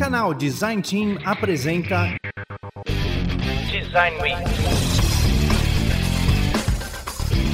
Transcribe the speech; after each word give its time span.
Canal 0.00 0.32
Design 0.32 0.80
Team 0.80 1.18
apresenta 1.26 2.16
Design 3.70 4.16
Week. 4.22 4.40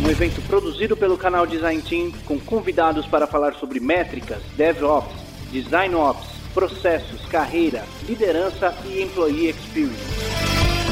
Um 0.00 0.08
evento 0.08 0.40
produzido 0.42 0.96
pelo 0.96 1.18
canal 1.18 1.44
Design 1.44 1.82
Team 1.82 2.12
com 2.24 2.38
convidados 2.38 3.04
para 3.06 3.26
falar 3.26 3.54
sobre 3.54 3.80
métricas, 3.80 4.40
DevOps, 4.56 5.12
Design 5.50 5.96
Ops, 5.96 6.28
processos, 6.54 7.26
carreira, 7.26 7.84
liderança 8.08 8.72
e 8.84 9.02
Employee 9.02 9.48
Experience. 9.48 9.96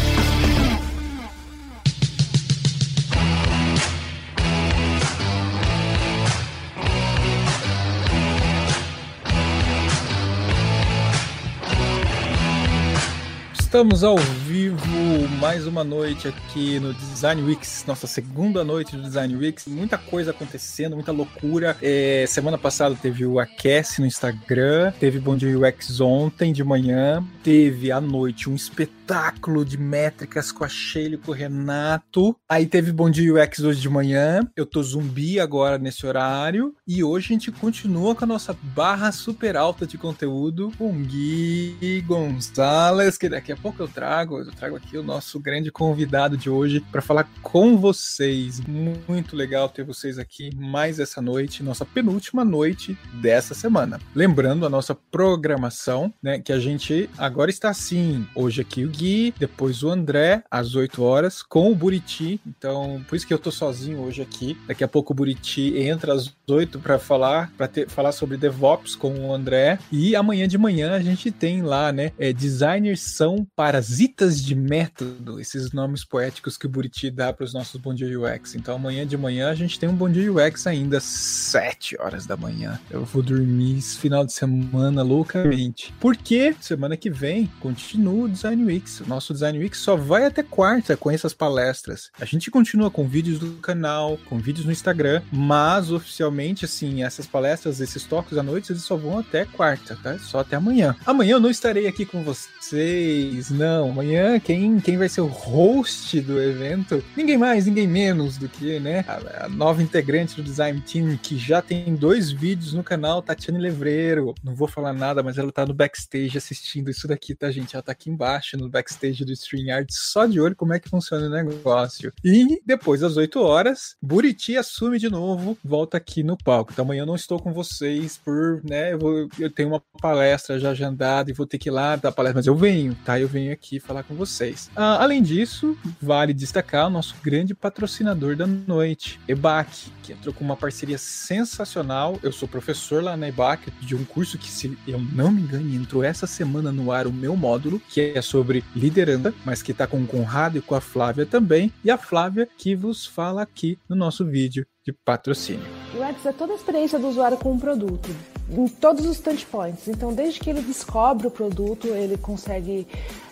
Estamos 13.69 14.03
ao 14.03 14.17
vivo 14.17 15.29
mais 15.39 15.67
uma 15.67 15.85
noite 15.85 16.27
aqui 16.27 16.81
no 16.81 16.95
Design 16.95 17.43
Weeks, 17.43 17.85
nossa 17.87 18.07
segunda 18.07 18.65
noite 18.65 18.97
do 18.97 19.03
Design 19.03 19.37
Weeks. 19.37 19.67
Muita 19.67 19.99
coisa 19.99 20.31
acontecendo, 20.31 20.95
muita 20.95 21.13
loucura. 21.13 21.77
É, 21.83 22.25
semana 22.27 22.57
passada 22.57 22.95
teve 22.95 23.27
o 23.27 23.39
Aquece 23.39 24.01
no 24.01 24.07
Instagram, 24.07 24.91
teve 24.99 25.21
Bom 25.21 25.37
Dia 25.37 25.59
UX 25.59 26.01
ontem 26.01 26.51
de 26.51 26.65
manhã, 26.65 27.23
teve 27.45 27.93
à 27.93 28.01
noite 28.01 28.49
um 28.49 28.55
espetáculo 28.55 29.67
de 29.67 29.77
métricas 29.77 30.51
com 30.51 30.65
a 30.65 30.69
Sheila 30.69 31.17
e 31.17 31.19
com 31.19 31.31
o 31.31 31.35
Renato. 31.35 32.35
Aí 32.49 32.65
teve 32.65 32.91
Bom 32.91 33.11
Dia 33.11 33.35
UX 33.35 33.61
hoje 33.61 33.83
de 33.83 33.89
manhã. 33.91 34.49
Eu 34.57 34.65
tô 34.65 34.83
zumbi 34.83 35.39
agora 35.39 35.77
nesse 35.77 36.07
horário. 36.07 36.75
E 36.87 37.05
hoje 37.05 37.27
a 37.27 37.33
gente 37.35 37.53
continua 37.53 38.15
com 38.15 38.25
a 38.25 38.27
nossa 38.27 38.57
barra 38.75 39.13
super 39.13 39.59
alta 39.59 39.87
de 39.87 39.99
conteúdo 39.99 40.73
com 40.79 40.91
Gui 41.03 42.03
Gonzalez, 42.07 43.19
que 43.19 43.29
daqui 43.29 43.53
a 43.53 43.58
pouco 43.63 43.83
eu 43.83 43.89
trago, 43.89 44.39
eu 44.39 44.51
trago 44.53 44.77
aqui 44.77 44.97
o 44.97 45.03
nosso 45.03 45.39
grande 45.41 45.71
convidado 45.71 46.37
de 46.37 46.49
hoje 46.49 46.81
para 46.81 47.03
falar 47.03 47.29
com 47.43 47.77
vocês. 47.77 48.61
Muito 48.61 49.35
legal 49.35 49.69
ter 49.69 49.85
vocês 49.85 50.19
aqui 50.19 50.55
mais 50.57 50.99
essa 50.99 51.21
noite, 51.21 51.63
nossa 51.63 51.85
penúltima 51.85 52.45
noite 52.45 52.97
dessa 53.15 53.55
semana. 53.55 54.01
Lembrando 54.15 54.65
a 54.65 54.71
nossa 54.71 54.95
programação, 54.95 56.13
né, 56.23 56.39
que 56.39 56.53
a 56.53 56.59
gente 56.59 57.11
agora 57.19 57.51
está 57.51 57.71
assim, 57.71 58.27
hoje 58.35 58.61
aqui 58.61 58.85
o 58.85 58.89
Gui, 58.89 59.35
depois 59.39 59.83
o 59.83 59.91
André 59.91 60.43
às 60.51 60.75
8 60.75 61.03
horas 61.03 61.43
com 61.43 61.71
o 61.71 61.75
Buriti. 61.75 62.41
Então, 62.47 63.05
por 63.09 63.17
isso 63.17 63.27
que 63.27 63.35
eu 63.35 63.39
tô 63.39 63.51
sozinho 63.51 64.01
hoje 64.01 64.23
aqui. 64.23 64.57
Daqui 64.67 64.85
a 64.85 64.89
pouco 64.89 65.13
o 65.13 65.17
Buriti 65.17 65.77
entra 65.79 66.13
às 66.13 66.33
8 66.49 66.79
para 66.79 66.99
falar, 66.99 67.53
para 67.57 67.69
falar 67.89 68.13
sobre 68.13 68.37
DevOps 68.37 68.95
com 68.95 69.29
o 69.29 69.35
André 69.35 69.79
e 69.91 70.15
amanhã 70.15 70.47
de 70.47 70.59
manhã 70.59 70.95
a 70.95 71.01
gente 71.01 71.31
tem 71.31 71.63
lá, 71.63 71.93
né, 71.93 72.13
é, 72.19 72.33
designers 72.33 73.01
são 73.01 73.48
parasitas 73.55 74.43
de 74.43 74.55
método, 74.55 75.41
esses 75.41 75.73
nomes 75.73 76.05
poéticos 76.05 76.57
que 76.57 76.67
o 76.67 76.69
Buriti 76.69 77.11
dá 77.11 77.33
para 77.33 77.45
os 77.45 77.53
nossos 77.53 77.81
Bom 77.81 77.95
Dia 77.95 78.19
UX. 78.19 78.55
Então 78.55 78.75
amanhã 78.75 79.07
de 79.07 79.17
manhã 79.17 79.51
a 79.51 79.55
gente 79.55 79.79
tem 79.79 79.89
um 79.89 79.95
Bom 79.95 80.11
Dia 80.11 80.33
UX 80.33 80.67
ainda, 80.67 81.01
7 81.01 81.97
horas 82.01 82.27
da 82.27 82.37
manhã. 82.37 82.79
Eu 82.91 83.05
vou 83.05 83.23
dormir 83.23 83.79
esse 83.79 83.99
final 83.99 84.25
de 84.25 84.33
semana 84.33 85.03
loucamente. 85.03 85.95
Porque 86.01 86.55
semana 86.61 86.97
que 86.97 87.11
vem 87.11 87.51
continua 87.61 88.25
o 88.25 88.29
Design 88.29 88.65
Weeks. 88.65 89.01
O 89.01 89.09
nosso 89.09 89.33
Design 89.33 89.59
Weeks 89.59 89.81
só 89.81 89.97
vai 89.97 90.27
até 90.27 90.43
quarta 90.43 90.97
com 90.97 91.11
essas 91.11 91.35
palestras. 91.35 92.11
A 92.21 92.25
gente 92.25 92.51
continua 92.51 92.91
com 92.91 93.07
vídeos 93.07 93.39
do 93.39 93.53
canal, 93.55 94.19
com 94.29 94.39
vídeos 94.39 94.67
no 94.67 94.73
Instagram, 94.73 95.23
mas 95.33 95.91
oficialmente, 95.91 96.65
assim, 96.65 97.03
essas 97.03 97.27
palestras, 97.27 97.81
esses 97.81 98.05
toques 98.05 98.37
à 98.37 98.43
noite, 98.43 98.73
eles 98.73 98.83
só 98.83 98.97
vão 98.97 99.19
até 99.19 99.45
quarta, 99.45 99.97
tá? 100.03 100.19
Só 100.19 100.41
até 100.41 100.57
amanhã. 100.57 100.95
Amanhã 101.07 101.33
eu 101.33 101.41
não 101.41 101.51
estarei 101.51 101.87
aqui 101.87 102.05
com 102.05 102.23
vocês 102.23 103.38
não. 103.51 103.91
Amanhã, 103.91 104.39
quem, 104.41 104.81
quem 104.81 104.97
vai 104.97 105.09
ser 105.09 105.21
o 105.21 105.27
host 105.27 106.21
do 106.21 106.41
evento? 106.41 107.03
Ninguém 107.17 107.39
mais, 107.39 107.67
ninguém 107.67 107.87
menos 107.87 108.37
do 108.37 108.49
que, 108.49 108.81
né? 108.81 109.05
A, 109.07 109.47
a 109.47 109.49
nova 109.49 109.83
integrante 109.83 110.37
do 110.37 110.43
Design 110.43 110.81
Team, 110.81 111.17
que 111.17 111.39
já 111.39 111.63
tem 111.63 111.95
dois 111.95 112.31
vídeos 112.31 112.73
no 112.73 112.83
canal, 112.83 113.23
Tatiane 113.23 113.61
Levreiro. 113.61 114.35
Não 114.43 114.55
vou 114.55 114.67
falar 114.67 114.93
nada, 114.93 115.23
mas 115.23 115.39
ela 115.39 115.53
tá 115.53 115.65
no 115.65 115.73
backstage 115.73 116.37
assistindo 116.37 116.91
isso 116.91 117.07
daqui, 117.07 117.35
tá, 117.35 117.51
gente? 117.51 117.75
Ela 117.75 117.83
tá 117.83 117.93
aqui 117.93 118.11
embaixo 118.11 118.57
no 118.57 118.69
backstage 118.69 119.25
do 119.25 119.33
StreamYard, 119.33 119.87
só 119.91 120.27
de 120.27 120.41
olho 120.41 120.57
como 120.57 120.75
é 120.75 120.81
que 120.81 120.89
funciona 120.89 121.27
o 121.27 121.31
negócio. 121.31 122.13
E 122.25 122.61
depois 122.67 123.01
das 123.01 123.17
8 123.17 123.41
horas, 123.41 123.97
Buriti 124.03 124.57
assume 124.57 124.99
de 124.99 125.09
novo, 125.09 125.57
volta 125.65 125.97
aqui 125.97 126.23
no 126.23 126.37
palco. 126.37 126.73
Então 126.73 126.85
amanhã 126.85 127.03
eu 127.03 127.07
não 127.07 127.15
estou 127.15 127.39
com 127.39 127.53
vocês 127.53 128.17
por, 128.17 128.63
né? 128.65 128.93
Eu, 128.93 128.99
vou, 128.99 129.29
eu 129.39 129.51
tenho 129.51 129.69
uma 129.69 129.83
palestra 130.01 130.59
já 130.59 130.71
agendada 130.71 131.31
e 131.31 131.35
vou 131.35 131.47
ter 131.47 131.59
que 131.59 131.69
ir 131.69 131.73
lá 131.73 131.97
dar 131.97 132.13
palestra, 132.13 132.39
mas 132.39 132.47
eu 132.47 132.57
venho, 132.57 132.97
tá? 133.05 133.19
Eu 133.19 133.28
eu 133.29 133.33
venho 133.33 133.53
aqui 133.53 133.79
falar 133.79 134.03
com 134.03 134.15
vocês. 134.15 134.71
Ah, 134.75 135.03
além 135.03 135.23
disso, 135.23 135.77
vale 136.01 136.33
destacar 136.33 136.87
o 136.87 136.91
nosso 136.91 137.15
grande 137.23 137.55
patrocinador 137.55 138.35
da 138.35 138.47
noite, 138.47 139.21
EBAC, 139.29 139.93
que 140.03 140.13
entrou 140.13 140.35
com 140.35 140.43
uma 140.43 140.57
parceria 140.57 140.97
sensacional. 140.97 142.19
Eu 142.23 142.33
sou 142.33 142.49
professor 142.49 143.03
lá 143.03 143.17
na 143.17 143.29
EBAC 143.29 143.71
de 143.81 143.95
um 143.95 144.05
curso 144.05 144.39
que, 144.39 144.51
se 144.51 144.77
eu 144.87 144.99
não 144.99 145.31
me 145.31 145.43
engano, 145.43 145.75
entrou 145.75 146.03
essa 146.03 146.27
semana 146.27 146.73
no 146.73 146.91
ar 146.91 147.07
o 147.07 147.13
meu 147.13 147.37
módulo, 147.37 147.81
que 147.89 148.01
é 148.01 148.23
sobre 148.23 148.65
liderança, 148.75 149.35
mas 149.45 149.63
que 149.63 149.73
está 149.73 149.87
com 149.87 150.01
o 150.01 150.07
Conrado 150.07 150.57
e 150.57 150.63
com 150.63 150.75
a 150.75 150.81
Flávia 150.81 151.27
também. 151.27 151.73
E 151.85 151.91
a 151.91 151.99
Flávia 151.99 152.49
que 152.57 152.75
vos 152.75 153.05
fala 153.05 153.43
aqui 153.43 153.79
no 153.89 153.95
nosso 153.95 154.25
vídeo 154.25 154.67
de 154.85 154.93
patrocínio. 154.93 155.78
UX 155.95 156.27
é 156.27 156.33
toda 156.33 156.53
a 156.53 156.57
experiência 156.57 156.99
do 156.99 157.09
usuário 157.09 157.39
com 157.39 157.53
o 157.53 157.59
produto 157.59 158.11
em 158.51 158.67
todos 158.67 159.05
os 159.05 159.19
touchpoints. 159.21 159.89
Então, 159.89 160.13
desde 160.13 160.41
que 160.41 160.49
ele 160.49 160.63
descobre 160.63 161.27
o 161.27 161.31
produto, 161.31 161.89
ele 161.89 162.17
consegue 162.17 162.87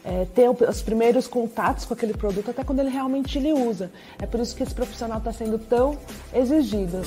é, 0.04 0.26
ter 0.26 0.48
os 0.48 0.82
primeiros 0.82 1.26
contatos 1.26 1.84
com 1.84 1.94
aquele 1.94 2.14
produto 2.14 2.50
até 2.50 2.62
quando 2.62 2.80
ele 2.80 2.90
realmente 2.90 3.38
ele 3.38 3.52
usa. 3.52 3.90
É 4.18 4.26
por 4.26 4.40
isso 4.40 4.54
que 4.54 4.62
esse 4.62 4.74
profissional 4.74 5.18
está 5.18 5.32
sendo 5.32 5.58
tão 5.58 5.98
exigido. 6.34 7.02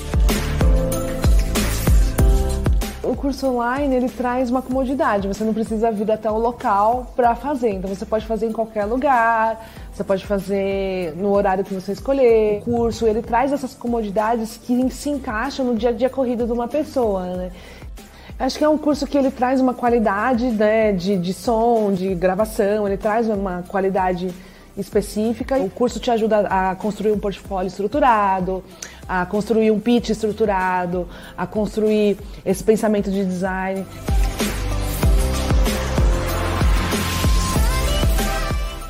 O 3.10 3.16
curso 3.16 3.48
online 3.48 3.96
ele 3.96 4.08
traz 4.08 4.50
uma 4.50 4.62
comodidade. 4.62 5.26
Você 5.26 5.42
não 5.42 5.52
precisa 5.52 5.90
vir 5.90 6.08
até 6.12 6.30
o 6.30 6.38
local 6.38 7.12
para 7.16 7.34
fazer. 7.34 7.70
Então 7.70 7.92
você 7.92 8.06
pode 8.06 8.24
fazer 8.24 8.46
em 8.46 8.52
qualquer 8.52 8.84
lugar. 8.84 9.68
Você 9.92 10.04
pode 10.04 10.24
fazer 10.24 11.12
no 11.16 11.32
horário 11.32 11.64
que 11.64 11.74
você 11.74 11.90
escolher. 11.90 12.58
O 12.58 12.60
curso 12.66 13.08
ele 13.08 13.20
traz 13.20 13.52
essas 13.52 13.74
comodidades 13.74 14.56
que 14.56 14.88
se 14.90 15.10
encaixam 15.10 15.66
no 15.66 15.74
dia 15.74 15.88
a 15.88 15.92
dia 15.92 16.08
corrido 16.08 16.46
de 16.46 16.52
uma 16.52 16.68
pessoa. 16.68 17.24
Né? 17.34 17.50
Acho 18.38 18.56
que 18.56 18.62
é 18.62 18.68
um 18.68 18.78
curso 18.78 19.04
que 19.08 19.18
ele 19.18 19.32
traz 19.32 19.60
uma 19.60 19.74
qualidade 19.74 20.46
né, 20.46 20.92
de, 20.92 21.18
de 21.18 21.34
som, 21.34 21.92
de 21.92 22.14
gravação, 22.14 22.86
ele 22.86 22.96
traz 22.96 23.28
uma 23.28 23.64
qualidade 23.66 24.32
específica. 24.80 25.56
O 25.58 25.70
curso 25.70 26.00
te 26.00 26.10
ajuda 26.10 26.46
a 26.48 26.74
construir 26.76 27.12
um 27.12 27.18
portfólio 27.18 27.68
estruturado, 27.68 28.64
a 29.08 29.26
construir 29.26 29.70
um 29.70 29.80
pitch 29.80 30.10
estruturado, 30.10 31.08
a 31.36 31.46
construir 31.46 32.16
esse 32.44 32.62
pensamento 32.62 33.10
de 33.10 33.24
design. 33.24 33.86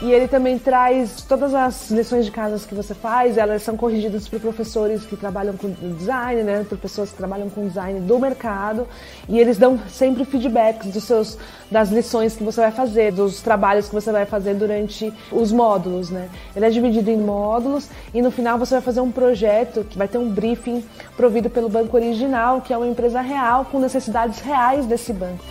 E 0.03 0.11
ele 0.11 0.27
também 0.27 0.59
traz 0.59 1.21
todas 1.29 1.55
as 1.55 1.91
lições 1.91 2.25
de 2.25 2.31
casa 2.31 2.67
que 2.67 2.75
você 2.75 2.95
faz, 2.95 3.37
elas 3.37 3.63
são 3.63 3.77
corrigidas 3.77 4.27
por 4.27 4.41
professores 4.41 5.05
que 5.05 5.15
trabalham 5.15 5.55
com 5.59 5.71
design, 5.95 6.43
né, 6.43 6.65
por 6.67 6.79
pessoas 6.79 7.11
que 7.11 7.17
trabalham 7.19 7.51
com 7.51 7.69
design 7.69 8.01
do 8.01 8.19
mercado, 8.19 8.89
e 9.29 9.39
eles 9.39 9.59
dão 9.59 9.79
sempre 9.91 10.25
feedbacks 10.25 10.91
dos 10.91 11.05
seus 11.05 11.37
das 11.71 11.91
lições 11.91 12.35
que 12.35 12.43
você 12.43 12.63
vai 12.63 12.71
fazer, 12.71 13.13
dos 13.13 13.43
trabalhos 13.43 13.89
que 13.89 13.95
você 13.95 14.11
vai 14.11 14.25
fazer 14.25 14.55
durante 14.55 15.13
os 15.31 15.53
módulos, 15.53 16.09
né? 16.09 16.31
Ele 16.57 16.65
é 16.65 16.71
dividido 16.71 17.11
em 17.11 17.19
módulos 17.19 17.89
e 18.15 18.23
no 18.23 18.31
final 18.31 18.59
você 18.59 18.77
vai 18.77 18.83
fazer 18.83 19.01
um 19.01 19.13
projeto 19.13 19.85
que 19.85 19.99
vai 19.99 20.09
ter 20.09 20.17
um 20.17 20.31
briefing 20.31 20.83
provido 21.15 21.51
pelo 21.51 21.69
banco 21.69 21.95
original, 21.97 22.63
que 22.63 22.73
é 22.73 22.77
uma 22.77 22.89
empresa 22.89 23.21
real 23.21 23.67
com 23.67 23.79
necessidades 23.79 24.41
reais 24.41 24.87
desse 24.87 25.13
banco. 25.13 25.45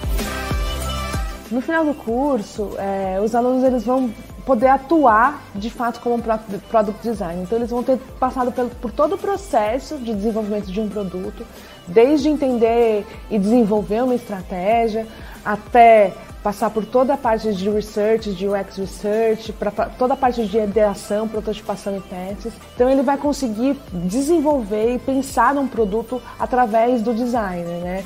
No 1.52 1.62
final 1.62 1.86
do 1.86 1.94
curso, 1.94 2.72
é, 2.78 3.20
os 3.22 3.34
alunos 3.34 3.64
eles 3.64 3.84
vão 3.84 4.12
poder 4.50 4.70
atuar 4.70 5.44
de 5.54 5.70
fato 5.70 6.00
como 6.00 6.20
product 6.24 7.08
design. 7.08 7.44
Então 7.44 7.56
eles 7.56 7.70
vão 7.70 7.84
ter 7.84 8.00
passado 8.20 8.52
por, 8.52 8.66
por 8.66 8.92
todo 8.92 9.14
o 9.14 9.18
processo 9.18 10.00
de 10.00 10.12
desenvolvimento 10.12 10.72
de 10.72 10.82
um 10.82 10.90
produto, 10.90 11.46
desde 11.88 12.30
entender 12.30 13.06
e 13.30 13.38
desenvolver 13.38 14.02
uma 14.02 14.16
estratégia, 14.16 15.06
até 15.46 16.16
passar 16.42 16.72
por 16.72 16.84
toda 16.84 17.14
a 17.14 17.18
parte 17.18 17.54
de 17.54 17.70
research, 17.70 18.34
de 18.34 18.48
UX 18.48 18.78
research, 18.78 19.54
para 19.54 19.70
toda 19.70 20.16
a 20.16 20.18
parte 20.18 20.44
de 20.44 20.58
ideação, 20.58 21.28
prototipação 21.28 21.96
e 21.96 22.02
testes. 22.02 22.52
Então 22.74 22.90
ele 22.90 23.04
vai 23.04 23.20
conseguir 23.20 23.78
desenvolver 23.94 24.96
e 24.96 24.98
pensar 24.98 25.54
num 25.54 25.68
produto 25.68 26.20
através 26.40 27.04
do 27.04 27.14
design, 27.14 27.70
né? 27.82 28.04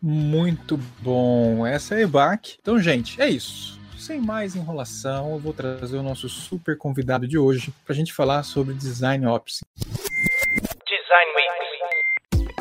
Muito 0.00 0.80
bom. 1.02 1.66
Essa 1.66 1.96
é 1.96 1.98
a 1.98 2.00
EBAC. 2.00 2.56
Então, 2.62 2.78
gente, 2.78 3.20
é 3.20 3.28
isso 3.28 3.81
sem 4.02 4.20
mais 4.20 4.56
enrolação, 4.56 5.30
eu 5.30 5.38
vou 5.38 5.52
trazer 5.52 5.96
o 5.96 6.02
nosso 6.02 6.28
super 6.28 6.76
convidado 6.76 7.28
de 7.28 7.38
hoje 7.38 7.72
para 7.84 7.92
a 7.92 7.96
gente 7.96 8.12
falar 8.12 8.42
sobre 8.42 8.74
Design 8.74 9.24
Ops. 9.26 9.60
Design 10.88 11.32
Week. 11.36 11.52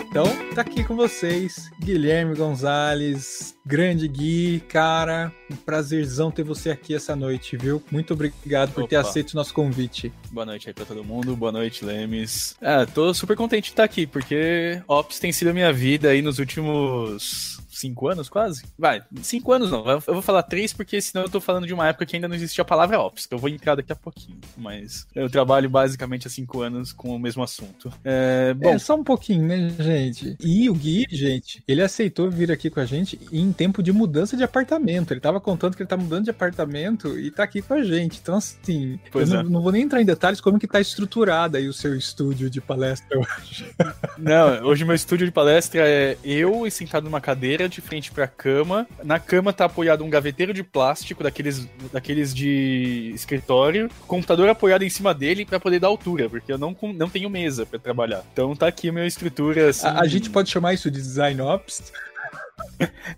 Então, 0.07 0.25
tá 0.53 0.61
aqui 0.61 0.83
com 0.83 0.95
vocês, 0.95 1.71
Guilherme 1.79 2.35
Gonzalez, 2.35 3.55
grande 3.65 4.07
Gui, 4.07 4.61
cara, 4.67 5.31
um 5.49 5.55
prazerzão 5.55 6.31
ter 6.31 6.43
você 6.43 6.69
aqui 6.71 6.95
essa 6.95 7.15
noite, 7.15 7.57
viu? 7.57 7.81
Muito 7.91 8.13
obrigado 8.13 8.73
por 8.73 8.81
Opa. 8.81 8.89
ter 8.89 8.95
aceito 8.95 9.31
o 9.31 9.35
nosso 9.35 9.53
convite. 9.53 10.11
Boa 10.31 10.45
noite 10.45 10.67
aí 10.67 10.73
pra 10.73 10.85
todo 10.85 11.03
mundo, 11.03 11.35
boa 11.35 11.51
noite, 11.51 11.85
Lemes. 11.85 12.55
É, 12.61 12.85
tô 12.85 13.13
super 13.13 13.35
contente 13.35 13.65
de 13.65 13.71
estar 13.71 13.83
aqui, 13.83 14.07
porque 14.07 14.81
Ops 14.87 15.19
tem 15.19 15.31
sido 15.31 15.49
a 15.49 15.53
minha 15.53 15.71
vida 15.71 16.09
aí 16.09 16.21
nos 16.21 16.39
últimos 16.39 17.61
cinco 17.81 18.07
anos 18.07 18.29
quase? 18.29 18.63
Vai, 18.77 19.01
cinco 19.23 19.51
anos 19.51 19.71
não. 19.71 19.87
Eu 19.89 19.99
vou 19.99 20.21
falar 20.21 20.43
três 20.43 20.71
porque 20.71 21.01
senão 21.01 21.23
eu 21.23 21.29
tô 21.29 21.41
falando 21.41 21.65
de 21.65 21.73
uma 21.73 21.87
época 21.87 22.05
que 22.05 22.15
ainda 22.15 22.27
não 22.27 22.35
existia 22.35 22.61
a 22.61 22.65
palavra 22.65 22.99
Ops, 22.99 23.25
que 23.25 23.33
eu 23.33 23.39
vou 23.39 23.49
entrar 23.49 23.75
daqui 23.75 23.91
a 23.91 23.95
pouquinho. 23.95 24.39
Mas 24.55 25.07
eu 25.15 25.29
trabalho 25.29 25.69
basicamente 25.69 26.27
há 26.27 26.29
cinco 26.29 26.61
anos 26.61 26.93
com 26.93 27.15
o 27.15 27.19
mesmo 27.19 27.41
assunto. 27.41 27.91
É, 28.03 28.53
bom, 28.53 28.69
é 28.69 28.77
só 28.77 28.95
um 28.95 29.03
pouquinho, 29.03 29.47
né, 29.47 29.69
gente? 29.79 30.37
E 30.39 30.69
o 30.69 30.73
Gui, 30.73 31.07
gente, 31.09 31.63
ele 31.67 31.81
aceitou 31.81 32.29
vir 32.29 32.51
aqui 32.51 32.69
com 32.69 32.79
a 32.79 32.85
gente 32.85 33.19
em 33.31 33.50
tempo 33.51 33.81
de 33.81 33.91
mudança 33.91 34.37
de 34.37 34.43
apartamento. 34.43 35.11
Ele 35.11 35.19
tava 35.19 35.39
contando 35.39 35.75
que 35.75 35.83
ele 35.83 35.89
tá 35.89 35.97
mudando 35.97 36.25
de 36.25 36.29
apartamento 36.29 37.19
e 37.19 37.31
tá 37.31 37.43
aqui 37.43 37.61
com 37.61 37.73
a 37.73 37.83
gente. 37.83 38.19
Então, 38.21 38.35
assim, 38.35 38.99
pois 39.11 39.31
eu 39.31 39.39
é. 39.39 39.43
não, 39.43 39.49
não, 39.49 39.61
vou 39.61 39.71
nem 39.71 39.83
entrar 39.83 40.01
em 40.01 40.05
detalhes 40.05 40.41
como 40.41 40.59
que 40.59 40.67
tá 40.67 40.79
estruturado 40.79 41.57
aí 41.57 41.67
o 41.67 41.73
seu 41.73 41.95
estúdio 41.95 42.49
de 42.49 42.61
palestra 42.61 43.17
hoje. 43.17 43.65
Não, 44.17 44.67
hoje 44.67 44.85
meu 44.85 44.93
estúdio 44.93 45.25
de 45.25 45.31
palestra 45.31 45.81
é 45.87 46.17
eu 46.23 46.69
sentado 46.69 47.05
numa 47.05 47.19
cadeira 47.19 47.67
de 47.67 47.81
frente 47.81 48.11
pra 48.11 48.27
cama. 48.27 48.87
Na 49.03 49.19
cama 49.19 49.51
tá 49.51 49.65
apoiado 49.65 50.03
um 50.03 50.09
gaveteiro 50.09 50.53
de 50.53 50.63
plástico, 50.63 51.23
daqueles, 51.23 51.67
daqueles 51.91 52.33
de 52.33 53.11
escritório. 53.15 53.89
Computador 54.07 54.47
apoiado 54.49 54.83
em 54.83 54.89
cima 54.89 55.13
dele 55.13 55.45
para 55.45 55.59
poder 55.59 55.79
dar 55.79 55.87
altura, 55.87 56.29
porque 56.29 56.51
eu 56.51 56.57
não, 56.57 56.75
não 56.93 57.09
tenho 57.09 57.29
mesa 57.29 57.65
para 57.65 57.79
trabalhar. 57.79 58.23
Então 58.31 58.55
tá 58.55 58.67
aqui 58.67 58.89
a 58.89 58.93
minha 58.93 59.07
estrutura. 59.07 59.69
Assim... 59.69 59.87
A, 59.87 60.01
a 60.01 60.07
gente 60.07 60.29
pode 60.29 60.49
chamar 60.49 60.73
isso 60.73 60.89
de 60.91 60.97
design 60.97 61.41
ops? 61.41 61.91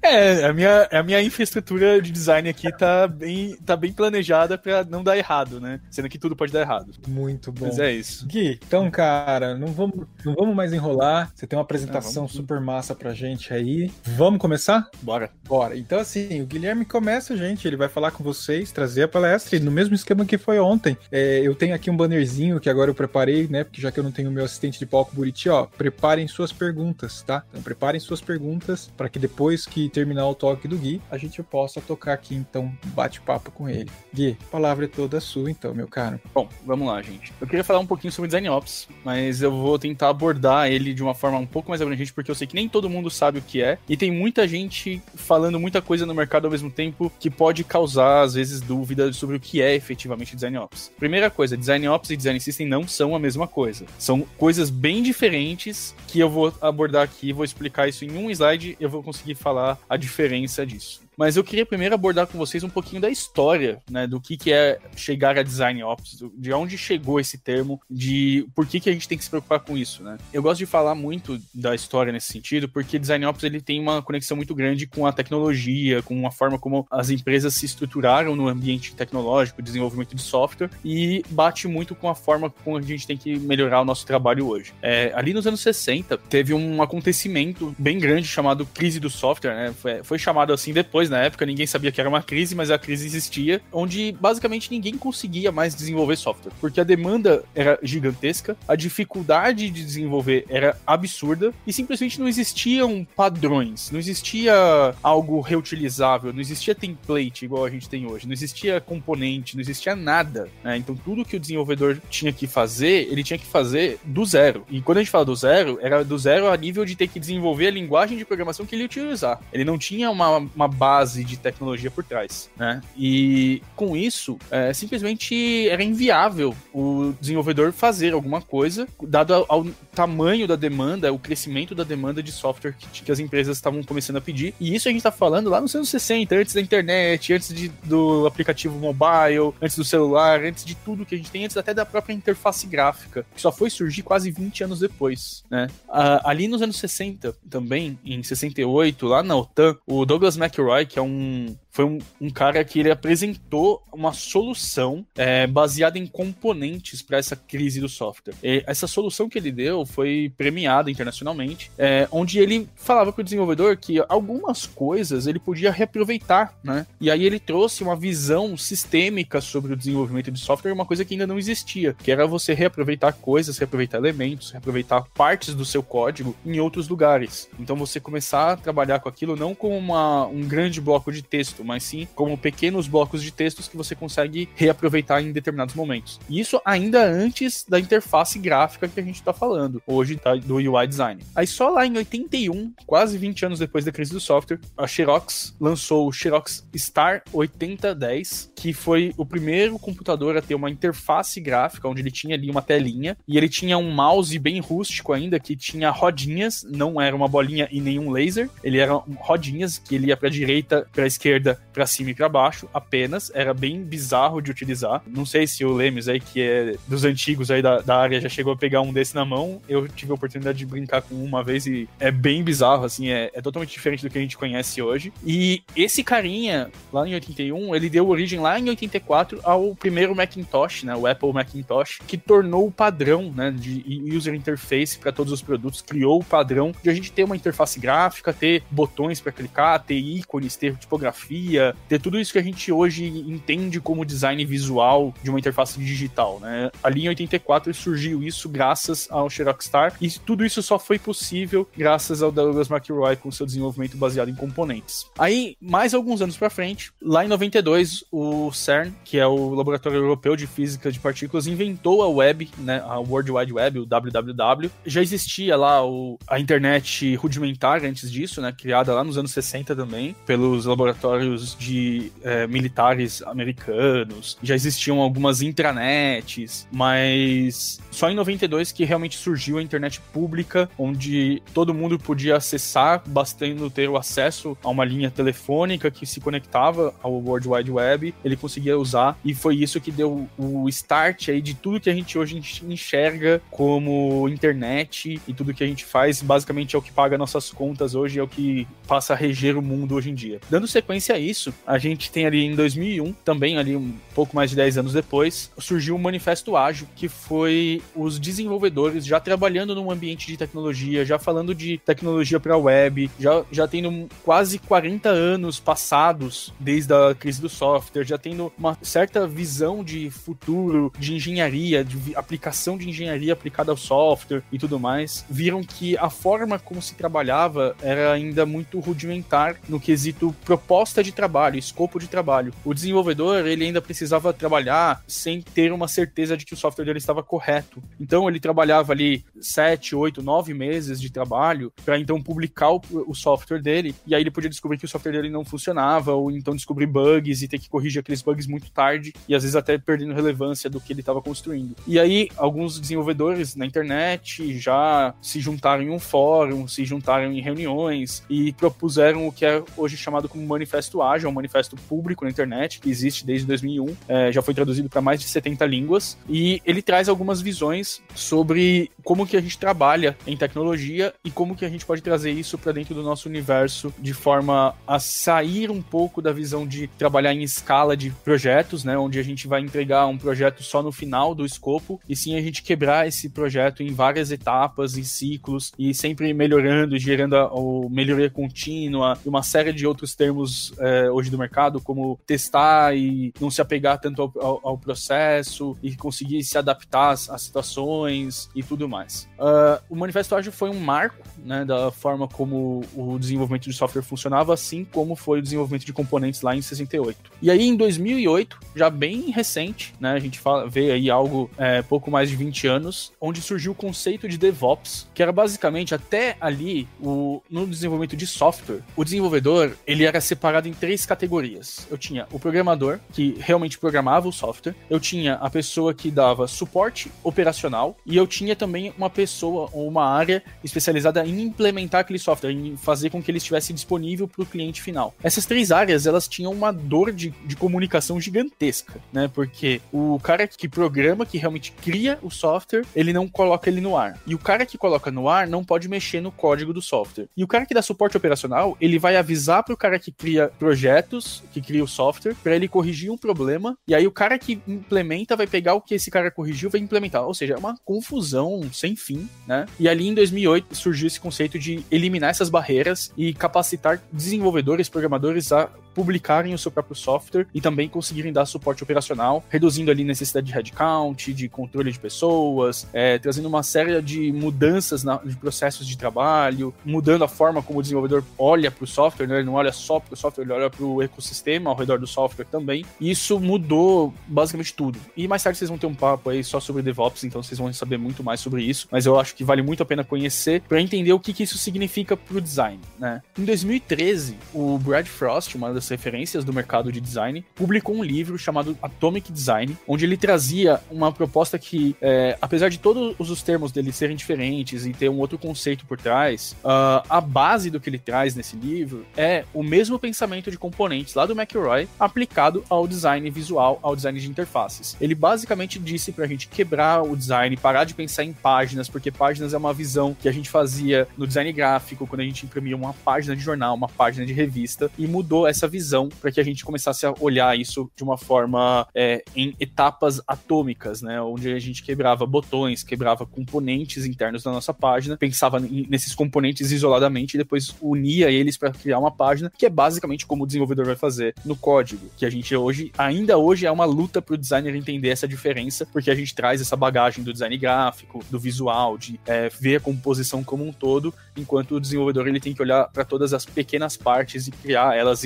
É, 0.01 0.45
a 0.45 0.53
minha, 0.53 0.87
a 0.91 1.03
minha 1.03 1.21
infraestrutura 1.21 2.01
de 2.01 2.11
design 2.11 2.49
aqui 2.49 2.71
tá 2.75 3.07
bem, 3.07 3.55
tá 3.65 3.75
bem 3.75 3.93
planejada 3.93 4.57
para 4.57 4.83
não 4.83 5.03
dar 5.03 5.17
errado, 5.17 5.59
né? 5.59 5.79
Sendo 5.89 6.09
que 6.09 6.19
tudo 6.19 6.35
pode 6.35 6.51
dar 6.51 6.61
errado. 6.61 6.91
Muito 7.07 7.51
bom. 7.51 7.67
Mas 7.67 7.79
é 7.79 7.91
isso. 7.91 8.27
Gui, 8.27 8.59
então, 8.65 8.89
cara, 8.91 9.55
não 9.55 9.67
vamos, 9.67 10.05
não 10.25 10.33
vamos 10.33 10.55
mais 10.55 10.73
enrolar. 10.73 11.31
Você 11.33 11.47
tem 11.47 11.57
uma 11.57 11.63
apresentação 11.63 12.27
super 12.27 12.59
massa 12.59 12.93
pra 12.93 13.13
gente 13.13 13.53
aí. 13.53 13.91
Vamos 14.03 14.39
começar? 14.39 14.89
Bora. 15.01 15.29
Bora. 15.47 15.77
Então, 15.77 15.99
assim, 15.99 16.41
o 16.41 16.45
Guilherme 16.45 16.85
começa, 16.85 17.35
gente. 17.37 17.67
Ele 17.67 17.77
vai 17.77 17.87
falar 17.87 18.11
com 18.11 18.23
vocês, 18.23 18.71
trazer 18.71 19.03
a 19.03 19.07
palestra. 19.07 19.55
E 19.55 19.59
no 19.59 19.71
mesmo 19.71 19.95
esquema 19.95 20.25
que 20.25 20.37
foi 20.37 20.59
ontem. 20.59 20.97
É, 21.11 21.39
eu 21.39 21.55
tenho 21.55 21.75
aqui 21.75 21.89
um 21.89 21.97
bannerzinho 21.97 22.59
que 22.59 22.69
agora 22.69 22.89
eu 22.89 22.95
preparei, 22.95 23.47
né? 23.47 23.63
Porque 23.63 23.81
já 23.81 23.91
que 23.91 23.99
eu 23.99 24.03
não 24.03 24.11
tenho 24.11 24.31
meu 24.31 24.43
assistente 24.43 24.79
de 24.79 24.85
palco 24.85 25.15
Buriti, 25.15 25.49
ó, 25.49 25.65
preparem 25.65 26.27
suas 26.27 26.51
perguntas, 26.51 27.21
tá? 27.21 27.43
Então, 27.49 27.61
preparem 27.61 27.99
suas 27.99 28.21
perguntas 28.21 28.91
para 28.95 29.09
que 29.09 29.19
depois 29.19 29.65
que 29.65 29.89
terminar 29.89 30.27
o 30.27 30.35
toque 30.35 30.67
do 30.67 30.77
Gui, 30.77 31.01
a 31.09 31.17
gente 31.17 31.41
possa 31.41 31.81
tocar 31.81 32.13
aqui, 32.13 32.35
então, 32.35 32.71
bate-papo 32.87 33.51
com 33.51 33.69
ele. 33.69 33.89
Gui, 34.13 34.37
palavra 34.51 34.85
é 34.85 34.87
toda 34.87 35.19
sua, 35.19 35.49
então, 35.49 35.73
meu 35.73 35.87
caro. 35.87 36.19
Bom, 36.33 36.47
vamos 36.65 36.87
lá, 36.87 37.01
gente. 37.01 37.33
Eu 37.39 37.47
queria 37.47 37.63
falar 37.63 37.79
um 37.79 37.85
pouquinho 37.85 38.11
sobre 38.11 38.27
Design 38.27 38.49
Ops, 38.49 38.87
mas 39.03 39.41
eu 39.41 39.51
vou 39.51 39.77
tentar 39.79 40.09
abordar 40.09 40.71
ele 40.71 40.93
de 40.93 41.03
uma 41.03 41.13
forma 41.13 41.37
um 41.37 41.45
pouco 41.45 41.69
mais 41.69 41.81
abrangente, 41.81 42.13
porque 42.13 42.29
eu 42.29 42.35
sei 42.35 42.47
que 42.47 42.55
nem 42.55 42.69
todo 42.69 42.89
mundo 42.89 43.09
sabe 43.09 43.39
o 43.39 43.41
que 43.41 43.61
é, 43.61 43.77
e 43.87 43.97
tem 43.97 44.11
muita 44.11 44.47
gente 44.47 45.01
falando 45.15 45.59
muita 45.59 45.81
coisa 45.81 46.05
no 46.05 46.13
mercado 46.13 46.45
ao 46.45 46.51
mesmo 46.51 46.69
tempo 46.69 47.11
que 47.19 47.29
pode 47.29 47.63
causar, 47.63 48.21
às 48.21 48.33
vezes, 48.33 48.61
dúvida 48.61 49.11
sobre 49.13 49.37
o 49.37 49.39
que 49.39 49.61
é 49.61 49.75
efetivamente 49.75 50.35
Design 50.35 50.57
Ops. 50.57 50.91
Primeira 50.97 51.29
coisa, 51.29 51.57
Design 51.57 51.87
Ops 51.87 52.09
e 52.09 52.17
Design 52.17 52.39
System 52.39 52.67
não 52.67 52.87
são 52.87 53.15
a 53.15 53.19
mesma 53.19 53.47
coisa. 53.47 53.85
São 53.97 54.21
coisas 54.37 54.69
bem 54.69 55.01
diferentes 55.01 55.95
que 56.07 56.19
eu 56.19 56.29
vou 56.29 56.53
abordar 56.61 57.03
aqui, 57.03 57.33
vou 57.33 57.45
explicar 57.45 57.87
isso 57.87 58.05
em 58.05 58.17
um 58.17 58.29
slide, 58.29 58.77
eu 58.83 58.89
vou 58.89 59.03
conseguir 59.03 59.35
falar 59.35 59.79
a 59.89 59.97
diferença 59.97 60.65
disso. 60.65 61.02
Mas 61.17 61.37
eu 61.37 61.43
queria 61.43 61.65
primeiro 61.65 61.95
abordar 61.95 62.27
com 62.27 62.37
vocês 62.37 62.63
um 62.63 62.69
pouquinho 62.69 63.01
da 63.01 63.09
história, 63.09 63.79
né, 63.89 64.07
do 64.07 64.19
que, 64.19 64.37
que 64.37 64.51
é 64.51 64.79
chegar 64.95 65.37
a 65.37 65.43
design 65.43 65.83
ops, 65.83 66.23
de 66.35 66.53
onde 66.53 66.77
chegou 66.77 67.19
esse 67.19 67.37
termo, 67.37 67.79
de 67.89 68.47
por 68.55 68.65
que, 68.65 68.79
que 68.79 68.89
a 68.89 68.93
gente 68.93 69.07
tem 69.07 69.17
que 69.17 69.23
se 69.23 69.29
preocupar 69.29 69.59
com 69.59 69.77
isso, 69.77 70.03
né? 70.03 70.17
Eu 70.31 70.41
gosto 70.41 70.59
de 70.59 70.65
falar 70.65 70.95
muito 70.95 71.39
da 71.53 71.75
história 71.75 72.11
nesse 72.11 72.31
sentido, 72.31 72.67
porque 72.67 72.99
design 72.99 73.25
ops 73.25 73.43
ele 73.43 73.61
tem 73.61 73.79
uma 73.79 74.01
conexão 74.01 74.35
muito 74.37 74.55
grande 74.55 74.87
com 74.87 75.05
a 75.05 75.11
tecnologia, 75.11 76.01
com 76.01 76.25
a 76.25 76.31
forma 76.31 76.57
como 76.57 76.85
as 76.89 77.09
empresas 77.09 77.53
se 77.53 77.65
estruturaram 77.65 78.35
no 78.35 78.47
ambiente 78.47 78.95
tecnológico, 78.95 79.61
desenvolvimento 79.61 80.15
de 80.15 80.21
software, 80.21 80.69
e 80.83 81.23
bate 81.29 81.67
muito 81.67 81.95
com 81.95 82.09
a 82.09 82.15
forma 82.15 82.49
como 82.49 82.77
a 82.77 82.81
gente 82.81 83.07
tem 83.07 83.17
que 83.17 83.37
melhorar 83.37 83.81
o 83.81 83.85
nosso 83.85 84.05
trabalho 84.05 84.47
hoje. 84.47 84.73
É, 84.81 85.11
ali 85.15 85.33
nos 85.33 85.47
anos 85.47 85.61
60, 85.61 86.17
teve 86.17 86.53
um 86.53 86.81
acontecimento 86.81 87.75
bem 87.77 87.99
grande 87.99 88.27
chamado 88.27 88.65
crise 88.65 88.99
do 88.99 89.09
software, 89.09 89.55
né? 89.55 89.73
Foi, 89.73 90.03
foi 90.03 90.19
chamado 90.19 90.53
assim 90.53 90.73
depois 90.73 91.02
na 91.09 91.19
época, 91.19 91.45
ninguém 91.45 91.67
sabia 91.67 91.91
que 91.91 91.99
era 91.99 92.09
uma 92.09 92.21
crise, 92.21 92.55
mas 92.55 92.71
a 92.71 92.77
crise 92.77 93.05
existia, 93.05 93.61
onde 93.71 94.15
basicamente 94.19 94.71
ninguém 94.71 94.97
conseguia 94.97 95.51
mais 95.51 95.75
desenvolver 95.75 96.15
software, 96.15 96.51
porque 96.59 96.79
a 96.79 96.83
demanda 96.83 97.43
era 97.55 97.79
gigantesca, 97.81 98.55
a 98.67 98.75
dificuldade 98.75 99.69
de 99.69 99.83
desenvolver 99.83 100.45
era 100.49 100.77
absurda 100.85 101.53
e 101.65 101.73
simplesmente 101.73 102.19
não 102.19 102.27
existiam 102.27 103.05
padrões, 103.15 103.91
não 103.91 103.99
existia 103.99 104.53
algo 105.01 105.39
reutilizável, 105.41 106.33
não 106.33 106.41
existia 106.41 106.75
template 106.75 107.45
igual 107.45 107.65
a 107.65 107.69
gente 107.69 107.89
tem 107.89 108.05
hoje, 108.05 108.25
não 108.25 108.33
existia 108.33 108.79
componente, 108.81 109.55
não 109.55 109.61
existia 109.61 109.95
nada. 109.95 110.49
Né? 110.63 110.77
Então 110.77 110.95
tudo 110.95 111.25
que 111.25 111.35
o 111.35 111.39
desenvolvedor 111.39 111.99
tinha 112.09 112.31
que 112.31 112.47
fazer, 112.47 113.07
ele 113.11 113.23
tinha 113.23 113.37
que 113.37 113.45
fazer 113.45 113.99
do 114.03 114.25
zero. 114.25 114.65
E 114.69 114.81
quando 114.81 114.97
a 114.97 115.01
gente 115.01 115.11
fala 115.11 115.25
do 115.25 115.35
zero, 115.35 115.79
era 115.81 116.03
do 116.03 116.17
zero 116.17 116.47
a 116.47 116.57
nível 116.57 116.85
de 116.85 116.95
ter 116.95 117.07
que 117.07 117.19
desenvolver 117.19 117.67
a 117.67 117.71
linguagem 117.71 118.17
de 118.17 118.25
programação 118.25 118.65
que 118.65 118.75
ele 118.75 118.83
ia 118.83 118.87
utilizar. 118.87 119.39
Ele 119.51 119.63
não 119.63 119.77
tinha 119.77 120.09
uma, 120.09 120.37
uma 120.37 120.67
base 120.67 120.92
base 120.93 121.23
de 121.23 121.37
tecnologia 121.37 121.89
por 121.89 122.03
trás, 122.03 122.49
né? 122.55 122.81
E 122.95 123.63
com 123.75 123.97
isso, 123.97 124.37
é, 124.51 124.71
simplesmente 124.73 125.67
era 125.67 125.83
inviável 125.83 126.55
o 126.71 127.13
desenvolvedor 127.19 127.71
fazer 127.71 128.13
alguma 128.13 128.41
coisa, 128.41 128.87
dado 129.01 129.33
ao, 129.33 129.45
ao 129.49 129.65
tamanho 129.95 130.47
da 130.47 130.55
demanda, 130.55 131.11
o 131.11 131.17
crescimento 131.17 131.73
da 131.73 131.83
demanda 131.83 132.21
de 132.21 132.31
software 132.31 132.75
que, 132.77 133.03
que 133.03 133.11
as 133.11 133.19
empresas 133.19 133.57
estavam 133.57 133.81
começando 133.81 134.17
a 134.17 134.21
pedir. 134.21 134.53
E 134.59 134.75
isso 134.75 134.87
a 134.87 134.91
gente 134.91 134.99
está 134.99 135.11
falando 135.11 135.49
lá 135.49 135.59
nos 135.59 135.75
anos 135.75 135.89
60, 135.89 136.35
antes 136.35 136.53
da 136.53 136.61
internet, 136.61 137.33
antes 137.33 137.53
de, 137.53 137.69
do 137.83 138.27
aplicativo 138.27 138.77
mobile, 138.77 139.53
antes 139.61 139.75
do 139.75 139.83
celular, 139.83 140.43
antes 140.43 140.63
de 140.63 140.75
tudo 140.75 141.05
que 141.05 141.15
a 141.15 141.17
gente 141.17 141.31
tem, 141.31 141.45
antes 141.45 141.57
até 141.57 141.73
da 141.73 141.85
própria 141.85 142.13
interface 142.13 142.67
gráfica, 142.67 143.25
que 143.35 143.41
só 143.41 143.51
foi 143.51 143.69
surgir 143.69 144.03
quase 144.03 144.29
20 144.29 144.63
anos 144.65 144.79
depois, 144.79 145.43
né? 145.49 145.67
Ah, 145.89 146.21
ali 146.25 146.47
nos 146.47 146.61
anos 146.61 146.77
60, 146.77 147.35
também, 147.49 147.97
em 148.05 148.21
68, 148.21 149.07
lá 149.07 149.23
na 149.23 149.35
OTAN, 149.35 149.75
o 149.87 150.05
Douglas 150.05 150.37
Que 150.85 150.99
é 150.99 151.01
um 151.01 151.55
foi 151.73 151.85
um, 151.85 151.97
um, 152.21 152.29
cara 152.29 152.63
que 152.63 152.79
ele 152.79 152.91
apresentou 152.91 153.81
uma 153.91 154.13
solução 154.13 155.03
é, 155.15 155.47
baseada 155.47 155.97
em 155.97 156.05
componentes 156.05 157.01
para 157.01 157.17
essa 157.17 157.35
crise 157.35 157.81
do 157.81 157.89
software. 157.89 158.35
E 158.43 158.63
essa 158.67 158.85
solução 158.85 159.27
que 159.27 159.39
ele 159.39 159.51
deu 159.51 159.83
foi 159.83 160.31
premiada 160.37 160.91
internacionalmente, 160.91 161.71
é, 161.75 162.07
onde 162.11 162.37
ele 162.37 162.69
falava 162.75 163.11
para 163.11 163.21
o 163.21 163.23
desenvolvedor 163.23 163.75
que 163.75 163.99
algumas 164.07 164.67
coisas 164.67 165.25
ele 165.25 165.39
podia 165.39 165.71
reaproveitar, 165.71 166.53
né? 166.63 166.85
E 167.01 167.09
aí 167.09 167.25
ele 167.25 167.39
trouxe 167.39 167.83
uma 167.83 167.95
visão 167.95 168.55
sistêmica 168.55 169.41
sobre 169.41 169.73
o 169.73 169.75
desenvolvimento 169.75 170.29
de 170.29 170.39
software, 170.39 170.71
uma 170.71 170.85
coisa 170.85 171.03
que 171.03 171.15
ainda 171.15 171.25
não 171.25 171.39
existia, 171.39 171.95
que 171.95 172.11
era 172.11 172.27
você 172.27 172.53
reaproveitar 172.53 173.13
coisas, 173.13 173.57
reaproveitar 173.57 173.97
elementos, 173.97 174.51
reaproveitar 174.51 175.05
partes 175.15 175.55
do 175.55 175.65
seu 175.65 175.81
código 175.81 176.35
em 176.45 176.59
outros 176.59 176.87
lugares. 176.87 177.49
Então 177.59 177.75
você 177.75 177.99
começar 177.99 178.51
a 178.51 178.57
trabalhar 178.57 178.99
com 178.99 179.09
aquilo 179.09 179.35
não 179.35 179.55
como 179.55 179.75
uma, 179.75 180.27
um 180.27 180.41
grande 180.41 180.79
bloco 180.79 181.11
de 181.11 181.23
texto, 181.23 181.62
mas 181.63 181.83
sim 181.83 182.07
como 182.15 182.37
pequenos 182.37 182.87
blocos 182.87 183.21
de 183.21 183.31
textos 183.31 183.67
que 183.67 183.77
você 183.77 183.95
consegue 183.95 184.49
reaproveitar 184.55 185.21
em 185.21 185.31
determinados 185.31 185.75
momentos. 185.75 186.19
E 186.29 186.39
isso 186.39 186.61
ainda 186.65 187.03
antes 187.03 187.65
da 187.67 187.79
interface 187.79 188.39
gráfica 188.39 188.87
que 188.87 188.99
a 188.99 189.03
gente 189.03 189.15
está 189.15 189.33
falando, 189.33 189.81
hoje 189.85 190.15
tá, 190.15 190.35
do 190.35 190.55
UI 190.55 190.87
design. 190.87 191.21
Aí 191.35 191.47
só 191.47 191.69
lá 191.69 191.85
em 191.85 191.95
81, 191.97 192.73
quase 192.85 193.17
20 193.17 193.45
anos 193.45 193.59
depois 193.59 193.85
da 193.85 193.91
crise 193.91 194.11
do 194.11 194.19
software, 194.19 194.59
a 194.77 194.87
Xerox 194.87 195.55
lançou 195.59 196.07
o 196.07 196.11
Xerox 196.11 196.65
Star 196.75 197.23
8010, 197.31 198.51
que 198.55 198.73
foi 198.73 199.13
o 199.17 199.25
primeiro 199.25 199.77
computador 199.79 200.37
a 200.37 200.41
ter 200.41 200.55
uma 200.55 200.69
interface 200.69 201.39
gráfica, 201.39 201.87
onde 201.87 202.01
ele 202.01 202.11
tinha 202.11 202.35
ali 202.35 202.49
uma 202.49 202.61
telinha, 202.61 203.17
e 203.27 203.37
ele 203.37 203.49
tinha 203.49 203.77
um 203.77 203.91
mouse 203.91 204.37
bem 204.39 204.59
rústico 204.59 205.13
ainda, 205.13 205.39
que 205.39 205.55
tinha 205.55 205.89
rodinhas, 205.89 206.63
não 206.63 206.99
era 206.99 207.15
uma 207.15 207.27
bolinha 207.27 207.67
e 207.71 207.81
nenhum 207.81 208.11
laser, 208.11 208.49
ele 208.63 208.77
era 208.77 208.93
rodinhas 208.93 209.77
que 209.77 209.95
ele 209.95 210.07
ia 210.07 210.17
para 210.17 210.29
direita, 210.29 210.87
para 210.91 211.07
esquerda 211.07 211.52
vira 211.53 211.59
para 211.73 211.87
cima 211.87 212.11
e 212.11 212.15
para 212.15 212.29
baixo 212.29 212.67
apenas, 212.73 213.31
era 213.33 213.53
bem 213.53 213.83
bizarro 213.83 214.41
de 214.41 214.51
utilizar. 214.51 215.01
Não 215.07 215.25
sei 215.25 215.47
se 215.47 215.65
o 215.65 215.73
Lemes 215.73 216.07
aí, 216.07 216.19
que 216.19 216.41
é 216.41 216.75
dos 216.87 217.03
antigos 217.03 217.49
aí 217.49 217.61
da, 217.61 217.81
da 217.81 217.97
área, 217.97 218.21
já 218.21 218.29
chegou 218.29 218.53
a 218.53 218.57
pegar 218.57 218.81
um 218.81 218.93
desse 218.93 219.15
na 219.15 219.25
mão. 219.25 219.61
Eu 219.67 219.87
tive 219.87 220.11
a 220.11 220.15
oportunidade 220.15 220.57
de 220.57 220.65
brincar 220.65 221.01
com 221.01 221.15
uma 221.15 221.43
vez 221.43 221.65
e 221.65 221.87
é 221.99 222.11
bem 222.11 222.43
bizarro, 222.43 222.85
assim, 222.85 223.09
é, 223.09 223.31
é 223.33 223.41
totalmente 223.41 223.71
diferente 223.71 224.03
do 224.03 224.09
que 224.09 224.17
a 224.17 224.21
gente 224.21 224.37
conhece 224.37 224.81
hoje. 224.81 225.11
E 225.25 225.63
esse 225.75 226.03
carinha, 226.03 226.69
lá 226.91 227.07
em 227.07 227.13
81, 227.15 227.75
ele 227.75 227.89
deu 227.89 228.07
origem 228.07 228.39
lá 228.39 228.59
em 228.59 228.69
84 228.69 229.39
ao 229.43 229.75
primeiro 229.75 230.15
Macintosh, 230.15 230.83
né, 230.83 230.95
o 230.95 231.07
Apple 231.07 231.33
Macintosh, 231.33 231.99
que 232.07 232.17
tornou 232.17 232.67
o 232.67 232.71
padrão, 232.71 233.33
né, 233.35 233.51
de 233.51 233.83
user 234.15 234.33
interface 234.33 234.97
para 234.97 235.11
todos 235.11 235.33
os 235.33 235.41
produtos, 235.41 235.81
criou 235.81 236.19
o 236.19 236.23
padrão 236.23 236.73
de 236.83 236.89
a 236.89 236.93
gente 236.93 237.11
ter 237.11 237.23
uma 237.23 237.35
interface 237.35 237.79
gráfica, 237.79 238.31
ter 238.31 238.63
botões 238.69 239.19
para 239.19 239.31
clicar, 239.31 239.81
ter 239.83 239.95
ícones, 239.95 240.55
ter 240.55 240.75
tipografia, 240.75 241.42
ter 241.87 241.99
tudo 241.99 242.19
isso 242.19 242.31
que 242.31 242.39
a 242.39 242.43
gente 242.43 242.71
hoje 242.71 243.05
entende 243.05 243.79
como 243.79 244.05
design 244.05 244.43
visual 244.45 245.13
de 245.21 245.29
uma 245.29 245.39
interface 245.39 245.79
digital, 245.79 246.39
né? 246.39 246.71
Ali 246.83 247.05
em 247.05 247.09
84 247.09 247.73
surgiu 247.73 248.23
isso 248.23 248.47
graças 248.49 249.07
ao 249.09 249.29
Xeroxstar 249.29 249.95
e 249.99 250.09
tudo 250.09 250.45
isso 250.45 250.61
só 250.61 250.77
foi 250.77 250.99
possível 250.99 251.67
graças 251.75 252.21
ao 252.21 252.31
Douglas 252.31 252.69
McRoy 252.69 253.15
com 253.15 253.31
seu 253.31 253.45
desenvolvimento 253.45 253.97
baseado 253.97 254.29
em 254.29 254.35
componentes. 254.35 255.05
Aí, 255.17 255.55
mais 255.59 255.93
alguns 255.93 256.21
anos 256.21 256.37
para 256.37 256.49
frente, 256.49 256.91
lá 257.01 257.25
em 257.25 257.27
92, 257.27 258.03
o 258.11 258.51
CERN, 258.51 258.91
que 259.03 259.17
é 259.17 259.25
o 259.25 259.53
Laboratório 259.53 259.97
Europeu 259.97 260.35
de 260.35 260.47
Física 260.47 260.91
de 260.91 260.99
Partículas, 260.99 261.47
inventou 261.47 262.01
a 262.01 262.07
web, 262.07 262.49
né, 262.57 262.83
a 262.85 262.99
World 262.99 263.31
Wide 263.31 263.53
Web, 263.53 263.79
o 263.79 263.85
www. 263.85 264.69
Já 264.85 265.01
existia 265.01 265.55
lá 265.55 265.85
o, 265.85 266.17
a 266.27 266.39
internet 266.39 267.15
rudimentar 267.15 267.83
antes 267.83 268.11
disso, 268.11 268.41
né, 268.41 268.51
criada 268.51 268.93
lá 268.93 269.03
nos 269.03 269.17
anos 269.17 269.31
60 269.31 269.75
também, 269.75 270.15
pelos 270.25 270.65
laboratórios 270.65 271.32
de 271.57 272.11
é, 272.23 272.47
militares 272.47 273.21
americanos. 273.23 274.37
Já 274.41 274.55
existiam 274.55 274.99
algumas 274.99 275.41
intranets, 275.41 276.67
mas 276.71 277.79
só 277.91 278.09
em 278.09 278.15
92 278.15 278.71
que 278.71 278.83
realmente 278.83 279.17
surgiu 279.17 279.57
a 279.57 279.61
internet 279.61 279.99
pública, 280.11 280.69
onde 280.77 281.41
todo 281.53 281.73
mundo 281.73 281.97
podia 281.97 282.37
acessar, 282.37 283.01
bastando 283.05 283.69
ter 283.69 283.89
o 283.89 283.97
acesso 283.97 284.57
a 284.63 284.69
uma 284.69 284.85
linha 284.85 285.09
telefônica 285.11 285.89
que 285.91 286.05
se 286.05 286.19
conectava 286.19 286.93
ao 287.01 287.13
World 287.13 287.47
Wide 287.47 287.71
Web, 287.71 288.15
ele 288.23 288.35
conseguia 288.35 288.77
usar, 288.77 289.17
e 289.23 289.33
foi 289.33 289.55
isso 289.55 289.79
que 289.79 289.91
deu 289.91 290.27
o 290.37 290.67
start 290.69 291.29
aí 291.29 291.41
de 291.41 291.53
tudo 291.53 291.79
que 291.79 291.89
a 291.89 291.93
gente 291.93 292.17
hoje 292.17 292.41
enxerga 292.63 293.41
como 293.51 294.27
internet 294.29 295.21
e 295.27 295.33
tudo 295.33 295.53
que 295.53 295.63
a 295.63 295.67
gente 295.67 295.85
faz, 295.85 296.21
basicamente 296.21 296.75
é 296.75 296.79
o 296.79 296.81
que 296.81 296.91
paga 296.91 297.17
nossas 297.17 297.49
contas 297.51 297.95
hoje, 297.95 298.19
é 298.19 298.23
o 298.23 298.27
que 298.27 298.67
passa 298.87 299.13
a 299.13 299.15
reger 299.15 299.57
o 299.57 299.61
mundo 299.61 299.95
hoje 299.95 300.09
em 300.09 300.15
dia. 300.15 300.39
Dando 300.49 300.67
sequência 300.67 301.15
a 301.15 301.19
isso, 301.29 301.53
a 301.65 301.77
gente 301.77 302.11
tem 302.11 302.25
ali 302.25 302.43
em 302.43 302.55
2001, 302.55 303.13
também 303.25 303.57
ali 303.57 303.75
um 303.75 303.93
pouco 304.13 304.35
mais 304.35 304.49
de 304.49 304.55
10 304.55 304.77
anos 304.77 304.93
depois, 304.93 305.51
surgiu 305.57 305.95
o 305.95 305.99
Manifesto 305.99 306.55
Ágil, 306.55 306.87
que 306.95 307.07
foi 307.07 307.81
os 307.95 308.19
desenvolvedores 308.19 309.05
já 309.05 309.19
trabalhando 309.19 309.75
num 309.75 309.91
ambiente 309.91 310.27
de 310.27 310.37
tecnologia, 310.37 311.05
já 311.05 311.17
falando 311.17 311.53
de 311.53 311.77
tecnologia 311.79 312.39
para 312.39 312.57
web, 312.57 313.09
já, 313.19 313.43
já 313.51 313.67
tendo 313.67 314.07
quase 314.23 314.59
40 314.59 315.09
anos 315.09 315.59
passados 315.59 316.53
desde 316.59 316.93
a 316.93 317.15
crise 317.15 317.41
do 317.41 317.49
software, 317.49 318.03
já 318.03 318.17
tendo 318.17 318.51
uma 318.57 318.77
certa 318.81 319.27
visão 319.27 319.83
de 319.83 320.09
futuro, 320.09 320.91
de 320.97 321.15
engenharia, 321.15 321.83
de 321.83 322.15
aplicação 322.15 322.77
de 322.77 322.89
engenharia 322.89 323.33
aplicada 323.33 323.71
ao 323.71 323.77
software 323.77 324.43
e 324.51 324.57
tudo 324.57 324.79
mais, 324.79 325.25
viram 325.29 325.63
que 325.63 325.97
a 325.97 326.09
forma 326.09 326.59
como 326.59 326.81
se 326.81 326.95
trabalhava 326.95 327.75
era 327.81 328.11
ainda 328.11 328.45
muito 328.45 328.79
rudimentar 328.79 329.57
no 329.67 329.79
quesito 329.79 330.35
proposta 330.45 331.02
de 331.03 331.11
trabalho, 331.11 331.57
escopo 331.57 331.99
de 331.99 332.07
trabalho. 332.07 332.53
O 332.65 332.73
desenvolvedor, 332.73 333.45
ele 333.45 333.65
ainda 333.65 333.81
precisava 333.81 334.33
trabalhar 334.33 335.03
sem 335.07 335.41
ter 335.41 335.71
uma 335.71 335.87
certeza 335.87 336.35
de 336.35 336.45
que 336.45 336.53
o 336.53 336.57
software 336.57 336.85
dele 336.85 336.97
estava 336.97 337.21
correto. 337.21 337.81
Então 337.99 338.27
ele 338.27 338.39
trabalhava 338.39 338.93
ali 338.93 339.23
sete, 339.39 339.95
oito, 339.95 340.21
nove 340.21 340.53
meses 340.53 340.99
de 340.99 341.11
trabalho 341.11 341.71
para 341.83 341.99
então 341.99 342.21
publicar 342.21 342.71
o, 342.71 342.81
o, 343.07 343.13
software 343.13 343.61
dele 343.61 343.93
e 344.05 344.15
aí 344.15 344.21
ele 344.21 344.31
podia 344.31 344.49
descobrir 344.49 344.77
que 344.77 344.85
o 344.85 344.87
software 344.87 345.11
dele 345.11 345.29
não 345.29 345.45
funcionava 345.45 346.13
ou 346.13 346.31
então 346.31 346.55
descobrir 346.55 346.87
bugs 346.87 347.41
e 347.41 347.47
ter 347.47 347.59
que 347.59 347.69
corrigir 347.69 347.99
aqueles 347.99 348.21
bugs 348.21 348.47
muito 348.47 348.71
tarde 348.71 349.13
e 349.27 349.35
às 349.35 349.43
vezes 349.43 349.55
até 349.55 349.77
perdendo 349.77 350.13
relevância 350.13 350.69
do 350.69 350.79
que 350.79 350.93
ele 350.93 351.01
estava 351.01 351.21
construindo. 351.21 351.75
E 351.85 351.99
aí 351.99 352.29
alguns 352.37 352.79
desenvolvedores 352.79 353.55
na 353.55 353.65
internet 353.65 354.57
já 354.59 355.13
se 355.21 355.39
juntaram 355.39 355.83
em 355.83 355.89
um 355.89 355.99
fórum, 355.99 356.67
se 356.67 356.85
juntaram 356.85 357.31
em 357.31 357.41
reuniões 357.41 358.23
e 358.29 358.53
propuseram 358.53 359.27
o 359.27 359.31
que 359.31 359.45
é 359.45 359.63
hoje 359.77 359.97
chamado 359.97 360.29
como 360.29 360.45
Manifesto 360.45 360.92
Ágil, 361.01 361.29
um 361.29 361.33
manifesto 361.33 361.75
público 361.75 362.23
na 362.23 362.31
internet 362.31 362.79
que 362.79 362.89
existe 362.89 363.25
desde 363.25 363.47
2001, 363.47 363.95
é, 364.07 364.31
já 364.31 364.41
foi 364.41 364.53
traduzido 364.53 364.89
para 364.89 365.01
mais 365.01 365.19
de 365.19 365.27
70 365.27 365.65
línguas 365.65 366.17
e 366.29 366.61
ele 366.65 366.81
traz 366.81 367.09
algumas 367.09 367.41
visões 367.41 368.01
sobre 368.15 368.91
como 369.03 369.25
que 369.25 369.37
a 369.37 369.41
gente 369.41 369.57
trabalha 369.57 370.17
em 370.25 370.37
tecnologia 370.37 371.13
e 371.23 371.31
como 371.31 371.55
que 371.55 371.65
a 371.65 371.69
gente 371.69 371.85
pode 371.85 372.01
trazer 372.01 372.31
isso 372.31 372.57
para 372.57 372.71
dentro 372.71 372.93
do 372.93 373.03
nosso 373.03 373.27
universo 373.27 373.93
de 373.99 374.13
forma 374.13 374.75
a 374.87 374.99
sair 374.99 375.69
um 375.71 375.81
pouco 375.81 376.21
da 376.21 376.31
visão 376.31 376.65
de 376.67 376.87
trabalhar 376.87 377.33
em 377.33 377.43
escala 377.43 377.95
de 377.95 378.09
projetos, 378.09 378.83
né, 378.83 378.97
onde 378.97 379.19
a 379.19 379.23
gente 379.23 379.47
vai 379.47 379.61
entregar 379.61 380.07
um 380.07 380.17
projeto 380.17 380.63
só 380.63 380.81
no 380.81 380.91
final 380.91 381.33
do 381.35 381.45
escopo 381.45 381.99
e 382.07 382.15
sim 382.15 382.35
a 382.35 382.41
gente 382.41 382.61
quebrar 382.61 383.07
esse 383.07 383.29
projeto 383.29 383.83
em 383.83 383.93
várias 383.93 384.31
etapas 384.31 384.97
e 384.97 385.03
ciclos 385.03 385.71
e 385.77 385.93
sempre 385.93 386.33
melhorando, 386.33 386.97
gerando 386.97 387.35
a, 387.35 387.43
a 387.43 387.89
melhoria 387.89 388.29
contínua 388.29 389.17
e 389.25 389.29
uma 389.29 389.43
série 389.43 389.73
de 389.73 389.85
outros 389.85 390.15
termos 390.15 390.73
é, 390.83 391.09
hoje 391.09 391.29
do 391.29 391.37
mercado 391.37 391.79
como 391.79 392.19
testar 392.27 392.95
e 392.95 393.33
não 393.39 393.49
se 393.49 393.61
apegar 393.61 393.99
tanto 393.99 394.21
ao, 394.21 394.33
ao, 394.35 394.59
ao 394.63 394.77
processo 394.77 395.77
e 395.81 395.95
conseguir 395.95 396.43
se 396.43 396.57
adaptar 396.57 397.11
às, 397.11 397.29
às 397.29 397.41
situações 397.41 398.49
e 398.53 398.61
tudo 398.61 398.89
mais. 398.89 399.29
Uh, 399.39 399.81
o 399.89 399.95
Manifesto 399.95 400.35
Ágil 400.35 400.51
foi 400.51 400.69
um 400.69 400.79
marco 400.79 401.23
né, 401.37 401.63
da 401.63 401.89
forma 401.91 402.27
como 402.27 402.81
o 402.95 403.17
desenvolvimento 403.17 403.69
de 403.69 403.73
software 403.73 404.01
funcionava, 404.01 404.53
assim 404.53 404.83
como 404.83 405.15
foi 405.15 405.39
o 405.39 405.41
desenvolvimento 405.41 405.85
de 405.85 405.93
componentes 405.93 406.41
lá 406.41 406.55
em 406.55 406.61
68. 406.61 407.17
E 407.41 407.49
aí, 407.49 407.63
em 407.63 407.75
2008, 407.75 408.59
já 408.75 408.89
bem 408.89 409.31
recente, 409.31 409.93
né, 409.99 410.13
a 410.13 410.19
gente 410.19 410.39
fala, 410.39 410.67
vê 410.67 410.91
aí 410.91 411.09
algo 411.09 411.49
é, 411.57 411.81
pouco 411.81 412.11
mais 412.11 412.29
de 412.29 412.35
20 412.35 412.67
anos, 412.67 413.13
onde 413.19 413.41
surgiu 413.41 413.71
o 413.71 413.75
conceito 413.75 414.27
de 414.27 414.37
DevOps, 414.37 415.07
que 415.13 415.21
era 415.21 415.31
basicamente 415.31 415.95
até 415.95 416.35
ali, 416.41 416.87
o, 417.01 417.41
no 417.49 417.65
desenvolvimento 417.67 418.15
de 418.15 418.27
software, 418.27 418.81
o 418.95 419.03
desenvolvedor 419.03 419.71
ele 419.85 420.05
era 420.05 420.19
separado 420.19 420.67
em 420.67 420.72
três 420.73 421.05
categorias. 421.05 421.87
Eu 421.89 421.97
tinha 421.97 422.27
o 422.31 422.39
programador, 422.39 422.99
que 423.11 423.35
realmente 423.39 423.77
programava 423.77 424.27
o 424.27 424.31
software, 424.31 424.75
eu 424.89 424.99
tinha 424.99 425.35
a 425.35 425.49
pessoa 425.49 425.93
que 425.93 426.11
dava 426.11 426.47
suporte 426.47 427.11
operacional, 427.23 427.95
e 428.05 428.15
eu 428.15 428.27
tinha 428.27 428.55
também 428.55 428.93
uma 428.97 429.09
pessoa 429.09 429.69
ou 429.71 429.87
uma 429.87 430.05
área 430.05 430.43
especializada 430.63 431.25
em 431.25 431.41
implementar 431.41 432.01
aquele 432.01 432.19
software, 432.19 432.51
em 432.51 432.75
fazer 432.77 433.09
com 433.09 433.21
que 433.21 433.29
ele 433.31 433.37
estivesse 433.37 433.73
disponível 433.73 434.27
para 434.27 434.43
o 434.43 434.45
cliente 434.45 434.81
final. 434.81 435.13
Essas 435.23 435.45
três 435.45 435.71
áreas, 435.71 436.05
elas 436.05 436.27
tinham 436.27 436.51
uma 436.51 436.71
dor 436.71 437.11
de, 437.11 437.29
de 437.45 437.55
comunicação 437.55 438.19
gigantesca, 438.19 438.99
né? 439.11 439.29
Porque 439.33 439.81
o 439.91 440.19
cara 440.19 440.47
que 440.47 440.67
programa, 440.67 441.25
que 441.25 441.37
realmente 441.37 441.71
cria 441.71 442.19
o 442.21 442.29
software, 442.29 442.85
ele 442.95 443.13
não 443.13 443.27
coloca 443.27 443.69
ele 443.69 443.81
no 443.81 443.97
ar. 443.97 444.19
E 444.25 444.35
o 444.35 444.39
cara 444.39 444.65
que 444.65 444.77
coloca 444.77 445.11
no 445.11 445.29
ar 445.29 445.47
não 445.47 445.63
pode 445.63 445.87
mexer 445.87 446.21
no 446.21 446.31
código 446.31 446.73
do 446.73 446.81
software. 446.81 447.27
E 447.35 447.43
o 447.43 447.47
cara 447.47 447.65
que 447.65 447.73
dá 447.73 447.81
suporte 447.81 448.17
operacional, 448.17 448.77
ele 448.79 448.99
vai 448.99 449.15
avisar 449.15 449.63
para 449.63 449.73
o 449.73 449.77
cara 449.77 449.99
que 449.99 450.11
cria 450.11 450.51
projetos, 450.63 451.43
que 451.51 451.61
cria 451.61 451.83
o 451.83 451.87
software, 451.87 452.35
para 452.41 452.55
ele 452.55 452.69
corrigir 452.69 453.11
um 453.11 453.17
problema. 453.17 453.77
E 453.85 453.93
aí 453.93 454.07
o 454.07 454.11
cara 454.11 454.39
que 454.39 454.61
implementa 454.65 455.35
vai 455.35 455.45
pegar 455.45 455.73
o 455.73 455.81
que 455.81 455.95
esse 455.95 456.09
cara 456.09 456.31
corrigiu 456.31 456.69
vai 456.69 456.79
implementar. 456.79 457.25
Ou 457.25 457.33
seja, 457.33 457.55
é 457.55 457.57
uma 457.57 457.77
confusão 457.83 458.61
sem 458.71 458.95
fim, 458.95 459.27
né? 459.45 459.65
E 459.77 459.89
ali 459.89 460.07
em 460.07 460.13
2008 460.13 460.73
surgiu 460.73 461.07
esse 461.07 461.19
conceito 461.19 461.59
de 461.59 461.83
eliminar 461.91 462.29
essas 462.29 462.49
barreiras 462.49 463.11
e 463.17 463.33
capacitar 463.33 464.01
desenvolvedores, 464.11 464.87
programadores 464.87 465.51
a 465.51 465.69
publicarem 465.93 466.53
o 466.53 466.57
seu 466.57 466.71
próprio 466.71 466.95
software 466.95 467.47
e 467.53 467.61
também 467.61 467.87
conseguirem 467.87 468.33
dar 468.33 468.45
suporte 468.45 468.83
operacional, 468.83 469.43
reduzindo 469.49 469.91
ali 469.91 470.03
necessidade 470.03 470.47
de 470.47 470.53
headcount, 470.53 471.33
de 471.33 471.47
controle 471.49 471.91
de 471.91 471.99
pessoas, 471.99 472.87
é, 472.93 473.17
trazendo 473.19 473.47
uma 473.47 473.63
série 473.63 474.01
de 474.01 474.31
mudanças 474.31 475.03
na, 475.03 475.17
de 475.17 475.35
processos 475.35 475.87
de 475.87 475.97
trabalho, 475.97 476.73
mudando 476.85 477.23
a 477.23 477.27
forma 477.27 477.61
como 477.61 477.79
o 477.79 477.81
desenvolvedor 477.81 478.23
olha 478.37 478.71
para 478.71 478.83
o 478.83 478.87
software, 478.87 479.27
né? 479.27 479.37
ele 479.37 479.45
não 479.45 479.53
olha 479.53 479.71
só 479.71 479.99
para 479.99 480.13
o 480.13 480.17
software, 480.17 480.43
ele 480.43 480.53
olha 480.53 480.69
para 480.69 480.83
o 480.83 481.01
ecossistema 481.01 481.69
ao 481.69 481.75
redor 481.75 481.99
do 481.99 482.07
software 482.07 482.45
também. 482.45 482.85
E 482.99 483.11
isso 483.11 483.39
mudou 483.39 484.13
basicamente 484.27 484.73
tudo. 484.73 484.99
E 485.15 485.27
mais 485.27 485.43
tarde 485.43 485.57
vocês 485.57 485.69
vão 485.69 485.77
ter 485.77 485.87
um 485.87 485.95
papo 485.95 486.29
aí 486.29 486.43
só 486.43 486.59
sobre 486.59 486.81
DevOps, 486.81 487.23
então 487.23 487.41
vocês 487.41 487.59
vão 487.59 487.71
saber 487.73 487.97
muito 487.97 488.23
mais 488.23 488.39
sobre 488.39 488.63
isso, 488.63 488.87
mas 488.91 489.05
eu 489.05 489.19
acho 489.19 489.35
que 489.35 489.43
vale 489.43 489.61
muito 489.61 489.83
a 489.83 489.85
pena 489.85 490.03
conhecer 490.03 490.61
para 490.61 490.81
entender 490.81 491.13
o 491.13 491.19
que, 491.19 491.33
que 491.33 491.43
isso 491.43 491.57
significa 491.57 492.15
para 492.15 492.37
o 492.37 492.41
design. 492.41 492.79
Né? 492.99 493.21
Em 493.37 493.45
2013, 493.45 494.37
o 494.53 494.77
Brad 494.77 495.05
Frost, 495.05 495.55
uma 495.55 495.73
das 495.73 495.82
referências 495.89 496.43
do 496.43 496.53
mercado 496.53 496.91
de 496.91 496.99
design, 496.99 497.43
publicou 497.55 497.95
um 497.95 498.03
livro 498.03 498.37
chamado 498.37 498.77
Atomic 498.81 499.31
Design, 499.31 499.77
onde 499.87 500.05
ele 500.05 500.17
trazia 500.17 500.79
uma 500.89 501.11
proposta 501.11 501.57
que, 501.57 501.95
é, 502.01 502.37
apesar 502.41 502.69
de 502.69 502.79
todos 502.79 503.29
os 503.29 503.41
termos 503.41 503.71
dele 503.71 503.91
serem 503.91 504.15
diferentes 504.15 504.85
e 504.85 504.93
ter 504.93 505.09
um 505.09 505.19
outro 505.19 505.37
conceito 505.37 505.85
por 505.85 505.97
trás, 505.97 506.55
uh, 506.63 507.05
a 507.09 507.21
base 507.21 507.69
do 507.69 507.79
que 507.79 507.89
ele 507.89 507.99
traz 507.99 508.35
nesse 508.35 508.55
livro 508.55 509.05
é 509.15 509.45
o 509.53 509.63
mesmo 509.63 509.97
pensamento 509.99 510.49
de 510.49 510.57
componentes 510.57 511.13
lá 511.13 511.25
do 511.25 511.33
McElroy 511.33 511.87
aplicado 511.99 512.63
ao 512.69 512.87
design 512.87 513.29
visual, 513.29 513.79
ao 513.81 513.95
design 513.95 514.19
de 514.19 514.29
interfaces. 514.29 514.95
Ele 514.99 515.15
basicamente 515.15 515.79
disse 515.79 516.11
pra 516.11 516.27
gente 516.27 516.47
quebrar 516.47 517.03
o 517.03 517.15
design, 517.15 517.55
parar 517.57 517.83
de 517.83 517.93
pensar 517.93 518.23
em 518.23 518.33
páginas, 518.33 518.89
porque 518.89 519.11
páginas 519.11 519.53
é 519.53 519.57
uma 519.57 519.73
visão 519.73 520.15
que 520.19 520.29
a 520.29 520.31
gente 520.31 520.49
fazia 520.49 521.07
no 521.17 521.27
design 521.27 521.51
gráfico, 521.51 522.07
quando 522.07 522.21
a 522.21 522.25
gente 522.25 522.45
imprimia 522.45 522.75
uma 522.75 522.93
página 522.93 523.35
de 523.35 523.41
jornal, 523.41 523.75
uma 523.75 523.89
página 523.89 524.25
de 524.25 524.33
revista, 524.33 524.91
e 524.97 525.07
mudou 525.07 525.47
essa 525.47 525.67
visão 525.73 526.07
para 526.21 526.31
que 526.31 526.39
a 526.39 526.43
gente 526.43 526.63
começasse 526.63 527.03
a 527.03 527.13
olhar 527.19 527.57
isso 527.57 527.89
de 527.95 528.03
uma 528.03 528.15
forma 528.15 528.87
é, 528.93 529.23
em 529.35 529.55
etapas 529.59 530.21
atômicas, 530.27 531.01
né? 531.01 531.19
Onde 531.19 531.51
a 531.51 531.59
gente 531.59 531.81
quebrava 531.81 532.27
botões, 532.27 532.83
quebrava 532.83 533.25
componentes 533.25 534.05
internos 534.05 534.43
da 534.43 534.51
nossa 534.51 534.71
página, 534.71 535.17
pensava 535.17 535.59
nesses 535.59 536.13
componentes 536.13 536.71
isoladamente 536.71 537.35
e 537.35 537.39
depois 537.39 537.75
unia 537.81 538.29
eles 538.29 538.55
para 538.55 538.71
criar 538.71 538.99
uma 538.99 539.09
página, 539.11 539.51
que 539.57 539.65
é 539.65 539.69
basicamente 539.69 540.27
como 540.27 540.43
o 540.43 540.47
desenvolvedor 540.47 540.85
vai 540.85 540.95
fazer 540.95 541.33
no 541.43 541.55
código, 541.55 542.07
que 542.15 542.25
a 542.25 542.29
gente 542.29 542.55
hoje, 542.55 542.91
ainda 542.97 543.37
hoje, 543.37 543.65
é 543.65 543.71
uma 543.71 543.85
luta 543.85 544.21
para 544.21 544.35
o 544.35 544.37
designer 544.37 544.75
entender 544.75 545.09
essa 545.09 545.27
diferença, 545.27 545.87
porque 545.91 546.11
a 546.11 546.15
gente 546.15 546.35
traz 546.35 546.61
essa 546.61 546.75
bagagem 546.75 547.23
do 547.23 547.33
design 547.33 547.57
gráfico, 547.57 548.23
do 548.29 548.39
visual, 548.39 548.97
de 548.97 549.19
é, 549.25 549.49
ver 549.49 549.77
a 549.77 549.79
composição 549.79 550.43
como 550.43 550.63
um 550.63 550.71
todo, 550.71 551.13
enquanto 551.35 551.75
o 551.75 551.79
desenvolvedor 551.79 552.27
ele 552.27 552.39
tem 552.39 552.53
que 552.53 552.61
olhar 552.61 552.87
para 552.89 553.03
todas 553.03 553.33
as 553.33 553.45
pequenas 553.45 553.97
partes 553.97 554.47
e 554.47 554.51
criar 554.51 554.95
elas 554.95 555.23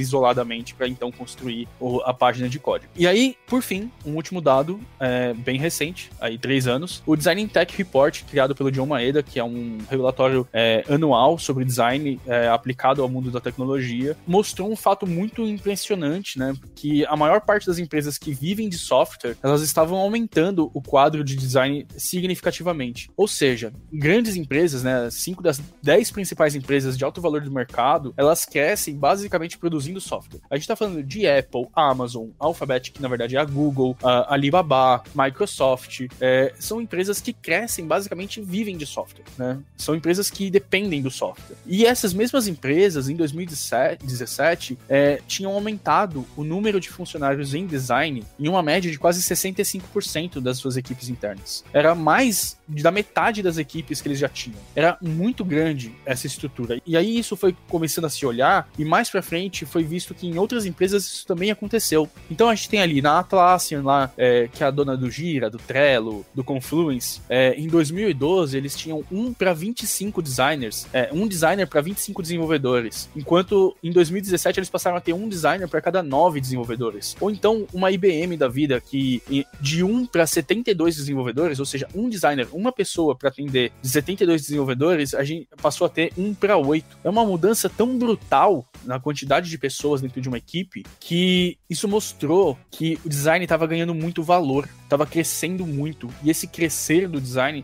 para 0.76 0.88
então 0.88 1.12
construir 1.12 1.68
a 2.06 2.14
página 2.14 2.50
de 2.50 2.60
código. 2.60 2.92
E 2.96 3.08
aí, 3.08 3.36
por 3.48 3.62
fim, 3.62 3.92
um 4.06 4.16
último 4.16 4.42
dado 4.42 4.80
é, 5.00 5.34
bem 5.34 5.60
recente, 5.60 6.10
aí 6.20 6.38
três 6.38 6.68
anos, 6.68 7.02
o 7.06 7.16
Design 7.16 7.48
Tech 7.48 7.76
Report, 7.76 8.24
criado 8.24 8.56
pelo 8.56 8.72
John 8.72 8.86
Maeda, 8.86 9.24
que 9.24 9.40
é 9.40 9.44
um 9.44 9.78
relatório 9.90 10.48
é, 10.52 10.84
anual 10.90 11.38
sobre 11.38 11.66
design 11.66 12.20
é, 12.26 12.48
aplicado 12.48 13.02
ao 13.02 13.10
mundo 13.10 13.32
da 13.32 13.40
tecnologia, 13.40 14.18
mostrou 14.26 14.72
um 14.72 14.76
fato 14.76 15.06
muito 15.06 15.46
impressionante, 15.46 16.38
né? 16.40 16.56
Que 16.76 17.06
a 17.06 17.16
maior 17.16 17.42
parte 17.42 17.68
das 17.68 17.78
empresas 17.78 18.18
que 18.18 18.34
vivem 18.34 18.70
de 18.70 18.78
software, 18.78 19.36
elas 19.44 19.62
estavam 19.62 19.98
aumentando 19.98 20.70
o 20.74 20.82
quadro 20.82 21.24
de 21.24 21.36
design 21.36 21.86
significativamente. 21.98 23.10
Ou 23.16 23.28
seja, 23.28 23.74
grandes 23.92 24.36
empresas, 24.36 24.84
né? 24.84 25.10
Cinco 25.12 25.42
das 25.44 25.62
dez 25.82 26.12
principais 26.12 26.56
empresas 26.56 26.98
de 26.98 27.04
alto 27.04 27.22
valor 27.22 27.42
do 27.42 27.52
mercado, 27.52 28.14
elas 28.18 28.46
crescem 28.46 28.96
basicamente 28.96 29.58
produzindo 29.58 30.02
software. 30.02 30.27
A 30.50 30.56
gente 30.56 30.64
está 30.64 30.76
falando 30.76 31.04
de 31.04 31.28
Apple, 31.28 31.68
Amazon, 31.74 32.28
Alphabet, 32.40 32.92
que 32.92 33.02
na 33.02 33.08
verdade 33.08 33.36
é 33.36 33.40
a 33.40 33.46
Google, 33.46 33.98
a 34.04 34.34
Alibaba, 34.34 35.04
Microsoft. 35.16 36.08
É, 36.20 36.54
são 36.60 36.82
empresas 36.82 37.20
que 37.22 37.34
crescem 37.34 37.86
basicamente 37.86 38.42
vivem 38.42 38.78
de 38.78 38.86
software, 38.86 39.26
né? 39.38 39.60
São 39.76 39.96
empresas 39.96 40.30
que 40.30 40.50
dependem 40.50 41.02
do 41.02 41.12
software. 41.12 41.56
E 41.66 41.86
essas 41.86 42.14
mesmas 42.14 42.48
empresas, 42.48 43.10
em 43.10 43.16
2017, 43.16 44.78
é, 44.88 45.22
tinham 45.28 45.52
aumentado 45.54 46.26
o 46.36 46.44
número 46.44 46.80
de 46.80 46.90
funcionários 46.90 47.54
em 47.54 47.66
design 47.66 48.24
em 48.40 48.48
uma 48.48 48.62
média 48.62 48.90
de 48.92 48.98
quase 48.98 49.22
65% 49.22 50.40
das 50.40 50.58
suas 50.58 50.78
equipes 50.78 51.10
internas. 51.10 51.64
Era 51.74 51.94
mais 51.96 52.58
da 52.68 52.92
metade 52.92 53.42
das 53.42 53.58
equipes 53.58 54.02
que 54.02 54.08
eles 54.08 54.20
já 54.20 54.30
tinham. 54.30 54.60
Era 54.76 54.98
muito 55.02 55.44
grande 55.46 55.96
essa 56.06 56.28
estrutura. 56.28 56.82
E 56.86 56.98
aí 56.98 57.18
isso 57.18 57.36
foi 57.36 57.56
começando 57.68 58.06
a 58.06 58.10
se 58.10 58.26
olhar 58.26 58.70
e 58.78 58.86
mais 58.86 59.10
para 59.10 59.22
frente 59.22 59.66
foi 59.66 59.84
visto 59.84 60.14
que 60.18 60.28
em 60.28 60.38
outras 60.38 60.66
empresas 60.66 61.06
isso 61.06 61.26
também 61.26 61.52
aconteceu. 61.52 62.10
Então 62.30 62.50
a 62.50 62.56
gente 62.56 62.70
tem 62.70 62.82
ali 62.82 63.02
na 63.02 63.20
Atlassian 63.20 63.84
lá, 63.84 64.12
é, 64.18 64.50
que 64.52 64.64
é 64.64 64.68
a 64.68 64.72
dona 64.72 64.98
do 64.98 65.10
Gira, 65.10 65.50
do 65.50 65.58
Trello, 65.58 66.26
do 66.34 66.44
Confluence, 66.44 67.22
é, 67.30 67.54
em 67.56 67.68
2012 67.68 68.58
eles 68.58 68.76
tinham 68.76 69.04
um 69.12 69.34
para 69.34 69.54
25 69.54 70.22
designers, 70.22 70.88
é, 70.94 71.10
um 71.12 71.28
designer 71.28 71.68
para 71.68 71.82
25 71.82 72.22
desenvolvedores, 72.22 73.10
enquanto 73.16 73.76
em 73.84 73.92
2017 73.92 74.60
eles 74.60 74.70
passaram 74.70 74.98
a 74.98 75.02
ter 75.02 75.14
um 75.14 75.30
designer 75.30 75.68
para 75.68 75.82
cada 75.82 76.02
nove 76.02 76.42
desenvolvedores. 76.42 77.16
Ou 77.20 77.30
então 77.30 77.68
uma 77.74 77.92
IBM 77.92 78.36
da 78.38 78.48
vida 78.48 78.82
que 78.82 79.22
de 79.60 79.84
um 79.84 80.06
para 80.06 80.26
72 80.26 80.96
desenvolvedores, 80.96 81.60
ou 81.60 81.66
seja, 81.66 81.88
um 81.94 82.10
designer, 82.10 82.48
uma 82.52 82.72
pessoa 82.72 83.16
para 83.16 83.30
atender 83.30 83.72
72 83.82 84.42
desenvolvedores, 84.42 85.14
a 85.14 85.24
gente 85.24 85.48
passou 85.62 85.86
a 85.86 85.90
ter 85.90 86.12
um 86.18 86.34
para 86.34 86.58
oito. 86.58 86.98
É 87.04 87.10
uma 87.10 87.26
mudança 87.26 87.70
tão 87.70 87.98
brutal 87.98 88.66
na 88.84 89.00
quantidade 89.00 89.50
de 89.50 89.58
pessoas 89.58 90.02
dentro 90.08 90.22
de 90.22 90.28
uma 90.28 90.38
equipe 90.38 90.86
que 91.00 91.58
isso 91.70 91.88
mostrou 91.88 92.58
que 92.72 93.00
o 93.06 93.10
design 93.10 93.44
estava 93.44 93.68
ganhando 93.68 93.94
muito 93.94 94.24
valor, 94.24 94.68
estava 94.84 95.06
crescendo 95.06 95.66
muito 95.66 96.10
e 96.24 96.30
esse 96.30 96.48
crescer 96.48 97.08
do 97.08 97.20
design 97.20 97.64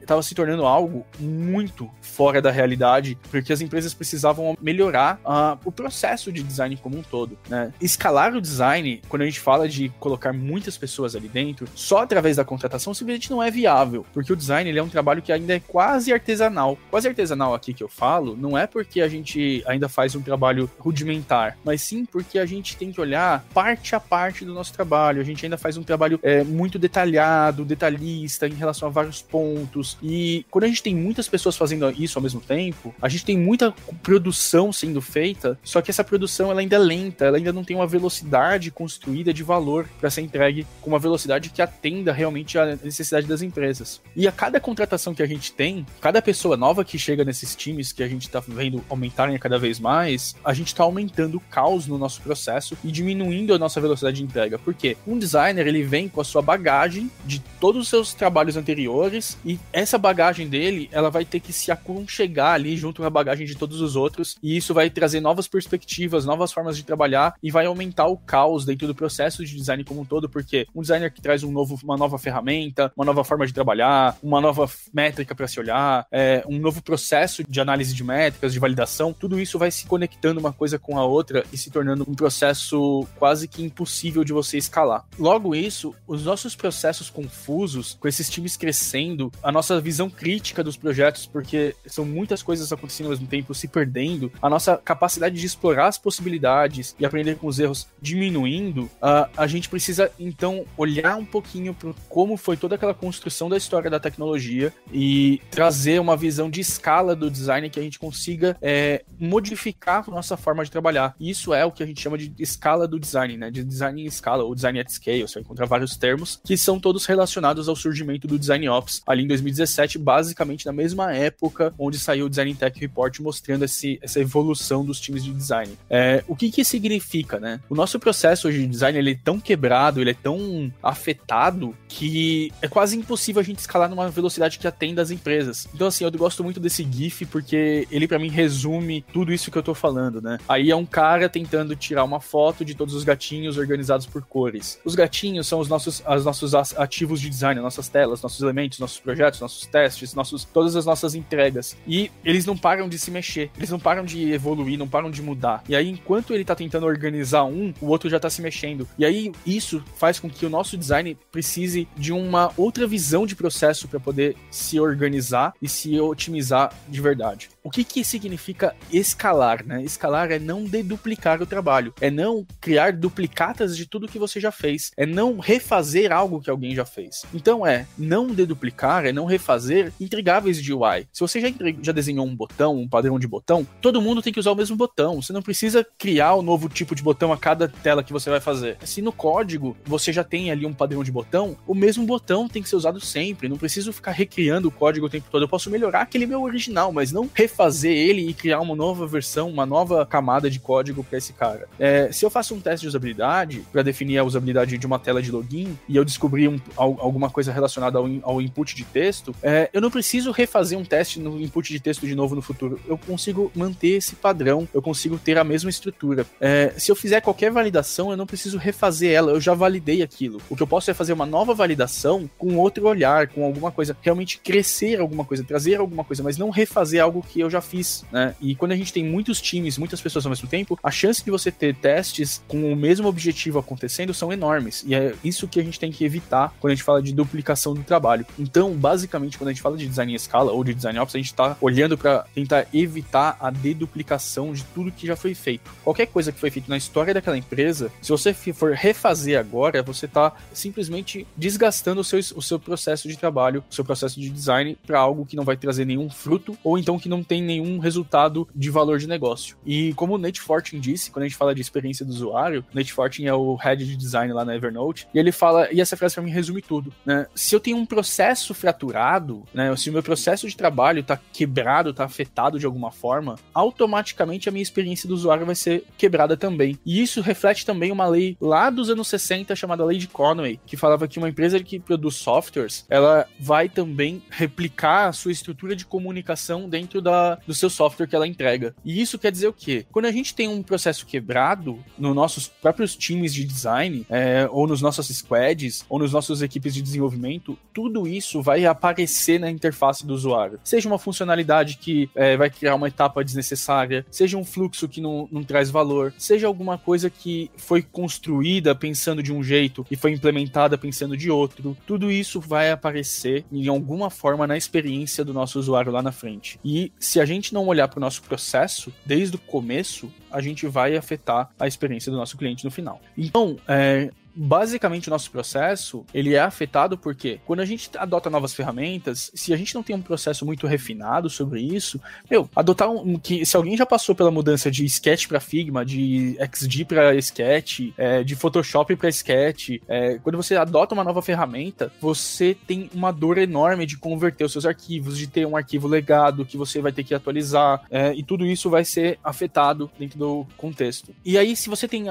estava 0.00 0.20
é, 0.20 0.22
se 0.22 0.34
tornando 0.34 0.64
algo 0.66 1.06
muito 1.18 1.90
fora 2.00 2.42
da 2.42 2.50
realidade, 2.50 3.16
porque 3.30 3.52
as 3.52 3.60
empresas 3.60 3.94
precisavam 3.94 4.56
melhorar 4.60 5.20
uh, 5.24 5.58
o 5.64 5.72
processo 5.72 6.32
de 6.32 6.42
design 6.42 6.76
como 6.76 6.98
um 6.98 7.02
todo. 7.02 7.38
Né? 7.48 7.72
Escalar 7.80 8.34
o 8.34 8.40
design, 8.40 9.00
quando 9.08 9.22
a 9.22 9.26
gente 9.26 9.40
fala 9.40 9.68
de 9.68 9.88
colocar 10.00 10.32
muitas 10.32 10.76
pessoas 10.76 11.14
ali 11.14 11.28
dentro, 11.28 11.66
só 11.74 11.98
através 11.98 12.36
da 12.36 12.44
contratação 12.44 12.92
simplesmente 12.92 13.30
não 13.30 13.42
é 13.42 13.50
viável, 13.50 14.04
porque 14.12 14.32
o 14.32 14.36
design 14.36 14.68
ele 14.68 14.78
é 14.78 14.82
um 14.82 14.88
trabalho 14.88 15.22
que 15.22 15.32
ainda 15.32 15.54
é 15.54 15.60
quase 15.60 16.12
artesanal. 16.12 16.78
Quase 16.90 17.08
artesanal 17.08 17.54
aqui 17.54 17.72
que 17.72 17.82
eu 17.82 17.88
falo, 17.88 18.36
não 18.36 18.58
é 18.58 18.66
porque 18.66 19.00
a 19.00 19.08
gente 19.08 19.62
ainda 19.66 19.88
faz 19.88 20.14
um 20.14 20.22
trabalho 20.22 20.70
rudimentar, 20.78 21.56
mas 21.64 21.73
sim 21.76 22.04
porque 22.04 22.38
a 22.38 22.46
gente 22.46 22.76
tem 22.76 22.92
que 22.92 23.00
olhar 23.00 23.44
parte 23.52 23.94
a 23.94 24.00
parte 24.00 24.44
do 24.44 24.54
nosso 24.54 24.72
trabalho. 24.72 25.20
A 25.20 25.24
gente 25.24 25.44
ainda 25.44 25.58
faz 25.58 25.76
um 25.76 25.82
trabalho 25.82 26.18
é, 26.22 26.42
muito 26.42 26.78
detalhado, 26.78 27.64
detalhista 27.64 28.46
em 28.46 28.54
relação 28.54 28.88
a 28.88 28.90
vários 28.90 29.22
pontos. 29.22 29.96
E 30.02 30.44
quando 30.50 30.64
a 30.64 30.68
gente 30.68 30.82
tem 30.82 30.94
muitas 30.94 31.28
pessoas 31.28 31.56
fazendo 31.56 31.90
isso 31.90 32.18
ao 32.18 32.22
mesmo 32.22 32.40
tempo, 32.40 32.94
a 33.00 33.08
gente 33.08 33.24
tem 33.24 33.38
muita 33.38 33.72
produção 34.02 34.72
sendo 34.72 35.00
feita, 35.00 35.58
só 35.62 35.80
que 35.80 35.90
essa 35.90 36.04
produção 36.04 36.50
ela 36.50 36.60
ainda 36.60 36.76
é 36.76 36.78
lenta, 36.78 37.24
ela 37.24 37.36
ainda 37.36 37.52
não 37.52 37.64
tem 37.64 37.76
uma 37.76 37.86
velocidade 37.86 38.70
construída 38.70 39.32
de 39.32 39.42
valor 39.42 39.88
para 40.00 40.10
ser 40.10 40.22
entregue 40.22 40.66
com 40.80 40.90
uma 40.90 40.98
velocidade 40.98 41.50
que 41.50 41.62
atenda 41.62 42.12
realmente 42.12 42.58
à 42.58 42.76
necessidade 42.76 43.26
das 43.26 43.42
empresas. 43.42 44.00
E 44.16 44.26
a 44.26 44.32
cada 44.32 44.60
contratação 44.60 45.14
que 45.14 45.22
a 45.22 45.26
gente 45.26 45.52
tem, 45.52 45.86
cada 46.00 46.20
pessoa 46.20 46.56
nova 46.56 46.84
que 46.84 46.98
chega 46.98 47.24
nesses 47.24 47.54
times 47.54 47.92
que 47.92 48.02
a 48.02 48.08
gente 48.08 48.22
está 48.22 48.40
vendo 48.46 48.84
aumentarem 48.88 49.38
cada 49.38 49.58
vez 49.58 49.78
mais, 49.78 50.34
a 50.44 50.52
gente 50.52 50.68
está 50.68 50.84
aumentando 50.84 51.38
o 51.38 51.40
no 51.86 51.98
nosso 51.98 52.20
processo 52.20 52.76
e 52.84 52.90
diminuindo 52.90 53.54
a 53.54 53.58
nossa 53.58 53.80
velocidade 53.80 54.18
de 54.18 54.22
entrega. 54.22 54.58
Porque 54.58 54.96
um 55.06 55.18
designer 55.18 55.66
ele 55.66 55.82
vem 55.82 56.08
com 56.08 56.20
a 56.20 56.24
sua 56.24 56.42
bagagem 56.42 57.10
de 57.24 57.40
todos 57.60 57.82
os 57.82 57.88
seus 57.88 58.14
trabalhos 58.14 58.56
anteriores 58.56 59.38
e 59.44 59.58
essa 59.72 59.96
bagagem 59.98 60.48
dele 60.48 60.88
ela 60.92 61.10
vai 61.10 61.24
ter 61.24 61.40
que 61.40 61.52
se 61.52 61.70
aconchegar 61.70 62.54
ali 62.54 62.76
junto 62.76 63.00
com 63.00 63.06
a 63.06 63.10
bagagem 63.10 63.46
de 63.46 63.54
todos 63.54 63.80
os 63.80 63.96
outros 63.96 64.36
e 64.42 64.56
isso 64.56 64.74
vai 64.74 64.90
trazer 64.90 65.20
novas 65.20 65.48
perspectivas, 65.48 66.24
novas 66.24 66.52
formas 66.52 66.76
de 66.76 66.82
trabalhar 66.82 67.34
e 67.42 67.50
vai 67.50 67.66
aumentar 67.66 68.06
o 68.06 68.16
caos 68.16 68.64
dentro 68.64 68.86
do 68.86 68.94
processo 68.94 69.44
de 69.44 69.56
design 69.56 69.82
como 69.84 70.02
um 70.02 70.04
todo, 70.04 70.28
porque 70.28 70.66
um 70.74 70.82
designer 70.82 71.12
que 71.12 71.20
traz 71.20 71.42
um 71.42 71.50
novo, 71.50 71.78
uma 71.82 71.96
nova 71.96 72.18
ferramenta, 72.18 72.92
uma 72.96 73.04
nova 73.04 73.24
forma 73.24 73.46
de 73.46 73.52
trabalhar, 73.52 74.16
uma 74.22 74.40
nova 74.40 74.68
métrica 74.92 75.34
para 75.34 75.48
se 75.48 75.58
olhar, 75.58 76.06
é, 76.10 76.44
um 76.46 76.58
novo 76.58 76.82
processo 76.82 77.42
de 77.48 77.60
análise 77.60 77.94
de 77.94 78.04
métricas, 78.04 78.52
de 78.52 78.58
validação, 78.58 79.12
tudo 79.12 79.40
isso 79.40 79.58
vai 79.58 79.70
se 79.70 79.86
conectando 79.86 80.40
uma 80.40 80.52
coisa 80.52 80.78
com 80.78 80.98
a 80.98 81.04
outra 81.04 81.44
e 81.54 81.58
se 81.58 81.70
tornando 81.70 82.04
um 82.08 82.14
processo 82.14 83.06
quase 83.16 83.46
que 83.48 83.62
impossível 83.62 84.24
de 84.24 84.32
você 84.32 84.58
escalar. 84.58 85.06
Logo 85.18 85.54
isso, 85.54 85.94
os 86.06 86.24
nossos 86.24 86.54
processos 86.54 87.08
confusos, 87.08 87.96
com 87.98 88.08
esses 88.08 88.28
times 88.28 88.56
crescendo, 88.56 89.32
a 89.42 89.52
nossa 89.52 89.80
visão 89.80 90.10
crítica 90.10 90.62
dos 90.62 90.76
projetos, 90.76 91.26
porque 91.26 91.74
são 91.86 92.04
muitas 92.04 92.42
coisas 92.42 92.72
acontecendo 92.72 93.06
ao 93.06 93.10
mesmo 93.10 93.26
tempo, 93.26 93.54
se 93.54 93.68
perdendo, 93.68 94.32
a 94.42 94.50
nossa 94.50 94.76
capacidade 94.76 95.38
de 95.38 95.46
explorar 95.46 95.86
as 95.86 95.98
possibilidades 95.98 96.94
e 96.98 97.06
aprender 97.06 97.36
com 97.36 97.46
os 97.46 97.58
erros 97.58 97.86
diminuindo, 98.00 98.84
uh, 98.84 99.30
a 99.36 99.46
gente 99.46 99.68
precisa 99.68 100.10
então 100.18 100.64
olhar 100.76 101.16
um 101.16 101.24
pouquinho 101.24 101.72
para 101.74 101.94
como 102.08 102.36
foi 102.36 102.56
toda 102.56 102.74
aquela 102.74 102.94
construção 102.94 103.48
da 103.48 103.56
história 103.56 103.90
da 103.90 104.00
tecnologia 104.00 104.72
e 104.92 105.40
trazer 105.50 106.00
uma 106.00 106.16
visão 106.16 106.50
de 106.50 106.60
escala 106.60 107.14
do 107.14 107.30
design 107.30 107.70
que 107.70 107.78
a 107.78 107.82
gente 107.82 107.98
consiga 107.98 108.56
é, 108.60 109.04
modificar 109.18 110.04
a 110.06 110.10
nossa 110.10 110.36
forma 110.36 110.64
de 110.64 110.70
trabalhar. 110.70 111.14
Isso 111.20 111.43
é 111.52 111.64
o 111.64 111.72
que 111.72 111.82
a 111.82 111.86
gente 111.86 112.00
chama 112.00 112.16
de 112.16 112.32
escala 112.38 112.86
do 112.86 112.98
design, 112.98 113.36
né? 113.36 113.50
De 113.50 113.64
design 113.64 114.02
em 114.02 114.06
escala, 114.06 114.44
ou 114.44 114.54
design 114.54 114.78
at 114.78 114.88
scale, 114.88 115.22
você 115.22 115.34
vai 115.34 115.42
encontrar 115.42 115.66
vários 115.66 115.96
termos, 115.96 116.40
que 116.44 116.56
são 116.56 116.78
todos 116.78 117.04
relacionados 117.06 117.68
ao 117.68 117.76
surgimento 117.76 118.28
do 118.28 118.38
Design 118.38 118.68
Ops, 118.68 119.02
ali 119.06 119.24
em 119.24 119.26
2017, 119.26 119.98
basicamente 119.98 120.66
na 120.66 120.72
mesma 120.72 121.12
época 121.12 121.74
onde 121.78 121.98
saiu 121.98 122.26
o 122.26 122.28
Design 122.28 122.54
Tech 122.54 122.78
Report 122.78 123.18
mostrando 123.20 123.64
esse, 123.64 123.98
essa 124.00 124.20
evolução 124.20 124.84
dos 124.84 125.00
times 125.00 125.24
de 125.24 125.32
design. 125.32 125.76
É, 125.90 126.22
o 126.28 126.36
que 126.36 126.50
que 126.50 126.64
significa, 126.64 127.40
né? 127.40 127.60
O 127.68 127.74
nosso 127.74 127.98
processo 127.98 128.48
hoje 128.48 128.60
de 128.60 128.66
design, 128.66 128.98
ele 128.98 129.12
é 129.12 129.18
tão 129.22 129.40
quebrado, 129.40 130.00
ele 130.00 130.10
é 130.10 130.14
tão 130.14 130.72
afetado, 130.82 131.74
que 131.88 132.52
é 132.62 132.68
quase 132.68 132.96
impossível 132.96 133.40
a 133.40 133.44
gente 133.44 133.58
escalar 133.58 133.88
numa 133.88 134.08
velocidade 134.08 134.58
que 134.58 134.66
atenda 134.66 135.02
as 135.02 135.10
empresas. 135.10 135.66
Então, 135.74 135.86
assim, 135.86 136.04
eu 136.04 136.10
gosto 136.12 136.44
muito 136.44 136.60
desse 136.60 136.86
GIF, 136.90 137.26
porque 137.26 137.86
ele 137.90 138.06
para 138.06 138.18
mim 138.18 138.28
resume 138.28 139.04
tudo 139.12 139.32
isso 139.32 139.50
que 139.50 139.58
eu 139.58 139.62
tô 139.62 139.74
falando, 139.74 140.20
né? 140.20 140.38
Aí 140.48 140.70
é 140.70 140.76
um 140.76 140.86
cara 140.86 141.28
tentando 141.34 141.74
tirar 141.74 142.04
uma 142.04 142.20
foto 142.20 142.64
de 142.64 142.76
todos 142.76 142.94
os 142.94 143.02
gatinhos 143.02 143.58
organizados 143.58 144.06
por 144.06 144.22
cores. 144.22 144.78
Os 144.84 144.94
gatinhos 144.94 145.48
são 145.48 145.58
os 145.58 145.68
nossos, 145.68 146.00
os 146.06 146.24
nossos 146.24 146.54
ativos 146.54 147.20
de 147.20 147.28
design, 147.28 147.60
nossas 147.60 147.88
telas, 147.88 148.22
nossos 148.22 148.40
elementos, 148.40 148.78
nossos 148.78 149.00
projetos, 149.00 149.40
nossos 149.40 149.66
testes, 149.66 150.14
nossos, 150.14 150.44
todas 150.44 150.76
as 150.76 150.86
nossas 150.86 151.16
entregas. 151.16 151.76
E 151.88 152.08
eles 152.24 152.46
não 152.46 152.56
param 152.56 152.88
de 152.88 152.96
se 153.00 153.10
mexer, 153.10 153.50
eles 153.56 153.68
não 153.68 153.80
param 153.80 154.04
de 154.04 154.30
evoluir, 154.30 154.78
não 154.78 154.86
param 154.86 155.10
de 155.10 155.20
mudar. 155.20 155.64
E 155.68 155.74
aí, 155.74 155.90
enquanto 155.90 156.32
ele 156.32 156.44
tá 156.44 156.54
tentando 156.54 156.86
organizar 156.86 157.42
um, 157.42 157.74
o 157.80 157.88
outro 157.88 158.08
já 158.08 158.20
tá 158.20 158.30
se 158.30 158.40
mexendo. 158.40 158.86
E 158.96 159.04
aí, 159.04 159.32
isso 159.44 159.82
faz 159.96 160.20
com 160.20 160.30
que 160.30 160.46
o 160.46 160.50
nosso 160.50 160.78
design 160.78 161.18
precise 161.32 161.88
de 161.96 162.12
uma 162.12 162.52
outra 162.56 162.86
visão 162.86 163.26
de 163.26 163.34
processo 163.34 163.88
para 163.88 163.98
poder 163.98 164.36
se 164.52 164.78
organizar 164.78 165.52
e 165.60 165.68
se 165.68 165.98
otimizar 165.98 166.72
de 166.88 167.00
verdade. 167.00 167.48
O 167.66 167.70
que 167.70 167.82
que 167.82 168.04
significa 168.04 168.76
escalar, 168.92 169.64
né? 169.64 169.82
Escalar 169.82 170.30
é 170.30 170.38
não 170.38 170.64
deduplicar 170.64 171.40
o 171.40 171.46
trabalho, 171.46 171.94
é 171.98 172.10
não 172.10 172.46
criar 172.60 172.92
duplicatas 172.92 173.74
de 173.74 173.86
tudo 173.86 174.06
que 174.06 174.18
você 174.18 174.38
já 174.38 174.52
fez, 174.52 174.92
é 174.98 175.06
não 175.06 175.38
refazer 175.38 176.12
algo 176.12 176.42
que 176.42 176.50
alguém 176.50 176.74
já 176.74 176.84
fez. 176.84 177.24
Então 177.32 177.66
é 177.66 177.86
não 177.96 178.26
deduplicar, 178.26 179.06
é 179.06 179.12
não 179.12 179.24
refazer 179.24 179.94
intrigáveis 179.98 180.62
de 180.62 180.74
UI. 180.74 181.08
Se 181.10 181.20
você 181.20 181.40
já, 181.40 181.48
já 181.80 181.90
desenhou 181.90 182.26
um 182.26 182.36
botão, 182.36 182.76
um 182.76 182.86
padrão 182.86 183.18
de 183.18 183.26
botão, 183.26 183.66
todo 183.80 184.02
mundo 184.02 184.20
tem 184.20 184.30
que 184.30 184.40
usar 184.40 184.52
o 184.52 184.56
mesmo 184.56 184.76
botão. 184.76 185.22
Você 185.22 185.32
não 185.32 185.40
precisa 185.40 185.86
criar 185.96 186.36
um 186.36 186.42
novo 186.42 186.68
tipo 186.68 186.94
de 186.94 187.02
botão 187.02 187.32
a 187.32 187.38
cada 187.38 187.66
tela 187.66 188.04
que 188.04 188.12
você 188.12 188.28
vai 188.28 188.40
fazer. 188.40 188.76
Se 188.84 189.00
no 189.00 189.10
código 189.10 189.74
você 189.86 190.12
já 190.12 190.22
tem 190.22 190.50
ali 190.50 190.66
um 190.66 190.74
padrão 190.74 191.02
de 191.02 191.10
botão, 191.10 191.56
o 191.66 191.74
mesmo 191.74 192.04
botão 192.04 192.46
tem 192.46 192.62
que 192.62 192.68
ser 192.68 192.76
usado 192.76 193.00
sempre. 193.00 193.48
Não 193.48 193.56
preciso 193.56 193.90
ficar 193.90 194.10
recriando 194.10 194.68
o 194.68 194.70
código 194.70 195.06
o 195.06 195.10
tempo 195.10 195.30
todo. 195.30 195.44
Eu 195.44 195.48
posso 195.48 195.70
melhorar 195.70 196.02
aquele 196.02 196.26
meu 196.26 196.42
original, 196.42 196.92
mas 196.92 197.10
não 197.10 197.26
refazer 197.32 197.53
ele 197.84 198.28
e 198.28 198.34
criar 198.34 198.60
uma 198.60 198.74
nova 198.74 199.06
versão, 199.06 199.48
uma 199.48 199.66
nova 199.66 200.04
camada 200.06 200.50
de 200.50 200.58
código 200.58 201.02
para 201.04 201.18
esse 201.18 201.32
cara. 201.32 201.68
É, 201.78 202.10
se 202.12 202.24
eu 202.24 202.30
faço 202.30 202.54
um 202.54 202.60
teste 202.60 202.82
de 202.82 202.88
usabilidade 202.88 203.64
para 203.72 203.82
definir 203.82 204.18
a 204.18 204.24
usabilidade 204.24 204.76
de 204.76 204.86
uma 204.86 204.98
tela 204.98 205.22
de 205.22 205.30
login 205.30 205.78
e 205.88 205.96
eu 205.96 206.04
descobrir 206.04 206.48
um, 206.48 206.58
alguma 206.76 207.30
coisa 207.30 207.52
relacionada 207.52 207.98
ao, 207.98 208.06
ao 208.22 208.42
input 208.42 208.74
de 208.74 208.84
texto, 208.84 209.34
é, 209.42 209.70
eu 209.72 209.80
não 209.80 209.90
preciso 209.90 210.30
refazer 210.30 210.78
um 210.78 210.84
teste 210.84 211.20
no 211.20 211.40
input 211.40 211.72
de 211.72 211.80
texto 211.80 212.06
de 212.06 212.14
novo 212.14 212.34
no 212.34 212.42
futuro. 212.42 212.80
Eu 212.86 212.98
consigo 212.98 213.50
manter 213.54 213.96
esse 213.96 214.14
padrão, 214.16 214.68
eu 214.72 214.82
consigo 214.82 215.18
ter 215.18 215.38
a 215.38 215.44
mesma 215.44 215.70
estrutura. 215.70 216.26
É, 216.40 216.72
se 216.76 216.90
eu 216.90 216.96
fizer 216.96 217.20
qualquer 217.20 217.50
validação, 217.50 218.10
eu 218.10 218.16
não 218.16 218.26
preciso 218.26 218.58
refazer 218.58 219.12
ela, 219.12 219.32
eu 219.32 219.40
já 219.40 219.54
validei 219.54 220.02
aquilo. 220.02 220.40
O 220.48 220.56
que 220.56 220.62
eu 220.62 220.66
posso 220.66 220.90
é 220.90 220.94
fazer 220.94 221.12
uma 221.12 221.26
nova 221.26 221.54
validação 221.54 222.28
com 222.38 222.56
outro 222.56 222.86
olhar, 222.86 223.28
com 223.28 223.44
alguma 223.44 223.70
coisa, 223.70 223.96
realmente 224.02 224.38
crescer 224.38 225.00
alguma 225.00 225.24
coisa, 225.24 225.44
trazer 225.44 225.76
alguma 225.76 226.04
coisa, 226.04 226.22
mas 226.22 226.36
não 226.36 226.50
refazer 226.50 227.02
algo 227.02 227.24
que 227.28 227.43
eu 227.44 227.50
já 227.50 227.60
fiz, 227.60 228.04
né? 228.10 228.34
E 228.40 228.54
quando 228.54 228.72
a 228.72 228.76
gente 228.76 228.92
tem 228.92 229.04
muitos 229.04 229.40
times, 229.40 229.78
muitas 229.78 230.00
pessoas 230.00 230.24
ao 230.26 230.30
mesmo 230.30 230.48
tempo, 230.48 230.78
a 230.82 230.90
chance 230.90 231.24
de 231.24 231.30
você 231.30 231.50
ter 231.50 231.74
testes 231.74 232.42
com 232.48 232.72
o 232.72 232.76
mesmo 232.76 233.08
objetivo 233.08 233.58
acontecendo 233.58 234.12
são 234.14 234.32
enormes. 234.32 234.84
E 234.86 234.94
é 234.94 235.14
isso 235.22 235.48
que 235.48 235.60
a 235.60 235.62
gente 235.62 235.78
tem 235.78 235.90
que 235.90 236.04
evitar 236.04 236.54
quando 236.60 236.72
a 236.72 236.74
gente 236.74 236.84
fala 236.84 237.02
de 237.02 237.12
duplicação 237.12 237.74
do 237.74 237.82
trabalho. 237.82 238.26
Então, 238.38 238.72
basicamente, 238.72 239.38
quando 239.38 239.48
a 239.48 239.52
gente 239.52 239.62
fala 239.62 239.76
de 239.76 239.86
design 239.86 240.12
em 240.12 240.16
escala 240.16 240.52
ou 240.52 240.64
de 240.64 240.74
design 240.74 240.98
ops, 240.98 241.14
a 241.14 241.18
gente 241.18 241.26
está 241.26 241.56
olhando 241.60 241.96
para 241.96 242.24
tentar 242.34 242.66
evitar 242.72 243.36
a 243.40 243.50
deduplicação 243.50 244.52
de 244.52 244.64
tudo 244.64 244.92
que 244.92 245.06
já 245.06 245.16
foi 245.16 245.34
feito. 245.34 245.70
Qualquer 245.82 246.06
coisa 246.06 246.32
que 246.32 246.40
foi 246.40 246.50
feita 246.50 246.68
na 246.68 246.76
história 246.76 247.14
daquela 247.14 247.36
empresa, 247.36 247.90
se 248.00 248.10
você 248.10 248.32
for 248.32 248.72
refazer 248.72 249.38
agora, 249.38 249.82
você 249.82 250.06
está 250.06 250.32
simplesmente 250.52 251.26
desgastando 251.36 252.00
o 252.00 252.04
seu, 252.04 252.18
o 252.18 252.42
seu 252.42 252.58
processo 252.58 253.08
de 253.08 253.16
trabalho, 253.16 253.64
o 253.70 253.74
seu 253.74 253.84
processo 253.84 254.20
de 254.20 254.28
design 254.30 254.76
para 254.86 254.98
algo 254.98 255.26
que 255.26 255.36
não 255.36 255.44
vai 255.44 255.56
trazer 255.56 255.84
nenhum 255.84 256.08
fruto 256.10 256.56
ou 256.62 256.78
então 256.78 256.98
que 256.98 257.08
não 257.08 257.22
tem 257.22 257.33
nenhum 257.42 257.78
resultado 257.78 258.48
de 258.54 258.70
valor 258.70 258.98
de 258.98 259.06
negócio. 259.06 259.56
E 259.64 259.92
como 259.94 260.14
o 260.14 260.18
Nate 260.18 260.40
Fortin 260.40 260.80
disse, 260.80 261.10
quando 261.10 261.24
a 261.24 261.28
gente 261.28 261.36
fala 261.36 261.54
de 261.54 261.60
experiência 261.60 262.04
do 262.04 262.12
usuário, 262.12 262.64
Nate 262.72 262.92
Fortin 262.92 263.24
é 263.26 263.34
o 263.34 263.54
head 263.54 263.84
de 263.84 263.96
design 263.96 264.32
lá 264.32 264.44
na 264.44 264.54
Evernote, 264.54 265.08
e 265.14 265.18
ele 265.18 265.32
fala, 265.32 265.72
e 265.72 265.80
essa 265.80 265.96
frase 265.96 266.14
para 266.14 266.24
mim 266.24 266.30
resume 266.30 266.62
tudo, 266.62 266.92
né? 267.04 267.26
Se 267.34 267.54
eu 267.54 267.60
tenho 267.60 267.76
um 267.76 267.86
processo 267.86 268.54
fraturado, 268.54 269.44
né, 269.52 269.74
se 269.76 269.90
o 269.90 269.92
meu 269.92 270.02
processo 270.02 270.48
de 270.48 270.56
trabalho 270.56 271.00
está 271.00 271.18
quebrado, 271.32 271.90
está 271.90 272.04
afetado 272.04 272.58
de 272.58 272.66
alguma 272.66 272.90
forma, 272.90 273.36
automaticamente 273.52 274.48
a 274.48 274.52
minha 274.52 274.62
experiência 274.62 275.08
do 275.08 275.14
usuário 275.14 275.46
vai 275.46 275.54
ser 275.54 275.84
quebrada 275.96 276.36
também. 276.36 276.78
E 276.84 277.00
isso 277.00 277.20
reflete 277.20 277.66
também 277.66 277.92
uma 277.92 278.06
lei 278.06 278.36
lá 278.40 278.70
dos 278.70 278.90
anos 278.90 279.08
60 279.08 279.54
chamada 279.56 279.84
Lei 279.84 279.98
de 279.98 280.08
Conway, 280.08 280.60
que 280.66 280.76
falava 280.76 281.08
que 281.08 281.18
uma 281.18 281.28
empresa 281.28 281.60
que 281.60 281.78
produz 281.78 282.16
softwares, 282.16 282.84
ela 282.88 283.26
vai 283.38 283.68
também 283.68 284.22
replicar 284.30 285.08
a 285.08 285.12
sua 285.12 285.32
estrutura 285.32 285.74
de 285.76 285.84
comunicação 285.84 286.68
dentro 286.68 287.00
da, 287.00 287.23
do 287.46 287.54
seu 287.54 287.70
software 287.70 288.06
que 288.06 288.16
ela 288.16 288.26
entrega. 288.26 288.74
E 288.84 289.00
isso 289.00 289.18
quer 289.18 289.32
dizer 289.32 289.48
o 289.48 289.52
quê? 289.52 289.86
Quando 289.90 290.06
a 290.06 290.12
gente 290.12 290.34
tem 290.34 290.48
um 290.48 290.62
processo 290.62 291.06
quebrado 291.06 291.78
nos 291.98 292.14
nossos 292.14 292.48
próprios 292.48 292.96
times 292.96 293.34
de 293.34 293.44
design, 293.44 294.06
é, 294.08 294.48
ou 294.50 294.66
nos 294.66 294.80
nossos 294.80 295.08
squads, 295.08 295.84
ou 295.88 295.98
nos 295.98 296.12
nossos 296.12 296.42
equipes 296.42 296.74
de 296.74 296.82
desenvolvimento, 296.82 297.58
tudo 297.72 298.06
isso 298.06 298.42
vai 298.42 298.64
aparecer 298.64 299.38
na 299.40 299.50
interface 299.50 300.06
do 300.06 300.14
usuário. 300.14 300.60
Seja 300.64 300.88
uma 300.88 300.98
funcionalidade 300.98 301.78
que 301.78 302.08
é, 302.14 302.36
vai 302.36 302.50
criar 302.50 302.74
uma 302.74 302.88
etapa 302.88 303.24
desnecessária, 303.24 304.04
seja 304.10 304.36
um 304.36 304.44
fluxo 304.44 304.88
que 304.88 305.00
não, 305.00 305.28
não 305.30 305.42
traz 305.42 305.70
valor, 305.70 306.12
seja 306.18 306.46
alguma 306.46 306.78
coisa 306.78 307.10
que 307.10 307.50
foi 307.56 307.82
construída 307.82 308.74
pensando 308.74 309.22
de 309.22 309.32
um 309.32 309.42
jeito 309.42 309.86
e 309.90 309.96
foi 309.96 310.12
implementada 310.12 310.78
pensando 310.78 311.16
de 311.16 311.30
outro, 311.30 311.76
tudo 311.86 312.10
isso 312.10 312.40
vai 312.40 312.70
aparecer 312.70 313.44
em 313.52 313.68
alguma 313.68 314.10
forma 314.10 314.46
na 314.46 314.56
experiência 314.56 315.24
do 315.24 315.32
nosso 315.32 315.58
usuário 315.58 315.92
lá 315.92 316.02
na 316.02 316.12
frente. 316.12 316.58
E 316.64 316.92
se 317.04 317.20
a 317.20 317.24
gente 317.24 317.52
não 317.52 317.66
olhar 317.66 317.86
para 317.88 317.98
o 317.98 318.00
nosso 318.00 318.22
processo 318.22 318.92
desde 319.04 319.36
o 319.36 319.38
começo, 319.38 320.12
a 320.34 320.40
gente 320.40 320.66
vai 320.66 320.96
afetar 320.96 321.48
a 321.58 321.66
experiência 321.66 322.10
do 322.10 322.18
nosso 322.18 322.36
cliente 322.36 322.64
no 322.64 322.70
final. 322.70 323.00
Então, 323.16 323.56
é, 323.68 324.10
basicamente 324.34 325.08
o 325.08 325.10
nosso 325.10 325.30
processo 325.30 326.04
ele 326.12 326.34
é 326.34 326.40
afetado 326.40 326.98
porque 326.98 327.40
quando 327.46 327.60
a 327.60 327.64
gente 327.64 327.90
adota 327.96 328.28
novas 328.28 328.52
ferramentas, 328.52 329.30
se 329.34 329.54
a 329.54 329.56
gente 329.56 329.74
não 329.74 329.82
tem 329.82 329.94
um 329.94 330.02
processo 330.02 330.44
muito 330.44 330.66
refinado 330.66 331.30
sobre 331.30 331.60
isso, 331.60 332.00
meu, 332.28 332.48
adotar 332.54 332.90
um 332.90 333.18
que 333.18 333.46
se 333.46 333.56
alguém 333.56 333.76
já 333.76 333.86
passou 333.86 334.14
pela 334.14 334.30
mudança 334.30 334.70
de 334.70 334.84
Sketch 334.84 335.28
para 335.28 335.40
Figma, 335.40 335.84
de 335.84 336.36
XD 336.52 336.84
para 336.84 337.14
Sketch, 337.16 337.92
é, 337.96 338.24
de 338.24 338.34
Photoshop 338.34 338.96
para 338.96 339.08
Sketch, 339.08 339.80
é, 339.86 340.18
quando 340.18 340.36
você 340.36 340.56
adota 340.56 340.94
uma 340.94 341.04
nova 341.04 341.22
ferramenta, 341.22 341.92
você 342.00 342.56
tem 342.66 342.90
uma 342.92 343.12
dor 343.12 343.38
enorme 343.38 343.86
de 343.86 343.96
converter 343.96 344.44
os 344.44 344.52
seus 344.52 344.66
arquivos, 344.66 345.16
de 345.16 345.26
ter 345.26 345.46
um 345.46 345.56
arquivo 345.56 345.86
legado 345.86 346.44
que 346.44 346.56
você 346.56 346.80
vai 346.80 346.92
ter 346.92 347.04
que 347.04 347.14
atualizar, 347.14 347.82
é, 347.90 348.12
e 348.14 348.22
tudo 348.22 348.44
isso 348.44 348.68
vai 348.68 348.84
ser 348.84 349.18
afetado 349.22 349.90
dentro 349.98 350.18
do 350.18 350.23
contexto. 350.56 351.14
E 351.24 351.38
aí, 351.38 351.56
se 351.56 351.68
você 351.68 351.86
tem 351.86 352.04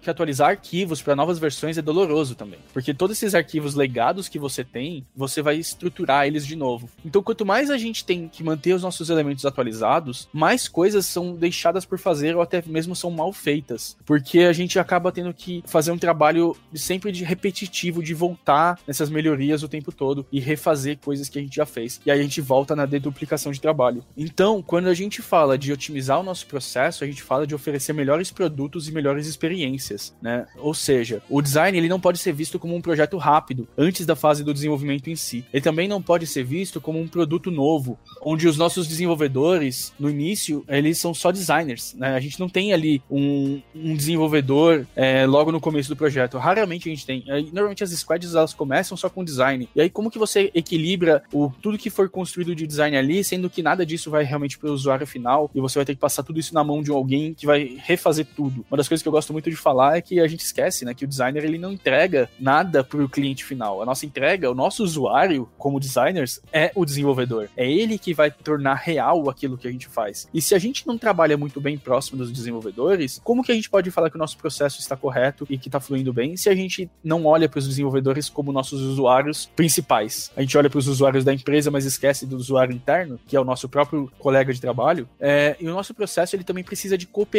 que 0.00 0.10
atualizar 0.10 0.50
arquivos 0.50 1.02
para 1.02 1.16
novas 1.16 1.38
versões 1.38 1.78
é 1.78 1.82
doloroso 1.82 2.34
também. 2.34 2.58
Porque 2.72 2.94
todos 2.94 3.16
esses 3.16 3.34
arquivos 3.34 3.74
legados 3.74 4.28
que 4.28 4.38
você 4.38 4.64
tem, 4.64 5.04
você 5.16 5.42
vai 5.42 5.56
estruturar 5.56 6.26
eles 6.26 6.46
de 6.46 6.56
novo. 6.56 6.88
Então, 7.04 7.22
quanto 7.22 7.44
mais 7.44 7.70
a 7.70 7.78
gente 7.78 8.04
tem 8.04 8.28
que 8.28 8.42
manter 8.42 8.72
os 8.74 8.82
nossos 8.82 9.10
elementos 9.10 9.44
atualizados, 9.44 10.28
mais 10.32 10.68
coisas 10.68 11.06
são 11.06 11.34
deixadas 11.34 11.84
por 11.84 11.98
fazer 11.98 12.36
ou 12.36 12.42
até 12.42 12.62
mesmo 12.66 12.94
são 12.94 13.10
mal 13.10 13.32
feitas. 13.32 13.96
Porque 14.04 14.40
a 14.40 14.52
gente 14.52 14.78
acaba 14.78 15.12
tendo 15.12 15.32
que 15.32 15.62
fazer 15.66 15.90
um 15.90 15.98
trabalho 15.98 16.56
sempre 16.74 17.12
de 17.12 17.24
repetitivo, 17.24 18.02
de 18.02 18.14
voltar 18.14 18.78
nessas 18.86 19.10
melhorias 19.10 19.62
o 19.62 19.68
tempo 19.68 19.92
todo 19.92 20.26
e 20.30 20.40
refazer 20.40 20.98
coisas 20.98 21.28
que 21.28 21.38
a 21.38 21.42
gente 21.42 21.56
já 21.56 21.66
fez. 21.66 22.00
E 22.04 22.10
aí 22.10 22.20
a 22.20 22.22
gente 22.22 22.40
volta 22.40 22.74
na 22.74 22.86
deduplicação 22.86 23.52
de 23.52 23.60
trabalho. 23.60 24.04
Então, 24.16 24.62
quando 24.62 24.88
a 24.88 24.94
gente 24.94 25.22
fala 25.22 25.58
de 25.58 25.72
otimizar 25.72 26.20
o 26.20 26.22
nosso 26.22 26.46
processo, 26.46 27.04
a 27.04 27.06
gente 27.06 27.22
fala 27.22 27.46
de 27.46 27.54
oferecer 27.58 27.92
melhores 27.92 28.30
produtos 28.30 28.88
e 28.88 28.92
melhores 28.92 29.26
experiências, 29.26 30.14
né? 30.20 30.46
Ou 30.56 30.74
seja, 30.74 31.22
o 31.28 31.42
design 31.42 31.76
ele 31.76 31.88
não 31.88 32.00
pode 32.00 32.18
ser 32.18 32.32
visto 32.32 32.58
como 32.58 32.74
um 32.74 32.80
projeto 32.80 33.16
rápido, 33.16 33.68
antes 33.76 34.06
da 34.06 34.16
fase 34.16 34.42
do 34.42 34.54
desenvolvimento 34.54 35.08
em 35.10 35.16
si. 35.16 35.44
Ele 35.52 35.62
também 35.62 35.88
não 35.88 36.00
pode 36.00 36.26
ser 36.26 36.44
visto 36.44 36.80
como 36.80 37.00
um 37.00 37.08
produto 37.08 37.50
novo, 37.50 37.98
onde 38.22 38.48
os 38.48 38.56
nossos 38.56 38.86
desenvolvedores, 38.86 39.92
no 39.98 40.08
início, 40.08 40.64
eles 40.68 40.98
são 40.98 41.12
só 41.12 41.30
designers. 41.30 41.94
Né? 41.94 42.14
A 42.14 42.20
gente 42.20 42.40
não 42.40 42.48
tem 42.48 42.72
ali 42.72 43.02
um, 43.10 43.60
um 43.74 43.94
desenvolvedor 43.94 44.86
é, 44.94 45.26
logo 45.26 45.52
no 45.52 45.60
começo 45.60 45.88
do 45.88 45.96
projeto. 45.96 46.38
Raramente 46.38 46.88
a 46.88 46.92
gente 46.92 47.06
tem. 47.06 47.24
Normalmente 47.52 47.84
as 47.84 47.90
squads 47.90 48.34
elas 48.34 48.54
começam 48.54 48.96
só 48.96 49.08
com 49.08 49.24
design. 49.24 49.68
E 49.74 49.80
aí, 49.80 49.90
como 49.90 50.10
que 50.10 50.18
você 50.18 50.50
equilibra 50.54 51.22
o, 51.32 51.50
tudo 51.60 51.78
que 51.78 51.90
for 51.90 52.08
construído 52.08 52.54
de 52.54 52.66
design 52.66 52.96
ali, 52.96 53.22
sendo 53.22 53.50
que 53.50 53.62
nada 53.62 53.84
disso 53.84 54.10
vai 54.10 54.24
realmente 54.24 54.58
para 54.58 54.70
o 54.70 54.72
usuário 54.72 55.06
final 55.06 55.50
e 55.54 55.60
você 55.60 55.78
vai 55.78 55.84
ter 55.84 55.94
que 55.94 56.00
passar 56.00 56.22
tudo 56.22 56.38
isso 56.38 56.54
na 56.54 56.64
mão 56.64 56.82
de 56.82 56.90
alguém 56.90 57.34
que 57.34 57.46
vai 57.48 57.78
refazer 57.82 58.26
tudo. 58.36 58.64
Uma 58.70 58.76
das 58.76 58.86
coisas 58.86 59.02
que 59.02 59.08
eu 59.08 59.12
gosto 59.12 59.32
muito 59.32 59.50
de 59.50 59.56
falar 59.56 59.96
é 59.96 60.00
que 60.00 60.20
a 60.20 60.28
gente 60.28 60.44
esquece, 60.44 60.84
né, 60.84 60.94
que 60.94 61.04
o 61.04 61.08
designer 61.08 61.44
ele 61.44 61.58
não 61.58 61.72
entrega 61.72 62.28
nada 62.38 62.84
para 62.84 63.02
o 63.02 63.08
cliente 63.08 63.44
final. 63.44 63.82
A 63.82 63.86
nossa 63.86 64.06
entrega, 64.06 64.50
o 64.50 64.54
nosso 64.54 64.84
usuário, 64.84 65.48
como 65.56 65.80
designers, 65.80 66.40
é 66.52 66.70
o 66.74 66.84
desenvolvedor. 66.84 67.48
É 67.56 67.68
ele 67.70 67.98
que 67.98 68.14
vai 68.14 68.30
tornar 68.30 68.74
real 68.74 69.28
aquilo 69.28 69.56
que 69.56 69.66
a 69.66 69.72
gente 69.72 69.88
faz. 69.88 70.28
E 70.32 70.42
se 70.42 70.54
a 70.54 70.58
gente 70.58 70.86
não 70.86 70.98
trabalha 70.98 71.36
muito 71.36 71.60
bem 71.60 71.78
próximo 71.78 72.18
dos 72.18 72.30
desenvolvedores, 72.30 73.20
como 73.24 73.42
que 73.42 73.50
a 73.50 73.54
gente 73.54 73.70
pode 73.70 73.90
falar 73.90 74.10
que 74.10 74.16
o 74.16 74.18
nosso 74.18 74.36
processo 74.36 74.80
está 74.80 74.96
correto 74.96 75.46
e 75.48 75.56
que 75.58 75.68
está 75.68 75.80
fluindo 75.80 76.12
bem 76.12 76.36
se 76.36 76.48
a 76.48 76.54
gente 76.54 76.90
não 77.02 77.24
olha 77.24 77.48
para 77.48 77.58
os 77.58 77.66
desenvolvedores 77.66 78.28
como 78.28 78.52
nossos 78.52 78.82
usuários 78.82 79.50
principais? 79.56 80.30
A 80.36 80.42
gente 80.42 80.56
olha 80.56 80.68
para 80.68 80.78
os 80.78 80.86
usuários 80.86 81.24
da 81.24 81.32
empresa, 81.32 81.70
mas 81.70 81.84
esquece 81.84 82.26
do 82.26 82.36
usuário 82.36 82.74
interno, 82.74 83.18
que 83.26 83.36
é 83.36 83.40
o 83.40 83.44
nosso 83.44 83.68
próprio 83.68 84.10
colega 84.18 84.52
de 84.52 84.60
trabalho. 84.60 85.08
É, 85.18 85.56
e 85.58 85.66
o 85.66 85.72
nosso 85.72 85.94
processo 85.94 86.36
ele 86.36 86.44
também 86.44 86.64
precisa 86.64 86.98
de 86.98 87.06
cooperação, 87.06 87.37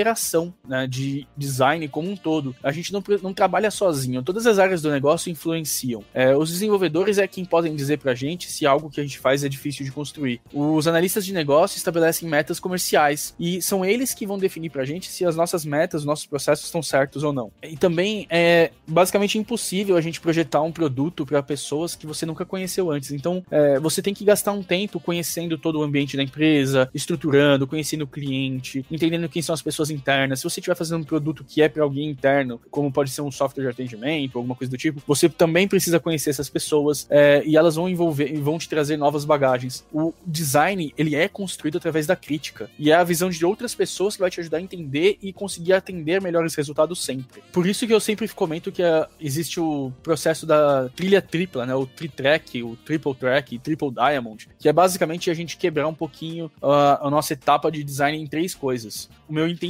né, 0.67 0.87
de 0.87 1.27
design 1.35 1.87
como 1.87 2.09
um 2.09 2.15
todo. 2.15 2.55
A 2.63 2.71
gente 2.71 2.91
não, 2.91 3.03
não 3.21 3.33
trabalha 3.33 3.71
sozinho. 3.71 4.23
Todas 4.23 4.45
as 4.45 4.59
áreas 4.59 4.81
do 4.81 4.89
negócio 4.91 5.31
influenciam. 5.31 6.03
É, 6.13 6.35
os 6.35 6.49
desenvolvedores 6.49 7.17
é 7.17 7.27
quem 7.27 7.45
podem 7.45 7.75
dizer 7.75 7.97
para 7.97 8.11
a 8.11 8.15
gente 8.15 8.51
se 8.51 8.65
algo 8.65 8.89
que 8.89 8.99
a 8.99 9.03
gente 9.03 9.19
faz 9.19 9.43
é 9.43 9.49
difícil 9.49 9.85
de 9.85 9.91
construir. 9.91 10.41
Os 10.53 10.87
analistas 10.87 11.25
de 11.25 11.33
negócio 11.33 11.77
estabelecem 11.77 12.27
metas 12.27 12.59
comerciais 12.59 13.33
e 13.39 13.61
são 13.61 13.85
eles 13.85 14.13
que 14.13 14.25
vão 14.25 14.37
definir 14.37 14.69
para 14.69 14.81
a 14.81 14.85
gente 14.85 15.09
se 15.09 15.25
as 15.25 15.35
nossas 15.35 15.63
metas, 15.63 16.01
os 16.01 16.05
nossos 16.05 16.25
processos 16.25 16.65
estão 16.65 16.81
certos 16.81 17.23
ou 17.23 17.31
não. 17.31 17.51
E 17.63 17.77
também 17.77 18.27
é 18.29 18.71
basicamente 18.87 19.37
impossível 19.37 19.95
a 19.95 20.01
gente 20.01 20.19
projetar 20.19 20.61
um 20.61 20.71
produto 20.71 21.25
para 21.25 21.41
pessoas 21.41 21.95
que 21.95 22.05
você 22.05 22.25
nunca 22.25 22.45
conheceu 22.45 22.91
antes. 22.91 23.11
Então, 23.11 23.43
é, 23.49 23.79
você 23.79 24.01
tem 24.01 24.13
que 24.13 24.25
gastar 24.25 24.51
um 24.51 24.63
tempo 24.63 24.99
conhecendo 24.99 25.57
todo 25.57 25.79
o 25.79 25.83
ambiente 25.83 26.17
da 26.17 26.23
empresa, 26.23 26.89
estruturando, 26.93 27.65
conhecendo 27.65 28.03
o 28.03 28.07
cliente, 28.07 28.85
entendendo 28.91 29.29
quem 29.29 29.41
são 29.41 29.53
as 29.53 29.61
pessoas 29.61 29.78
internas. 29.89 30.39
Se 30.39 30.43
você 30.43 30.59
estiver 30.59 30.75
fazendo 30.75 31.01
um 31.01 31.05
produto 31.05 31.43
que 31.47 31.61
é 31.61 31.69
para 31.69 31.83
alguém 31.83 32.09
interno, 32.09 32.59
como 32.69 32.91
pode 32.91 33.11
ser 33.11 33.21
um 33.21 33.31
software 33.31 33.63
de 33.63 33.69
atendimento, 33.69 34.37
alguma 34.37 34.55
coisa 34.55 34.69
do 34.69 34.77
tipo, 34.77 35.01
você 35.07 35.29
também 35.29 35.67
precisa 35.67 35.99
conhecer 35.99 36.31
essas 36.31 36.49
pessoas 36.49 37.07
é, 37.09 37.41
e 37.45 37.55
elas 37.55 37.75
vão 37.75 37.87
envolver 37.87 38.33
e 38.33 38.37
vão 38.37 38.57
te 38.57 38.67
trazer 38.67 38.97
novas 38.97 39.23
bagagens. 39.23 39.85
O 39.93 40.13
design, 40.25 40.93
ele 40.97 41.15
é 41.15 41.27
construído 41.27 41.77
através 41.77 42.05
da 42.05 42.15
crítica 42.15 42.69
e 42.77 42.91
é 42.91 42.95
a 42.95 43.03
visão 43.03 43.29
de 43.29 43.45
outras 43.45 43.73
pessoas 43.73 44.15
que 44.15 44.21
vai 44.21 44.29
te 44.29 44.39
ajudar 44.39 44.57
a 44.57 44.61
entender 44.61 45.17
e 45.21 45.31
conseguir 45.31 45.73
atender 45.73 46.21
melhores 46.21 46.55
resultados 46.55 47.03
sempre. 47.03 47.41
Por 47.53 47.67
isso 47.67 47.85
que 47.85 47.93
eu 47.93 47.99
sempre 47.99 48.27
comento 48.29 48.71
que 48.71 48.81
uh, 48.81 49.05
existe 49.19 49.59
o 49.59 49.91
processo 50.03 50.45
da 50.45 50.89
trilha 50.89 51.21
tripla, 51.21 51.65
né? 51.65 51.75
O 51.75 51.85
tri-track, 51.85 52.63
o 52.63 52.75
triple 52.77 53.13
track, 53.15 53.59
triple 53.59 53.91
diamond, 53.91 54.49
que 54.57 54.67
é 54.67 54.73
basicamente 54.73 55.29
a 55.29 55.33
gente 55.33 55.57
quebrar 55.57 55.87
um 55.87 55.93
pouquinho 55.93 56.47
uh, 56.61 57.05
a 57.05 57.09
nossa 57.09 57.33
etapa 57.33 57.71
de 57.71 57.83
design 57.83 58.17
em 58.17 58.27
três 58.27 58.55
coisas. 58.55 59.09
O 59.27 59.33
meu 59.33 59.47
entendimento 59.47 59.68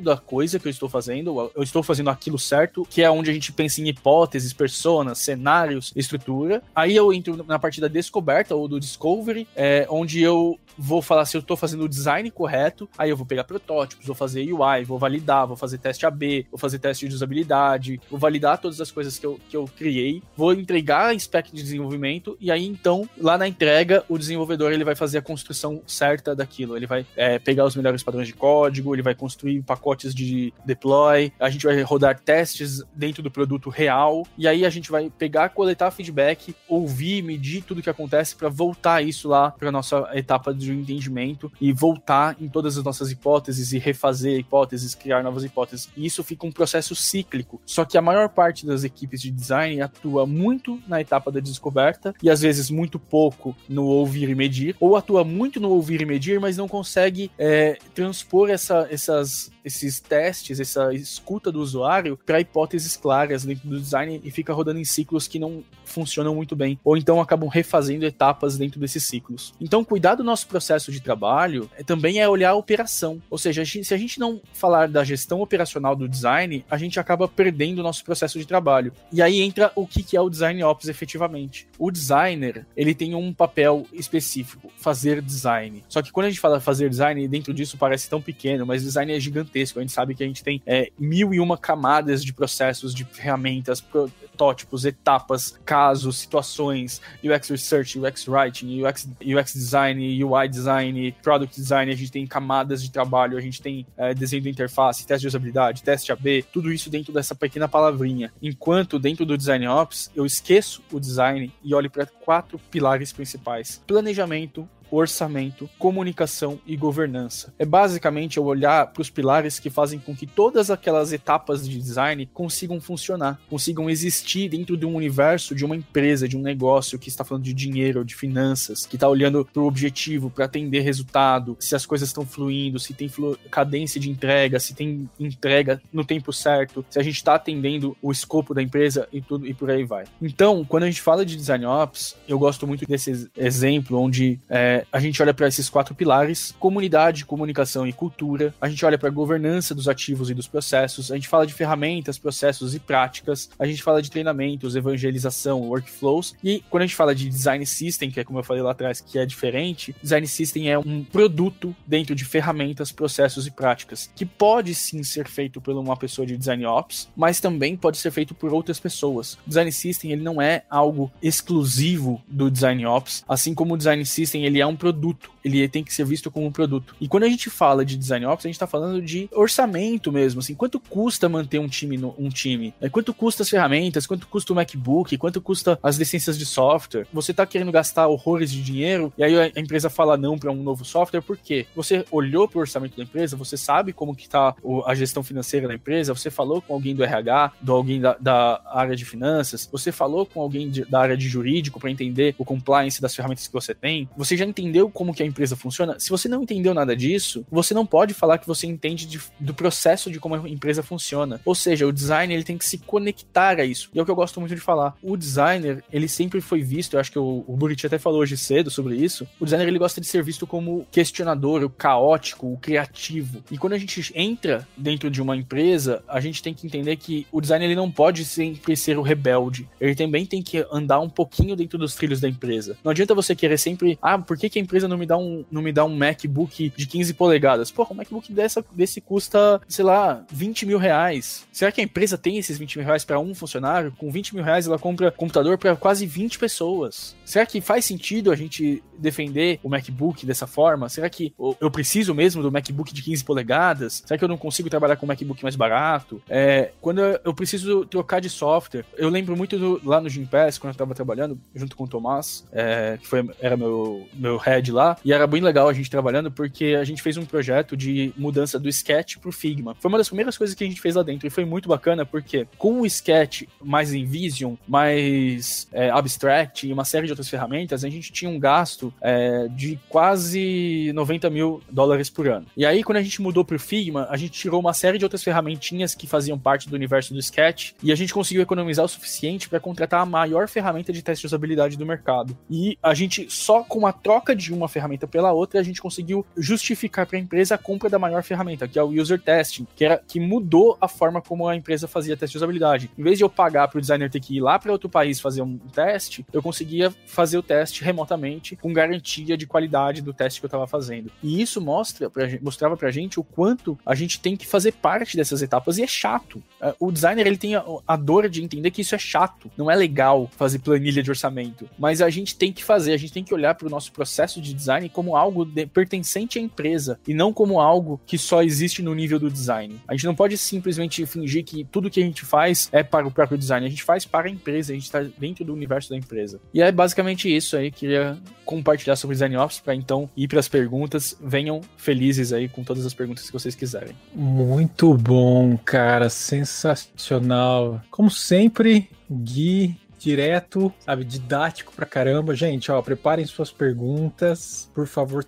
da 0.00 0.16
coisa 0.16 0.58
que 0.58 0.66
eu 0.66 0.70
estou 0.70 0.88
fazendo, 0.88 1.50
eu 1.54 1.62
estou 1.62 1.82
fazendo 1.82 2.10
aquilo 2.10 2.38
certo, 2.38 2.86
que 2.88 3.02
é 3.02 3.10
onde 3.10 3.30
a 3.30 3.32
gente 3.32 3.52
pensa 3.52 3.80
em 3.80 3.88
hipóteses, 3.88 4.52
personas, 4.52 5.18
cenários, 5.18 5.92
estrutura. 5.94 6.62
Aí 6.74 6.94
eu 6.94 7.12
entro 7.12 7.36
na 7.44 7.58
parte 7.58 7.80
da 7.80 7.88
descoberta 7.88 8.54
ou 8.54 8.68
do 8.68 8.80
discovery, 8.80 9.46
é, 9.54 9.86
onde 9.88 10.20
eu 10.20 10.58
vou 10.76 11.02
falar 11.02 11.24
se 11.26 11.36
eu 11.36 11.40
estou 11.40 11.56
fazendo 11.56 11.84
o 11.84 11.88
design 11.88 12.30
correto, 12.30 12.88
aí 12.96 13.10
eu 13.10 13.16
vou 13.16 13.26
pegar 13.26 13.44
protótipos, 13.44 14.06
vou 14.06 14.14
fazer 14.14 14.50
UI, 14.52 14.84
vou 14.84 14.98
validar, 14.98 15.46
vou 15.46 15.56
fazer 15.56 15.78
teste 15.78 16.06
AB, 16.06 16.46
vou 16.50 16.58
fazer 16.58 16.78
teste 16.78 17.08
de 17.08 17.14
usabilidade, 17.14 18.00
vou 18.10 18.18
validar 18.18 18.58
todas 18.58 18.80
as 18.80 18.90
coisas 18.90 19.18
que 19.18 19.26
eu, 19.26 19.38
que 19.48 19.56
eu 19.56 19.68
criei, 19.76 20.22
vou 20.36 20.52
entregar 20.52 21.10
a 21.10 21.18
spec 21.18 21.52
de 21.52 21.62
desenvolvimento, 21.62 22.36
e 22.40 22.50
aí 22.50 22.66
então, 22.66 23.08
lá 23.18 23.36
na 23.36 23.46
entrega, 23.46 24.04
o 24.08 24.16
desenvolvedor 24.16 24.72
ele 24.72 24.84
vai 24.84 24.94
fazer 24.94 25.18
a 25.18 25.22
construção 25.22 25.82
certa 25.86 26.34
daquilo. 26.34 26.76
Ele 26.76 26.86
vai 26.86 27.06
é, 27.16 27.38
pegar 27.38 27.64
os 27.64 27.76
melhores 27.76 28.02
padrões 28.02 28.26
de 28.26 28.34
código, 28.34 28.94
ele 28.94 29.02
vai 29.02 29.14
construir 29.14 29.39
pacotes 29.62 30.14
de 30.14 30.52
deploy, 30.64 31.32
a 31.38 31.50
gente 31.50 31.66
vai 31.66 31.80
rodar 31.82 32.18
testes 32.18 32.82
dentro 32.94 33.22
do 33.22 33.30
produto 33.30 33.70
real, 33.70 34.26
e 34.36 34.46
aí 34.46 34.64
a 34.64 34.70
gente 34.70 34.90
vai 34.90 35.10
pegar, 35.10 35.50
coletar 35.50 35.90
feedback, 35.90 36.54
ouvir, 36.68 37.22
medir 37.22 37.62
tudo 37.62 37.82
que 37.82 37.90
acontece 37.90 38.34
para 38.36 38.48
voltar 38.48 39.02
isso 39.02 39.28
lá 39.28 39.50
para 39.50 39.72
nossa 39.72 40.08
etapa 40.14 40.52
de 40.52 40.72
entendimento 40.72 41.50
e 41.60 41.72
voltar 41.72 42.36
em 42.40 42.48
todas 42.48 42.76
as 42.76 42.84
nossas 42.84 43.10
hipóteses 43.10 43.72
e 43.72 43.78
refazer 43.78 44.38
hipóteses, 44.38 44.94
criar 44.94 45.22
novas 45.22 45.44
hipóteses. 45.44 45.88
E 45.96 46.06
isso 46.06 46.22
fica 46.22 46.46
um 46.46 46.52
processo 46.52 46.94
cíclico. 46.94 47.60
Só 47.64 47.84
que 47.84 47.98
a 47.98 48.02
maior 48.02 48.28
parte 48.28 48.66
das 48.66 48.84
equipes 48.84 49.20
de 49.20 49.30
design 49.30 49.80
atua 49.80 50.26
muito 50.26 50.80
na 50.86 51.00
etapa 51.00 51.30
da 51.30 51.40
descoberta 51.40 52.14
e 52.22 52.30
às 52.30 52.40
vezes 52.40 52.70
muito 52.70 52.98
pouco 52.98 53.56
no 53.68 53.84
ouvir 53.86 54.28
e 54.28 54.34
medir, 54.34 54.76
ou 54.80 54.96
atua 54.96 55.24
muito 55.24 55.60
no 55.60 55.70
ouvir 55.70 56.00
e 56.00 56.06
medir, 56.06 56.40
mas 56.40 56.56
não 56.56 56.68
consegue 56.68 57.30
é, 57.38 57.78
transpor 57.94 58.50
essa, 58.50 58.86
essas 58.90 59.29
has 59.30 59.50
esses 59.64 60.00
testes, 60.00 60.60
essa 60.60 60.92
escuta 60.92 61.50
do 61.50 61.60
usuário 61.60 62.18
para 62.24 62.40
hipóteses 62.40 62.96
claras 62.96 63.44
dentro 63.44 63.68
do 63.68 63.80
design 63.80 64.20
e 64.24 64.30
fica 64.30 64.52
rodando 64.52 64.78
em 64.78 64.84
ciclos 64.84 65.28
que 65.28 65.38
não 65.38 65.62
funcionam 65.84 66.34
muito 66.34 66.54
bem, 66.54 66.78
ou 66.84 66.96
então 66.96 67.20
acabam 67.20 67.48
refazendo 67.48 68.06
etapas 68.06 68.56
dentro 68.56 68.78
desses 68.78 69.04
ciclos. 69.04 69.52
Então, 69.60 69.84
cuidar 69.84 70.14
do 70.14 70.22
nosso 70.22 70.46
processo 70.46 70.92
de 70.92 71.00
trabalho 71.00 71.68
é, 71.76 71.82
também 71.82 72.20
é 72.20 72.28
olhar 72.28 72.50
a 72.50 72.54
operação, 72.54 73.20
ou 73.28 73.36
seja, 73.36 73.64
se 73.64 73.92
a 73.92 73.98
gente 73.98 74.20
não 74.20 74.40
falar 74.52 74.88
da 74.88 75.02
gestão 75.02 75.40
operacional 75.40 75.96
do 75.96 76.08
design, 76.08 76.64
a 76.70 76.76
gente 76.76 77.00
acaba 77.00 77.26
perdendo 77.26 77.80
o 77.80 77.82
nosso 77.82 78.04
processo 78.04 78.38
de 78.38 78.46
trabalho. 78.46 78.92
E 79.12 79.20
aí 79.20 79.40
entra 79.40 79.72
o 79.74 79.86
que 79.86 80.16
é 80.16 80.20
o 80.20 80.30
design 80.30 80.62
ops 80.62 80.88
efetivamente. 80.88 81.66
O 81.78 81.90
designer, 81.90 82.66
ele 82.76 82.94
tem 82.94 83.14
um 83.14 83.32
papel 83.32 83.86
específico, 83.92 84.70
fazer 84.76 85.20
design. 85.20 85.84
Só 85.88 86.00
que 86.02 86.12
quando 86.12 86.26
a 86.26 86.30
gente 86.30 86.40
fala 86.40 86.60
fazer 86.60 86.88
design, 86.88 87.26
dentro 87.26 87.52
disso 87.52 87.76
parece 87.76 88.08
tão 88.08 88.22
pequeno, 88.22 88.64
mas 88.64 88.82
design 88.82 89.12
é 89.12 89.18
gigantesco 89.18 89.49
gigantesco. 89.50 89.78
A 89.78 89.82
gente 89.82 89.92
sabe 89.92 90.14
que 90.14 90.22
a 90.22 90.26
gente 90.26 90.42
tem 90.42 90.62
é, 90.64 90.90
mil 90.98 91.34
e 91.34 91.40
uma 91.40 91.58
camadas 91.58 92.24
de 92.24 92.32
processos, 92.32 92.94
de 92.94 93.04
ferramentas, 93.04 93.80
protótipos, 93.80 94.84
etapas, 94.84 95.58
casos, 95.64 96.18
situações, 96.18 97.00
UX 97.22 97.48
Research, 97.50 97.98
UX 97.98 98.28
Writing, 98.28 98.82
UX, 98.82 99.08
UX 99.20 99.52
Design, 99.52 100.24
UI 100.24 100.48
Design, 100.48 101.12
Product 101.22 101.54
Design, 101.54 101.92
a 101.92 101.96
gente 101.96 102.12
tem 102.12 102.26
camadas 102.26 102.82
de 102.82 102.90
trabalho, 102.90 103.36
a 103.36 103.40
gente 103.40 103.60
tem 103.60 103.86
é, 103.96 104.14
desenho 104.14 104.42
de 104.42 104.48
interface, 104.48 105.06
teste 105.06 105.22
de 105.22 105.28
usabilidade, 105.28 105.82
teste 105.82 106.12
AB, 106.12 106.44
tudo 106.52 106.72
isso 106.72 106.88
dentro 106.88 107.12
dessa 107.12 107.34
pequena 107.34 107.68
palavrinha. 107.68 108.32
Enquanto 108.40 108.98
dentro 108.98 109.26
do 109.26 109.36
Design 109.36 109.66
Ops, 109.66 110.10
eu 110.14 110.24
esqueço 110.24 110.82
o 110.92 111.00
design 111.00 111.52
e 111.62 111.74
olho 111.74 111.90
para 111.90 112.06
quatro 112.06 112.58
pilares 112.70 113.12
principais: 113.12 113.82
planejamento, 113.86 114.68
orçamento, 114.90 115.68
comunicação 115.78 116.58
e 116.66 116.76
governança. 116.76 117.52
É 117.58 117.64
basicamente 117.64 118.36
eu 118.36 118.44
olhar 118.44 118.86
para 118.88 119.02
os 119.02 119.10
pilares 119.10 119.58
que 119.58 119.70
fazem 119.70 119.98
com 119.98 120.14
que 120.14 120.26
todas 120.26 120.70
aquelas 120.70 121.12
etapas 121.12 121.68
de 121.68 121.78
design 121.78 122.28
consigam 122.32 122.80
funcionar, 122.80 123.40
consigam 123.48 123.88
existir 123.88 124.48
dentro 124.48 124.76
de 124.76 124.86
um 124.86 124.94
universo 124.94 125.54
de 125.54 125.64
uma 125.64 125.76
empresa, 125.76 126.28
de 126.28 126.36
um 126.36 126.42
negócio 126.42 126.98
que 126.98 127.08
está 127.08 127.24
falando 127.24 127.44
de 127.44 127.54
dinheiro, 127.54 128.04
de 128.04 128.14
finanças, 128.14 128.86
que 128.86 128.96
está 128.96 129.08
olhando 129.08 129.44
para 129.44 129.62
o 129.62 129.66
objetivo, 129.66 130.30
para 130.30 130.44
atender 130.44 130.80
resultado, 130.80 131.56
se 131.58 131.74
as 131.74 131.86
coisas 131.86 132.08
estão 132.08 132.26
fluindo, 132.26 132.78
se 132.78 132.94
tem 132.94 133.08
flu 133.08 133.38
cadência 133.50 134.00
de 134.00 134.10
entrega, 134.10 134.58
se 134.58 134.74
tem 134.74 135.08
entrega 135.18 135.80
no 135.92 136.04
tempo 136.04 136.32
certo, 136.32 136.84
se 136.90 136.98
a 136.98 137.02
gente 137.02 137.16
está 137.16 137.34
atendendo 137.34 137.96
o 138.02 138.10
escopo 138.10 138.54
da 138.54 138.62
empresa 138.62 139.08
e 139.12 139.20
tudo 139.20 139.46
e 139.46 139.54
por 139.54 139.70
aí 139.70 139.84
vai. 139.84 140.04
Então, 140.20 140.64
quando 140.64 140.84
a 140.84 140.86
gente 140.86 141.00
fala 141.00 141.24
de 141.24 141.36
design 141.36 141.64
ops, 141.64 142.16
eu 142.28 142.38
gosto 142.38 142.66
muito 142.66 142.86
desse 142.86 143.28
exemplo 143.36 143.98
onde 143.98 144.38
é, 144.48 144.79
a 144.92 145.00
gente 145.00 145.20
olha 145.22 145.34
para 145.34 145.48
esses 145.48 145.68
quatro 145.68 145.94
pilares: 145.94 146.54
comunidade, 146.58 147.24
comunicação 147.24 147.86
e 147.86 147.92
cultura. 147.92 148.54
A 148.60 148.68
gente 148.68 148.84
olha 148.84 148.98
para 148.98 149.08
a 149.08 149.12
governança 149.12 149.74
dos 149.74 149.88
ativos 149.88 150.30
e 150.30 150.34
dos 150.34 150.46
processos. 150.46 151.10
A 151.10 151.14
gente 151.14 151.28
fala 151.28 151.46
de 151.46 151.54
ferramentas, 151.54 152.18
processos 152.18 152.74
e 152.74 152.80
práticas. 152.80 153.50
A 153.58 153.66
gente 153.66 153.82
fala 153.82 154.02
de 154.02 154.10
treinamentos, 154.10 154.76
evangelização, 154.76 155.60
workflows. 155.62 156.34
E 156.42 156.62
quando 156.68 156.82
a 156.82 156.86
gente 156.86 156.96
fala 156.96 157.14
de 157.14 157.28
design 157.28 157.64
system, 157.66 158.10
que 158.10 158.20
é 158.20 158.24
como 158.24 158.38
eu 158.38 158.44
falei 158.44 158.62
lá 158.62 158.72
atrás, 158.72 159.00
que 159.00 159.18
é 159.18 159.26
diferente, 159.26 159.94
design 160.02 160.26
system 160.26 160.70
é 160.70 160.78
um 160.78 161.04
produto 161.04 161.74
dentro 161.86 162.14
de 162.14 162.24
ferramentas, 162.24 162.92
processos 162.92 163.46
e 163.46 163.50
práticas, 163.50 164.10
que 164.14 164.24
pode 164.24 164.74
sim 164.74 165.02
ser 165.02 165.28
feito 165.28 165.60
por 165.60 165.74
uma 165.74 165.96
pessoa 165.96 166.26
de 166.26 166.36
design 166.36 166.64
ops, 166.66 167.08
mas 167.16 167.40
também 167.40 167.76
pode 167.76 167.98
ser 167.98 168.10
feito 168.10 168.34
por 168.34 168.52
outras 168.52 168.80
pessoas. 168.80 169.38
Design 169.46 169.70
system 169.72 170.12
ele 170.12 170.22
não 170.22 170.40
é 170.40 170.64
algo 170.68 171.10
exclusivo 171.22 172.22
do 172.26 172.50
design 172.50 172.86
ops, 172.86 173.24
assim 173.28 173.54
como 173.54 173.74
o 173.74 173.76
design 173.76 174.04
system 174.04 174.44
ele 174.44 174.60
é 174.60 174.66
produto, 174.76 175.30
ele 175.44 175.66
tem 175.68 175.82
que 175.82 175.92
ser 175.92 176.04
visto 176.04 176.30
como 176.30 176.46
um 176.46 176.52
produto. 176.52 176.94
E 177.00 177.08
quando 177.08 177.24
a 177.24 177.28
gente 177.28 177.50
fala 177.50 177.84
de 177.84 177.96
design 177.96 178.26
ops, 178.26 178.44
a 178.44 178.48
gente 178.48 178.56
está 178.56 178.66
falando 178.66 179.00
de 179.02 179.28
orçamento 179.32 180.12
mesmo, 180.12 180.40
assim, 180.40 180.54
quanto 180.54 180.78
custa 180.78 181.28
manter 181.28 181.58
um 181.58 181.68
time, 181.68 181.96
no, 181.96 182.14
um 182.18 182.28
time? 182.28 182.74
É, 182.80 182.88
quanto 182.88 183.12
custa 183.12 183.42
as 183.42 183.48
ferramentas? 183.48 184.06
Quanto 184.06 184.26
custa 184.26 184.52
o 184.52 184.56
MacBook? 184.56 185.16
Quanto 185.16 185.40
custa 185.40 185.78
as 185.82 185.96
licenças 185.96 186.38
de 186.38 186.46
software? 186.46 187.06
Você 187.12 187.30
está 187.30 187.46
querendo 187.46 187.72
gastar 187.72 188.08
horrores 188.08 188.50
de 188.50 188.62
dinheiro 188.62 189.12
e 189.16 189.24
aí 189.24 189.52
a 189.54 189.60
empresa 189.60 189.90
fala 189.90 190.16
não 190.16 190.38
para 190.38 190.50
um 190.50 190.62
novo 190.62 190.84
software, 190.84 191.20
por 191.20 191.36
quê? 191.36 191.66
Você 191.74 192.04
olhou 192.10 192.48
para 192.48 192.58
o 192.58 192.60
orçamento 192.60 192.96
da 192.96 193.02
empresa, 193.02 193.36
você 193.36 193.56
sabe 193.56 193.92
como 193.92 194.14
que 194.14 194.28
tá 194.28 194.54
a 194.86 194.94
gestão 194.94 195.22
financeira 195.22 195.68
da 195.68 195.74
empresa, 195.74 196.14
você 196.14 196.30
falou 196.30 196.62
com 196.62 196.74
alguém 196.74 196.94
do 196.94 197.04
RH, 197.04 197.52
do 197.60 197.72
alguém 197.72 198.00
da, 198.00 198.16
da 198.20 198.60
área 198.66 198.96
de 198.96 199.04
finanças, 199.04 199.68
você 199.70 199.92
falou 199.92 200.26
com 200.26 200.40
alguém 200.40 200.70
de, 200.70 200.84
da 200.84 201.00
área 201.00 201.16
de 201.16 201.28
jurídico 201.28 201.80
para 201.80 201.90
entender 201.90 202.34
o 202.38 202.44
compliance 202.44 203.00
das 203.00 203.14
ferramentas 203.14 203.46
que 203.46 203.52
você 203.52 203.74
tem, 203.74 204.08
você 204.16 204.36
já 204.36 204.44
entendeu 204.44 204.59
entendeu 204.60 204.90
como 204.90 205.14
que 205.14 205.22
a 205.22 205.26
empresa 205.26 205.56
funciona, 205.56 205.98
se 205.98 206.10
você 206.10 206.28
não 206.28 206.42
entendeu 206.42 206.74
nada 206.74 206.94
disso, 206.94 207.44
você 207.50 207.72
não 207.72 207.86
pode 207.86 208.14
falar 208.14 208.38
que 208.38 208.46
você 208.46 208.66
entende 208.66 209.06
de, 209.06 209.20
do 209.38 209.54
processo 209.54 210.10
de 210.10 210.20
como 210.20 210.34
a 210.34 210.48
empresa 210.48 210.82
funciona. 210.82 211.40
Ou 211.44 211.54
seja, 211.54 211.86
o 211.86 211.92
design 211.92 212.32
ele 212.32 212.44
tem 212.44 212.58
que 212.58 212.66
se 212.66 212.78
conectar 212.78 213.58
a 213.58 213.64
isso. 213.64 213.90
E 213.94 213.98
é 213.98 214.02
o 214.02 214.04
que 214.04 214.10
eu 214.10 214.16
gosto 214.16 214.40
muito 214.40 214.54
de 214.54 214.60
falar. 214.60 214.96
O 215.02 215.16
designer, 215.16 215.82
ele 215.92 216.08
sempre 216.08 216.40
foi 216.40 216.62
visto, 216.62 216.94
eu 216.94 217.00
acho 217.00 217.10
que 217.10 217.18
o, 217.18 217.44
o 217.46 217.56
Buriti 217.56 217.86
até 217.86 217.98
falou 217.98 218.20
hoje 218.20 218.36
cedo 218.36 218.70
sobre 218.70 218.96
isso. 218.96 219.26
O 219.38 219.44
designer 219.44 219.68
ele 219.68 219.78
gosta 219.78 220.00
de 220.00 220.06
ser 220.06 220.22
visto 220.22 220.46
como 220.46 220.86
questionador, 220.90 221.62
o 221.62 221.70
caótico, 221.70 222.52
o 222.52 222.58
criativo. 222.58 223.42
E 223.50 223.58
quando 223.58 223.72
a 223.72 223.78
gente 223.78 224.12
entra 224.14 224.66
dentro 224.76 225.10
de 225.10 225.22
uma 225.22 225.36
empresa, 225.36 226.02
a 226.08 226.20
gente 226.20 226.42
tem 226.42 226.52
que 226.52 226.66
entender 226.66 226.96
que 226.96 227.26
o 227.32 227.40
designer 227.40 227.66
ele 227.66 227.76
não 227.76 227.90
pode 227.90 228.24
sempre 228.24 228.76
ser 228.76 228.98
o 228.98 229.02
rebelde. 229.02 229.68
Ele 229.80 229.94
também 229.94 230.26
tem 230.26 230.42
que 230.42 230.64
andar 230.70 231.00
um 231.00 231.08
pouquinho 231.08 231.56
dentro 231.56 231.78
dos 231.78 231.94
trilhos 231.94 232.20
da 232.20 232.28
empresa. 232.28 232.76
Não 232.84 232.90
adianta 232.90 233.14
você 233.14 233.34
querer 233.34 233.58
sempre, 233.58 233.98
ah, 234.02 234.18
por 234.18 234.36
que, 234.40 234.50
que 234.50 234.58
a 234.58 234.62
empresa 234.62 234.88
não 234.88 234.96
me 234.96 235.06
dá 235.06 235.16
um, 235.16 235.44
não 235.50 235.62
me 235.62 235.72
dá 235.72 235.84
um 235.84 235.96
MacBook 235.96 236.72
de 236.76 236.86
15 236.86 237.14
polegadas? 237.14 237.70
Porra, 237.70 237.92
um 237.92 237.96
MacBook 237.96 238.32
dessa, 238.32 238.64
desse 238.72 239.00
custa, 239.00 239.60
sei 239.68 239.84
lá, 239.84 240.24
20 240.32 240.66
mil 240.66 240.78
reais. 240.78 241.46
Será 241.52 241.70
que 241.70 241.80
a 241.80 241.84
empresa 241.84 242.16
tem 242.16 242.38
esses 242.38 242.58
20 242.58 242.78
mil 242.78 242.86
reais 242.86 243.04
para 243.04 243.18
um 243.18 243.34
funcionário? 243.34 243.92
Com 243.98 244.10
20 244.10 244.34
mil 244.34 244.44
reais 244.44 244.66
ela 244.66 244.78
compra 244.78 245.10
computador 245.10 245.58
para 245.58 245.76
quase 245.76 246.06
20 246.06 246.38
pessoas. 246.38 247.14
Será 247.24 247.44
que 247.46 247.60
faz 247.60 247.84
sentido 247.84 248.32
a 248.32 248.36
gente 248.36 248.82
defender 248.98 249.60
o 249.62 249.68
MacBook 249.68 250.24
dessa 250.24 250.46
forma? 250.46 250.88
Será 250.88 251.08
que 251.08 251.32
eu 251.60 251.70
preciso 251.70 252.14
mesmo 252.14 252.42
do 252.42 252.50
MacBook 252.50 252.92
de 252.92 253.02
15 253.02 253.24
polegadas? 253.24 254.02
Será 254.06 254.18
que 254.18 254.24
eu 254.24 254.28
não 254.28 254.38
consigo 254.38 254.70
trabalhar 254.70 254.96
com 254.96 255.06
um 255.06 255.08
MacBook 255.08 255.42
mais 255.42 255.56
barato? 255.56 256.22
É, 256.28 256.72
quando 256.80 257.00
eu 257.00 257.34
preciso 257.34 257.84
trocar 257.86 258.20
de 258.20 258.28
software, 258.28 258.84
eu 258.96 259.08
lembro 259.08 259.36
muito 259.36 259.58
do, 259.58 259.80
lá 259.84 260.00
no 260.00 260.08
Gimpass, 260.08 260.58
quando 260.58 260.70
eu 260.70 260.72
estava 260.72 260.94
trabalhando 260.94 261.38
junto 261.54 261.76
com 261.76 261.84
o 261.84 261.88
Tomás, 261.88 262.46
é, 262.52 262.98
que 263.00 263.06
foi, 263.06 263.28
era 263.40 263.56
meu, 263.56 264.06
meu 264.14 264.29
head 264.36 264.72
lá, 264.72 264.96
e 265.04 265.12
era 265.12 265.26
bem 265.26 265.40
legal 265.40 265.68
a 265.68 265.72
gente 265.72 265.90
trabalhando 265.90 266.30
porque 266.30 266.76
a 266.80 266.84
gente 266.84 267.02
fez 267.02 267.16
um 267.16 267.24
projeto 267.24 267.76
de 267.76 268.12
mudança 268.16 268.58
do 268.58 268.68
Sketch 268.68 269.16
pro 269.18 269.32
Figma. 269.32 269.74
Foi 269.78 269.88
uma 269.88 269.98
das 269.98 270.08
primeiras 270.08 270.36
coisas 270.36 270.54
que 270.54 270.64
a 270.64 270.66
gente 270.66 270.80
fez 270.80 270.94
lá 270.94 271.02
dentro 271.02 271.26
e 271.26 271.30
foi 271.30 271.44
muito 271.44 271.68
bacana 271.68 272.04
porque 272.04 272.46
com 272.58 272.80
o 272.80 272.86
Sketch 272.86 273.42
mais 273.62 273.92
em 273.92 274.04
Vision, 274.04 274.54
mais 274.66 275.68
é, 275.72 275.90
Abstract 275.90 276.66
e 276.66 276.72
uma 276.72 276.84
série 276.84 277.06
de 277.06 277.12
outras 277.12 277.28
ferramentas, 277.28 277.84
a 277.84 277.88
gente 277.88 278.12
tinha 278.12 278.30
um 278.30 278.38
gasto 278.38 278.92
é, 279.00 279.48
de 279.48 279.78
quase 279.88 280.92
90 280.94 281.30
mil 281.30 281.62
dólares 281.70 282.10
por 282.10 282.28
ano. 282.28 282.46
E 282.56 282.64
aí, 282.66 282.82
quando 282.82 282.98
a 282.98 283.02
gente 283.02 283.22
mudou 283.22 283.44
pro 283.44 283.58
Figma, 283.58 284.06
a 284.10 284.16
gente 284.16 284.32
tirou 284.32 284.60
uma 284.60 284.72
série 284.72 284.98
de 284.98 285.04
outras 285.04 285.22
ferramentinhas 285.22 285.94
que 285.94 286.06
faziam 286.06 286.38
parte 286.38 286.68
do 286.68 286.76
universo 286.76 287.12
do 287.12 287.20
Sketch 287.20 287.72
e 287.82 287.92
a 287.92 287.94
gente 287.94 288.12
conseguiu 288.12 288.42
economizar 288.42 288.84
o 288.84 288.88
suficiente 288.88 289.48
para 289.48 289.60
contratar 289.60 290.00
a 290.00 290.06
maior 290.06 290.48
ferramenta 290.48 290.92
de 290.92 291.02
teste 291.02 291.22
de 291.22 291.26
usabilidade 291.26 291.76
do 291.76 291.86
mercado. 291.86 292.36
E 292.50 292.78
a 292.82 292.94
gente, 292.94 293.26
só 293.28 293.62
com 293.62 293.86
a 293.86 293.92
troca 293.92 294.19
de 294.36 294.52
uma 294.52 294.68
ferramenta 294.68 295.06
pela 295.06 295.32
outra, 295.32 295.60
a 295.60 295.62
gente 295.62 295.80
conseguiu 295.80 296.24
justificar 296.36 297.06
para 297.06 297.16
a 297.16 297.20
empresa 297.20 297.54
a 297.54 297.58
compra 297.58 297.88
da 297.88 297.98
maior 297.98 298.22
ferramenta, 298.22 298.68
que 298.68 298.78
é 298.78 298.82
o 298.82 298.88
User 298.88 299.20
Testing, 299.20 299.66
que, 299.74 299.84
era, 299.84 300.02
que 300.06 300.20
mudou 300.20 300.76
a 300.80 300.88
forma 300.88 301.20
como 301.20 301.48
a 301.48 301.56
empresa 301.56 301.88
fazia 301.88 302.16
teste 302.16 302.32
de 302.32 302.38
usabilidade. 302.38 302.90
Em 302.96 303.02
vez 303.02 303.18
de 303.18 303.24
eu 303.24 303.30
pagar 303.30 303.68
para 303.68 303.78
o 303.78 303.80
designer 303.80 304.10
ter 304.10 304.20
que 304.20 304.36
ir 304.36 304.40
lá 304.40 304.58
para 304.58 304.72
outro 304.72 304.88
país 304.88 305.18
fazer 305.20 305.42
um 305.42 305.58
teste, 305.58 306.24
eu 306.32 306.42
conseguia 306.42 306.92
fazer 307.06 307.38
o 307.38 307.42
teste 307.42 307.82
remotamente 307.82 308.56
com 308.56 308.72
garantia 308.72 309.36
de 309.36 309.46
qualidade 309.46 310.02
do 310.02 310.12
teste 310.12 310.40
que 310.40 310.44
eu 310.44 310.48
estava 310.48 310.66
fazendo. 310.66 311.10
E 311.22 311.40
isso 311.40 311.60
mostra 311.60 312.08
pra, 312.10 312.28
mostrava 312.40 312.76
pra 312.76 312.90
gente 312.90 313.18
o 313.18 313.24
quanto 313.24 313.78
a 313.84 313.94
gente 313.94 314.20
tem 314.20 314.36
que 314.36 314.46
fazer 314.46 314.72
parte 314.72 315.16
dessas 315.16 315.42
etapas 315.42 315.78
e 315.78 315.82
é 315.82 315.86
chato. 315.86 316.42
É, 316.60 316.74
o 316.78 316.92
designer 316.92 317.26
ele 317.26 317.36
tem 317.36 317.54
a, 317.54 317.64
a 317.86 317.96
dor 317.96 318.28
de 318.28 318.42
entender 318.42 318.70
que 318.70 318.82
isso 318.82 318.94
é 318.94 318.98
chato, 318.98 319.50
não 319.56 319.70
é 319.70 319.74
legal 319.74 320.28
fazer 320.36 320.58
planilha 320.58 321.02
de 321.02 321.10
orçamento, 321.10 321.68
mas 321.78 322.02
a 322.02 322.10
gente 322.10 322.36
tem 322.36 322.52
que 322.52 322.62
fazer, 322.62 322.92
a 322.92 322.96
gente 322.96 323.12
tem 323.12 323.24
que 323.24 323.34
olhar 323.34 323.54
para 323.54 323.66
o 323.66 323.70
nosso 323.70 323.92
processo 323.92 324.09
de 324.40 324.54
design 324.54 324.88
como 324.88 325.16
algo 325.16 325.44
de, 325.44 325.66
pertencente 325.66 326.38
à 326.38 326.42
empresa 326.42 326.98
e 327.06 327.14
não 327.14 327.32
como 327.32 327.60
algo 327.60 328.00
que 328.06 328.18
só 328.18 328.42
existe 328.42 328.82
no 328.82 328.94
nível 328.94 329.18
do 329.18 329.30
design. 329.30 329.80
A 329.86 329.94
gente 329.94 330.06
não 330.06 330.14
pode 330.14 330.36
simplesmente 330.36 331.04
fingir 331.06 331.44
que 331.44 331.64
tudo 331.64 331.90
que 331.90 332.00
a 332.00 332.04
gente 332.04 332.24
faz 332.24 332.68
é 332.72 332.82
para 332.82 333.06
o 333.06 333.10
próprio 333.10 333.38
design, 333.38 333.66
a 333.66 333.70
gente 333.70 333.84
faz 333.84 334.04
para 334.04 334.28
a 334.28 334.30
empresa, 334.30 334.72
a 334.72 334.74
gente 334.74 334.84
está 334.84 335.02
dentro 335.18 335.44
do 335.44 335.52
universo 335.52 335.90
da 335.90 335.96
empresa. 335.96 336.40
E 336.52 336.60
é 336.60 336.70
basicamente 336.70 337.34
isso 337.34 337.56
aí, 337.56 337.70
queria 337.70 338.18
compartilhar 338.44 338.96
sobre 338.96 339.14
Design 339.14 339.36
Office 339.36 339.60
para 339.60 339.76
então 339.76 340.10
ir 340.16 340.26
para 340.26 340.40
as 340.40 340.48
perguntas. 340.48 341.16
Venham 341.22 341.60
felizes 341.76 342.32
aí 342.32 342.48
com 342.48 342.64
todas 342.64 342.84
as 342.84 342.92
perguntas 342.92 343.26
que 343.26 343.32
vocês 343.32 343.54
quiserem. 343.54 343.94
Muito 344.12 344.92
bom, 344.94 345.56
cara, 345.56 346.10
sensacional. 346.10 347.80
Como 347.90 348.10
sempre, 348.10 348.90
Gui 349.08 349.76
direto, 350.00 350.72
sabe, 350.80 351.04
didático 351.04 351.72
pra 351.74 351.86
caramba. 351.86 352.34
Gente, 352.34 352.72
ó, 352.72 352.80
preparem 352.80 353.26
suas 353.26 353.52
perguntas, 353.52 354.70
por 354.74 354.86
favor, 354.86 355.22